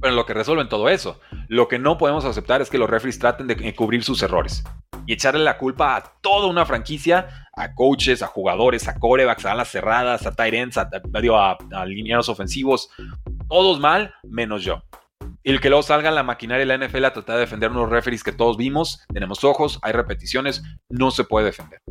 Pero 0.00 0.14
lo 0.14 0.24
que 0.24 0.34
resuelven 0.34 0.68
todo 0.68 0.88
eso, 0.88 1.18
lo 1.48 1.66
que 1.66 1.80
no 1.80 1.98
podemos 1.98 2.24
aceptar 2.24 2.62
es 2.62 2.70
que 2.70 2.78
los 2.78 2.88
referees 2.88 3.18
traten 3.18 3.48
de 3.48 3.74
cubrir 3.74 4.04
sus 4.04 4.22
errores 4.22 4.62
y 5.04 5.14
echarle 5.14 5.42
la 5.42 5.58
culpa 5.58 5.96
a 5.96 6.04
toda 6.20 6.46
una 6.46 6.64
franquicia, 6.64 7.48
a 7.52 7.74
coaches, 7.74 8.22
a 8.22 8.28
jugadores, 8.28 8.86
a 8.86 9.00
corebacks, 9.00 9.46
a 9.46 9.50
alas 9.50 9.68
cerradas, 9.68 10.26
a 10.26 10.32
tight 10.36 10.54
ends, 10.54 10.78
a, 10.78 10.88
a, 10.92 11.58
a 11.72 11.86
lineados 11.86 12.28
ofensivos, 12.28 12.88
todos 13.48 13.80
mal, 13.80 14.14
menos 14.22 14.62
yo. 14.62 14.84
Y 15.50 15.52
el 15.52 15.60
que 15.60 15.68
luego 15.68 15.82
salga 15.82 16.12
la 16.12 16.22
maquinaria 16.22 16.64
de 16.64 16.78
la 16.78 16.86
NFL 16.86 17.06
a 17.06 17.12
tratar 17.12 17.34
de 17.34 17.40
defender 17.40 17.72
unos 17.72 17.90
referees 17.90 18.22
que 18.22 18.30
todos 18.30 18.56
vimos, 18.56 19.04
tenemos 19.12 19.42
ojos, 19.42 19.80
hay 19.82 19.90
repeticiones, 19.90 20.62
no 20.88 21.10
se 21.10 21.24
puede 21.24 21.46
defender. 21.46 21.82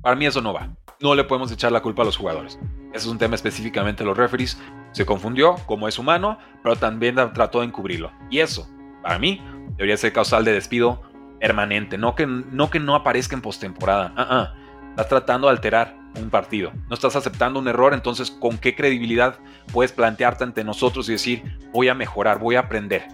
Para 0.00 0.16
mí 0.16 0.24
eso 0.24 0.40
no 0.40 0.54
va. 0.54 0.74
No 0.98 1.14
le 1.14 1.24
podemos 1.24 1.52
echar 1.52 1.70
la 1.70 1.82
culpa 1.82 2.00
a 2.00 2.06
los 2.06 2.16
jugadores. 2.16 2.58
Ese 2.94 3.04
es 3.04 3.06
un 3.08 3.18
tema 3.18 3.34
específicamente 3.34 4.04
de 4.04 4.08
los 4.08 4.16
referees. 4.16 4.58
Se 4.92 5.04
confundió, 5.04 5.56
como 5.66 5.86
es 5.86 5.98
humano, 5.98 6.38
pero 6.62 6.76
también 6.76 7.16
trató 7.34 7.60
de 7.60 7.66
encubrirlo. 7.66 8.10
Y 8.30 8.38
eso, 8.38 8.66
para 9.02 9.18
mí, 9.18 9.38
debería 9.72 9.98
ser 9.98 10.14
causal 10.14 10.42
de 10.46 10.52
despido 10.52 11.02
permanente. 11.38 11.98
No 11.98 12.14
que 12.14 12.26
no, 12.26 12.70
que 12.70 12.80
no 12.80 12.94
aparezca 12.94 13.36
en 13.36 13.42
postemporada. 13.42 14.14
Uh 14.16 14.66
Estás 14.92 15.08
tratando 15.10 15.48
de 15.48 15.50
alterar 15.50 15.94
un 16.16 16.30
partido. 16.30 16.72
No 16.88 16.94
estás 16.94 17.16
aceptando 17.16 17.58
un 17.58 17.68
error, 17.68 17.94
entonces 17.94 18.30
¿con 18.30 18.58
qué 18.58 18.74
credibilidad 18.74 19.38
puedes 19.72 19.92
plantearte 19.92 20.44
ante 20.44 20.64
nosotros 20.64 21.08
y 21.08 21.12
decir, 21.12 21.58
voy 21.72 21.88
a 21.88 21.94
mejorar, 21.94 22.38
voy 22.38 22.56
a 22.56 22.60
aprender? 22.60 23.06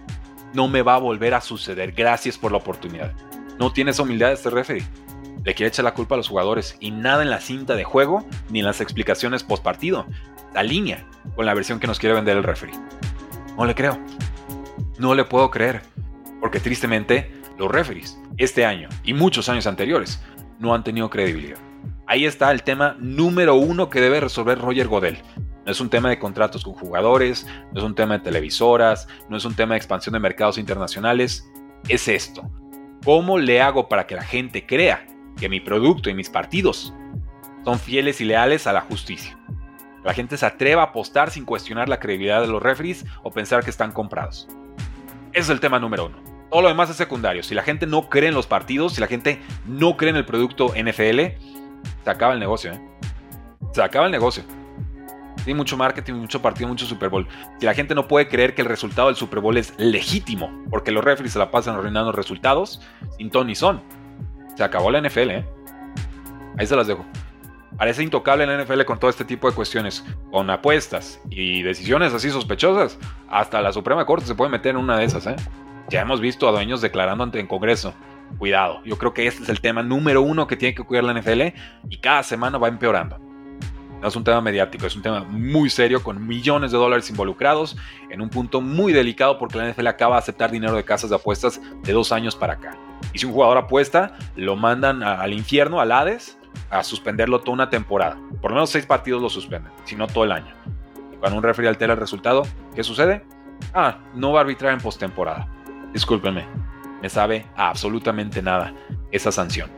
No 0.53 0.67
me 0.67 0.81
va 0.81 0.95
a 0.95 0.99
volver 0.99 1.33
a 1.33 1.41
suceder. 1.41 1.93
Gracias 1.93 2.37
por 2.37 2.51
la 2.51 2.59
oportunidad. 2.59 3.13
No 3.59 3.71
tienes 3.71 3.99
humildad 3.99 4.31
este 4.31 4.49
referee. 4.49 4.85
Le 5.43 5.53
quiere 5.53 5.67
echar 5.69 5.83
la 5.83 5.93
culpa 5.93 6.15
a 6.15 6.17
los 6.17 6.29
jugadores 6.29 6.77
y 6.79 6.91
nada 6.91 7.21
en 7.21 7.29
la 7.29 7.41
cinta 7.41 7.75
de 7.75 7.83
juego 7.83 8.25
ni 8.49 8.59
en 8.59 8.65
las 8.65 8.81
explicaciones 8.81 9.43
post 9.43 9.63
partido. 9.63 10.05
La 10.53 10.63
línea 10.63 11.05
con 11.35 11.45
la 11.45 11.53
versión 11.53 11.79
que 11.79 11.87
nos 11.87 11.99
quiere 11.99 12.15
vender 12.15 12.37
el 12.37 12.43
referee. 12.43 12.75
No 13.57 13.65
le 13.65 13.75
creo. 13.75 13.99
No 14.99 15.15
le 15.15 15.25
puedo 15.25 15.49
creer. 15.49 15.81
Porque 16.39 16.59
tristemente, 16.59 17.31
los 17.57 17.71
referees, 17.71 18.19
este 18.37 18.65
año 18.65 18.89
y 19.03 19.13
muchos 19.13 19.49
años 19.49 19.67
anteriores, 19.67 20.21
no 20.59 20.73
han 20.73 20.83
tenido 20.83 21.09
credibilidad. 21.09 21.57
Ahí 22.13 22.27
está 22.27 22.51
el 22.51 22.61
tema 22.61 22.95
número 22.99 23.55
uno 23.55 23.89
que 23.89 23.99
debe 23.99 24.19
resolver 24.19 24.59
Roger 24.59 24.87
Godel. 24.87 25.17
No 25.65 25.71
es 25.71 25.81
un 25.81 25.89
tema 25.89 26.09
de 26.09 26.19
contratos 26.19 26.63
con 26.63 26.75
jugadores, 26.75 27.47
no 27.71 27.79
es 27.79 27.83
un 27.83 27.95
tema 27.95 28.13
de 28.13 28.23
televisoras, 28.23 29.07
no 29.29 29.37
es 29.37 29.45
un 29.45 29.55
tema 29.55 29.73
de 29.73 29.79
expansión 29.79 30.13
de 30.13 30.19
mercados 30.19 30.59
internacionales. 30.59 31.51
Es 31.87 32.07
esto. 32.07 32.47
¿Cómo 33.03 33.39
le 33.39 33.63
hago 33.63 33.89
para 33.89 34.05
que 34.05 34.13
la 34.13 34.21
gente 34.21 34.63
crea 34.67 35.07
que 35.39 35.49
mi 35.49 35.59
producto 35.59 36.07
y 36.07 36.13
mis 36.13 36.29
partidos 36.29 36.93
son 37.65 37.79
fieles 37.79 38.21
y 38.21 38.25
leales 38.25 38.67
a 38.67 38.73
la 38.73 38.81
justicia? 38.81 39.35
La 40.03 40.13
gente 40.13 40.37
se 40.37 40.45
atreva 40.45 40.83
a 40.83 40.85
apostar 40.89 41.31
sin 41.31 41.45
cuestionar 41.45 41.89
la 41.89 41.99
credibilidad 41.99 42.41
de 42.41 42.47
los 42.47 42.61
referees 42.61 43.07
o 43.23 43.31
pensar 43.31 43.63
que 43.63 43.71
están 43.71 43.91
comprados. 43.91 44.47
Ese 45.31 45.41
es 45.41 45.49
el 45.49 45.59
tema 45.59 45.79
número 45.79 46.05
uno. 46.05 46.21
Todo 46.51 46.61
lo 46.61 46.67
demás 46.67 46.91
es 46.91 46.95
secundario. 46.95 47.41
Si 47.41 47.55
la 47.55 47.63
gente 47.63 47.87
no 47.87 48.07
cree 48.07 48.29
en 48.29 48.35
los 48.35 48.45
partidos, 48.45 48.93
si 48.93 49.01
la 49.01 49.07
gente 49.07 49.41
no 49.65 49.97
cree 49.97 50.11
en 50.11 50.17
el 50.17 50.25
producto 50.25 50.75
NFL, 50.75 51.41
se 52.03 52.09
acaba 52.09 52.33
el 52.33 52.39
negocio, 52.39 52.73
¿eh? 52.73 52.81
Se 53.71 53.81
acaba 53.81 54.05
el 54.05 54.11
negocio. 54.11 54.43
Tiene 55.43 55.57
mucho 55.57 55.75
marketing, 55.75 56.13
mucho 56.13 56.41
partido, 56.41 56.69
mucho 56.69 56.85
Super 56.85 57.09
Bowl. 57.09 57.27
Si 57.59 57.65
la 57.65 57.73
gente 57.73 57.95
no 57.95 58.07
puede 58.07 58.27
creer 58.27 58.55
que 58.55 58.61
el 58.61 58.67
resultado 58.67 59.07
del 59.07 59.17
Super 59.17 59.39
Bowl 59.39 59.57
es 59.57 59.73
legítimo, 59.77 60.49
porque 60.69 60.91
los 60.91 61.03
referees 61.03 61.33
se 61.33 61.39
la 61.39 61.51
pasan 61.51 61.75
arruinando 61.75 62.11
resultados, 62.11 62.81
sin 63.17 63.29
ton 63.29 63.47
ni 63.47 63.55
son. 63.55 63.81
Se 64.55 64.63
acabó 64.63 64.91
la 64.91 65.01
NFL, 65.01 65.29
¿eh? 65.31 65.45
Ahí 66.57 66.67
se 66.67 66.75
las 66.75 66.87
dejo. 66.87 67.05
Parece 67.77 68.03
intocable 68.03 68.45
la 68.45 68.63
NFL 68.63 68.83
con 68.83 68.99
todo 68.99 69.09
este 69.09 69.25
tipo 69.25 69.49
de 69.49 69.55
cuestiones, 69.55 70.05
con 70.31 70.49
apuestas 70.49 71.19
y 71.29 71.63
decisiones 71.63 72.13
así 72.13 72.29
sospechosas. 72.29 72.99
Hasta 73.27 73.61
la 73.61 73.73
Suprema 73.73 74.05
Corte 74.05 74.27
se 74.27 74.35
puede 74.35 74.51
meter 74.51 74.71
en 74.71 74.77
una 74.77 74.97
de 74.97 75.05
esas, 75.05 75.25
¿eh? 75.25 75.35
Ya 75.89 76.01
hemos 76.01 76.21
visto 76.21 76.47
a 76.47 76.51
dueños 76.51 76.81
declarando 76.81 77.23
ante 77.23 77.39
el 77.39 77.47
Congreso 77.47 77.93
cuidado. 78.37 78.81
Yo 78.85 78.97
creo 78.97 79.13
que 79.13 79.27
este 79.27 79.43
es 79.43 79.49
el 79.49 79.61
tema 79.61 79.83
número 79.83 80.21
uno 80.21 80.47
que 80.47 80.57
tiene 80.57 80.75
que 80.75 80.83
cuidar 80.83 81.03
la 81.03 81.13
NFL 81.13 81.41
y 81.89 81.97
cada 81.97 82.23
semana 82.23 82.57
va 82.57 82.67
empeorando. 82.67 83.19
No 84.01 84.09
es 84.09 84.15
un 84.17 84.23
tema 84.25 84.41
mediático, 84.41 84.85
es 84.85 84.97
un 84.97 85.01
tema 85.01 85.23
muy 85.23 85.69
serio 85.69 86.03
con 86.03 86.27
millones 86.27 86.73
de 86.73 86.77
dólares 86.77 87.09
involucrados 87.09 87.77
en 88.09 88.19
un 88.19 88.29
punto 88.29 88.59
muy 88.59 88.91
delicado 88.91 89.37
porque 89.37 89.57
la 89.57 89.71
NFL 89.71 89.87
acaba 89.87 90.15
de 90.15 90.19
aceptar 90.19 90.51
dinero 90.51 90.75
de 90.75 90.83
casas 90.83 91.09
de 91.09 91.15
apuestas 91.15 91.61
de 91.83 91.93
dos 91.93 92.11
años 92.11 92.35
para 92.35 92.53
acá. 92.53 92.77
Y 93.13 93.19
si 93.19 93.25
un 93.25 93.31
jugador 93.31 93.57
apuesta, 93.57 94.17
lo 94.35 94.57
mandan 94.57 95.03
al 95.03 95.31
infierno, 95.31 95.79
al 95.79 95.93
Hades, 95.93 96.37
a 96.69 96.83
suspenderlo 96.83 97.39
toda 97.39 97.53
una 97.53 97.69
temporada. 97.69 98.17
Por 98.41 98.51
lo 98.51 98.55
menos 98.55 98.71
seis 98.71 98.85
partidos 98.85 99.21
lo 99.21 99.29
suspenden, 99.29 99.71
si 99.85 99.95
no 99.95 100.07
todo 100.07 100.25
el 100.25 100.33
año. 100.33 100.53
Y 101.13 101.15
cuando 101.17 101.37
un 101.37 101.43
referee 101.43 101.69
altera 101.69 101.93
el 101.93 101.99
resultado, 101.99 102.43
¿qué 102.75 102.83
sucede? 102.83 103.23
Ah, 103.73 103.99
no 104.15 104.33
va 104.33 104.39
a 104.39 104.41
arbitrar 104.41 104.73
en 104.73 104.79
postemporada. 104.79 105.47
Discúlpenme, 105.93 106.45
me 107.03 107.09
sabe 107.09 107.45
a 107.57 107.67
absolutamente 107.67 108.41
nada 108.41 108.73
esa 109.11 109.29
sanción. 109.29 109.69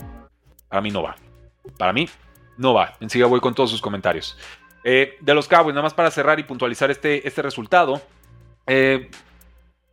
Para 0.69 0.79
mí 0.79 0.91
no 0.91 1.01
va. 1.01 1.15
Para 1.75 1.91
mí 1.91 2.07
no 2.55 2.75
va. 2.75 2.93
Enseguida 2.99 3.25
voy 3.25 3.39
con 3.39 3.55
todos 3.55 3.71
sus 3.71 3.81
comentarios. 3.81 4.37
Eh, 4.83 5.17
de 5.21 5.33
los 5.33 5.47
Cowboys, 5.47 5.73
nada 5.73 5.81
más 5.81 5.95
para 5.95 6.11
cerrar 6.11 6.39
y 6.39 6.43
puntualizar 6.43 6.91
este, 6.91 7.27
este 7.27 7.41
resultado. 7.41 7.99
Eh, 8.67 9.09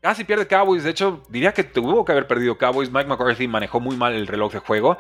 casi 0.03 0.25
pierde 0.25 0.47
Cowboys. 0.47 0.85
De 0.85 0.91
hecho, 0.91 1.23
diría 1.31 1.55
que 1.55 1.65
tuvo 1.65 2.05
que 2.05 2.13
haber 2.13 2.27
perdido 2.27 2.59
Cowboys. 2.59 2.93
Mike 2.93 3.09
McCarthy 3.09 3.49
manejó 3.49 3.81
muy 3.81 3.97
mal 3.97 4.13
el 4.13 4.27
reloj 4.27 4.53
de 4.53 4.59
juego. 4.59 4.99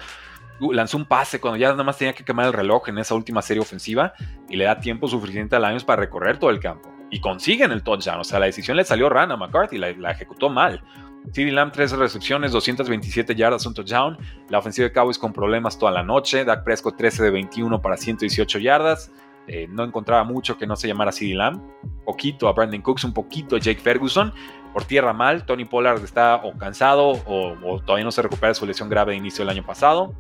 Lanzó 0.58 0.96
un 0.96 1.04
pase 1.04 1.38
cuando 1.38 1.58
ya 1.58 1.68
nada 1.68 1.84
más 1.84 1.98
tenía 1.98 2.14
que 2.14 2.24
quemar 2.24 2.46
el 2.46 2.54
reloj 2.54 2.88
en 2.88 2.96
esa 2.96 3.14
última 3.14 3.42
serie 3.42 3.60
ofensiva 3.60 4.14
y 4.48 4.56
le 4.56 4.64
da 4.64 4.80
tiempo 4.80 5.06
suficiente 5.06 5.54
a 5.56 5.58
Lions 5.58 5.84
para 5.84 6.00
recorrer 6.00 6.38
todo 6.38 6.48
el 6.48 6.60
campo. 6.60 6.90
Y 7.10 7.20
consiguen 7.20 7.72
el 7.72 7.82
touchdown. 7.82 8.20
O 8.20 8.24
sea, 8.24 8.38
la 8.38 8.46
decisión 8.46 8.78
le 8.78 8.84
salió 8.84 9.10
rana 9.10 9.34
a 9.34 9.36
McCarthy, 9.36 9.76
la 9.76 10.10
ejecutó 10.12 10.48
mal. 10.48 10.82
CeeDee 11.30 11.52
Lamb, 11.52 11.72
13 11.72 11.96
recepciones, 11.96 12.52
227 12.52 13.34
yardas, 13.34 13.64
un 13.66 13.74
touchdown. 13.74 14.18
La 14.48 14.58
ofensiva 14.58 14.88
de 14.88 14.92
Cowboys 14.92 15.18
con 15.18 15.32
problemas 15.32 15.78
toda 15.78 15.92
la 15.92 16.02
noche. 16.02 16.44
Dak 16.44 16.64
Prescott, 16.64 16.96
13 16.96 17.22
de 17.24 17.30
21 17.30 17.80
para 17.80 17.96
118 17.96 18.58
yardas. 18.58 19.12
Eh, 19.46 19.66
no 19.68 19.84
encontraba 19.84 20.24
mucho 20.24 20.56
que 20.56 20.66
no 20.66 20.76
se 20.76 20.88
llamara 20.88 21.12
CeeDee 21.12 21.34
Lamb. 21.34 21.62
Poquito 22.04 22.48
a 22.48 22.52
Brandon 22.52 22.82
Cooks, 22.82 23.04
un 23.04 23.12
poquito 23.12 23.56
a 23.56 23.58
Jake 23.58 23.80
Ferguson. 23.80 24.32
Por 24.72 24.84
tierra 24.84 25.12
mal, 25.12 25.44
Tony 25.44 25.64
Pollard 25.64 26.02
está 26.02 26.36
o 26.36 26.56
cansado 26.56 27.22
o, 27.26 27.80
todavía 27.84 28.04
no 28.04 28.10
se 28.10 28.22
recupera 28.22 28.48
de 28.48 28.54
su 28.54 28.66
lesión 28.66 28.88
grave 28.88 29.12
de 29.12 29.18
inicio 29.18 29.44
del 29.44 29.50
año 29.50 29.66
pasado. 29.66 30.14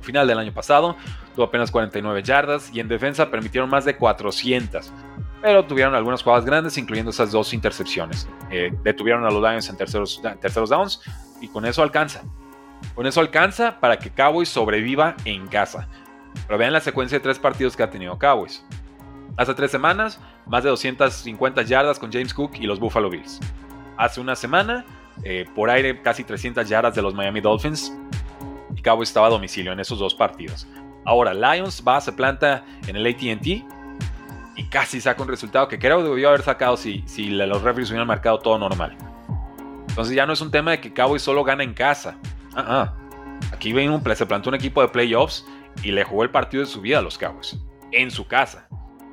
Final 0.00 0.26
del 0.26 0.38
año 0.38 0.52
pasado, 0.52 0.96
tuvo 1.34 1.44
apenas 1.44 1.70
49 1.70 2.22
yardas 2.22 2.70
y 2.74 2.80
en 2.80 2.88
defensa 2.88 3.30
permitieron 3.30 3.68
más 3.68 3.84
de 3.84 3.96
400 3.96 4.90
pero 5.44 5.62
tuvieron 5.66 5.94
algunas 5.94 6.22
jugadas 6.22 6.46
grandes, 6.46 6.78
incluyendo 6.78 7.10
esas 7.10 7.30
dos 7.30 7.52
intercepciones. 7.52 8.26
Eh, 8.50 8.72
detuvieron 8.82 9.26
a 9.26 9.30
los 9.30 9.42
Lions 9.42 9.68
en 9.68 9.76
terceros, 9.76 10.22
downs 10.70 11.02
y 11.38 11.48
con 11.48 11.66
eso 11.66 11.82
alcanza. 11.82 12.22
Con 12.94 13.06
eso 13.06 13.20
alcanza 13.20 13.78
para 13.78 13.98
que 13.98 14.08
Cowboys 14.08 14.48
sobreviva 14.48 15.14
en 15.26 15.46
casa. 15.46 15.86
Pero 16.46 16.58
vean 16.58 16.72
la 16.72 16.80
secuencia 16.80 17.18
de 17.18 17.22
tres 17.22 17.38
partidos 17.38 17.76
que 17.76 17.82
ha 17.82 17.90
tenido 17.90 18.18
Cowboys. 18.18 18.64
Hace 19.36 19.52
tres 19.52 19.70
semanas, 19.70 20.18
más 20.46 20.64
de 20.64 20.70
250 20.70 21.60
yardas 21.60 21.98
con 21.98 22.10
James 22.10 22.32
Cook 22.32 22.52
y 22.58 22.62
los 22.62 22.80
Buffalo 22.80 23.10
Bills. 23.10 23.38
Hace 23.98 24.22
una 24.22 24.36
semana, 24.36 24.86
eh, 25.24 25.44
por 25.54 25.68
aire 25.68 26.00
casi 26.00 26.24
300 26.24 26.66
yardas 26.66 26.94
de 26.94 27.02
los 27.02 27.12
Miami 27.12 27.42
Dolphins. 27.42 27.94
Y 28.74 28.80
Cowboys 28.80 29.10
estaba 29.10 29.26
a 29.26 29.30
domicilio 29.30 29.72
en 29.72 29.80
esos 29.80 29.98
dos 29.98 30.14
partidos. 30.14 30.66
Ahora, 31.04 31.34
Lions 31.34 31.84
va, 31.86 32.00
se 32.00 32.12
planta 32.12 32.64
en 32.86 32.96
el 32.96 33.06
ATT 33.06 33.73
y 34.56 34.64
casi 34.64 35.00
saca 35.00 35.22
un 35.22 35.28
resultado 35.28 35.68
que 35.68 35.78
creo 35.78 35.98
que 35.98 36.08
debió 36.08 36.28
haber 36.28 36.42
sacado 36.42 36.76
si, 36.76 37.02
si 37.06 37.30
los 37.30 37.62
referees 37.62 37.90
hubieran 37.90 38.06
marcado 38.06 38.38
todo 38.38 38.58
normal. 38.58 38.96
Entonces 39.88 40.14
ya 40.14 40.26
no 40.26 40.32
es 40.32 40.40
un 40.40 40.50
tema 40.50 40.72
de 40.72 40.80
que 40.80 40.92
Cowboys 40.92 41.22
solo 41.22 41.44
gana 41.44 41.62
en 41.62 41.74
casa. 41.74 42.16
Ah, 42.54 42.64
ah. 42.68 42.94
Aquí 43.52 43.74
se 44.14 44.26
plantó 44.26 44.48
un 44.48 44.54
equipo 44.54 44.80
de 44.80 44.88
playoffs 44.88 45.46
y 45.82 45.90
le 45.90 46.04
jugó 46.04 46.22
el 46.22 46.30
partido 46.30 46.64
de 46.64 46.70
su 46.70 46.80
vida 46.80 46.98
a 46.98 47.02
los 47.02 47.18
Cowboys 47.18 47.58
en 47.92 48.10
su 48.10 48.26
casa. 48.26 48.68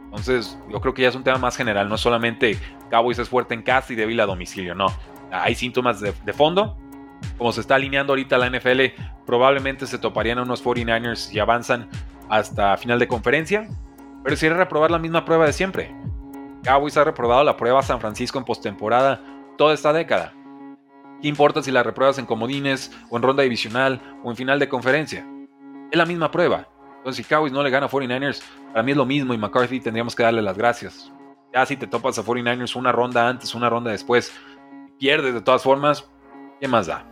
Entonces 0.06 0.58
yo 0.70 0.82
creo 0.82 0.94
que 0.94 1.04
ya 1.04 1.10
es 1.10 1.16
un 1.16 1.24
tema 1.24 1.38
más 1.38 1.56
general, 1.56 1.88
no 1.88 1.98
solamente 1.98 2.58
Cowboys 2.90 3.20
es 3.20 3.30
fuerte 3.30 3.54
en 3.54 3.62
casa 3.62 3.94
y 3.94 3.96
débil 3.96 4.20
a 4.20 4.26
domicilio, 4.26 4.76
no. 4.76 4.88
Hay 5.32 5.56
síntomas 5.56 6.02
de, 6.02 6.14
de 6.26 6.34
fondo. 6.34 6.78
Como 7.38 7.52
se 7.52 7.62
está 7.62 7.76
alineando 7.76 8.14
ahorita 8.14 8.38
la 8.38 8.50
NFL, 8.50 8.82
probablemente 9.26 9.86
se 9.86 9.98
toparían 10.00 10.40
a 10.40 10.42
unos 10.42 10.64
49ers 10.64 11.32
y 11.32 11.40
avanzan 11.40 11.90
hasta 12.30 12.76
final 12.78 12.98
de 13.00 13.08
conferencia 13.08 13.70
pero 14.24 14.36
si 14.36 14.50
reprobar 14.50 14.92
la 14.92 15.00
misma 15.00 15.26
prueba 15.26 15.46
de 15.46 15.54
siempre. 15.54 15.96
Cowboys 16.64 16.98
ha 16.98 17.04
reprobado 17.04 17.44
la 17.44 17.58
prueba 17.58 17.82
San 17.82 18.00
Francisco 18.00 18.38
en 18.38 18.46
postemporada 18.46 19.22
toda 19.58 19.74
esta 19.74 19.94
década. 19.94 20.34
¿Qué 21.22 21.28
importa 21.28 21.62
si 21.62 21.72
la 21.72 21.84
repruebas 21.84 22.18
en 22.18 22.26
comodines, 22.26 22.92
o 23.10 23.18
en 23.18 23.24
ronda 23.24 23.44
divisional, 23.44 24.02
o 24.24 24.32
en 24.32 24.36
final 24.36 24.60
de 24.60 24.70
conferencia? 24.70 25.26
Es 25.92 25.98
la 25.98 26.06
misma 26.06 26.32
prueba. 26.32 26.68
Entonces, 26.98 27.26
si 27.26 27.30
Cowboys 27.30 27.52
no 27.52 27.64
le 27.64 27.70
gana 27.70 27.88
a 27.88 27.90
49ers, 27.90 28.42
para 28.72 28.84
mí 28.84 28.92
es 28.92 28.98
lo 28.98 29.06
mismo 29.06 29.34
y 29.34 29.38
McCarthy 29.38 29.80
tendríamos 29.80 30.16
que 30.16 30.24
darle 30.24 30.42
las 30.42 30.58
gracias. 30.58 31.12
Ya 31.54 31.66
si 31.66 31.76
te 31.76 31.88
topas 31.88 32.18
a 32.18 32.24
49ers 32.24 32.76
una 32.76 32.92
ronda 32.92 33.28
antes, 33.28 33.54
una 33.56 33.70
ronda 33.70 33.92
después, 33.92 34.32
pierdes 34.98 35.34
de 35.34 35.42
todas 35.42 35.64
formas, 35.64 36.10
¿qué 36.60 36.68
más 36.68 36.88
da? 36.88 37.11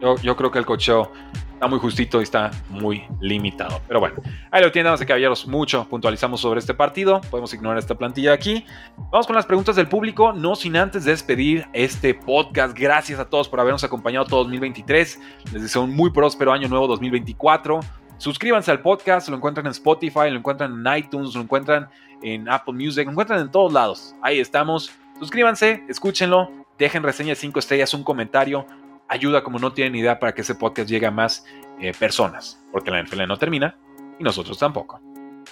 Yo, 0.00 0.36
creo 0.36 0.50
que 0.50 0.58
el 0.58 0.66
cocheo 0.66 1.10
está 1.54 1.66
muy 1.68 1.78
justito 1.78 2.20
y 2.20 2.24
está 2.24 2.50
muy 2.68 3.04
limitado. 3.20 3.80
Pero 3.88 3.98
bueno, 4.00 4.16
ahí 4.50 4.62
lo 4.62 4.70
tienen, 4.70 4.86
damas 4.86 5.00
y 5.00 5.06
caballeros. 5.06 5.46
Mucho 5.46 5.86
puntualizamos 5.88 6.40
sobre 6.40 6.60
este 6.60 6.74
partido. 6.74 7.20
Podemos 7.30 7.52
ignorar 7.54 7.78
esta 7.78 7.94
plantilla 7.94 8.32
aquí. 8.32 8.66
Vamos 9.10 9.26
con 9.26 9.34
las 9.34 9.46
preguntas 9.46 9.74
del 9.76 9.88
público, 9.88 10.32
no 10.32 10.54
sin 10.54 10.76
antes 10.76 11.04
despedir 11.04 11.66
este 11.72 12.12
podcast. 12.12 12.76
Gracias 12.76 13.18
a 13.18 13.28
todos 13.28 13.48
por 13.48 13.58
habernos 13.60 13.84
acompañado 13.84 14.26
todo 14.26 14.40
2023. 14.40 15.20
Les 15.52 15.62
deseo 15.62 15.82
un 15.82 15.96
muy 15.96 16.10
próspero 16.10 16.52
año 16.52 16.68
nuevo 16.68 16.86
2024. 16.88 17.80
Suscríbanse 18.18 18.70
al 18.70 18.80
podcast, 18.80 19.28
lo 19.28 19.36
encuentran 19.36 19.66
en 19.66 19.72
Spotify, 19.72 20.30
lo 20.30 20.38
encuentran 20.38 20.86
en 20.86 20.98
iTunes, 20.98 21.34
lo 21.34 21.42
encuentran 21.42 21.88
en 22.22 22.48
Apple 22.48 22.74
Music, 22.74 23.04
lo 23.04 23.12
encuentran 23.12 23.40
en 23.40 23.50
todos 23.50 23.72
lados. 23.72 24.14
Ahí 24.22 24.40
estamos. 24.40 24.90
Suscríbanse, 25.18 25.84
escúchenlo, 25.88 26.50
dejen 26.78 27.02
reseña 27.02 27.30
de 27.30 27.36
5 27.36 27.58
estrellas, 27.58 27.94
un 27.94 28.04
comentario 28.04 28.66
ayuda 29.08 29.42
como 29.42 29.58
no 29.58 29.72
tienen 29.72 29.94
idea 29.96 30.18
para 30.18 30.34
que 30.34 30.42
ese 30.42 30.54
podcast 30.54 30.88
llegue 30.88 31.06
a 31.06 31.10
más 31.10 31.44
eh, 31.80 31.92
personas, 31.98 32.62
porque 32.72 32.90
la 32.90 33.02
NFL 33.02 33.26
no 33.26 33.36
termina 33.36 33.76
y 34.18 34.24
nosotros 34.24 34.58
tampoco. 34.58 35.00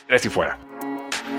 Tres 0.07 0.25
y 0.27 0.29
fuera. 0.29 0.59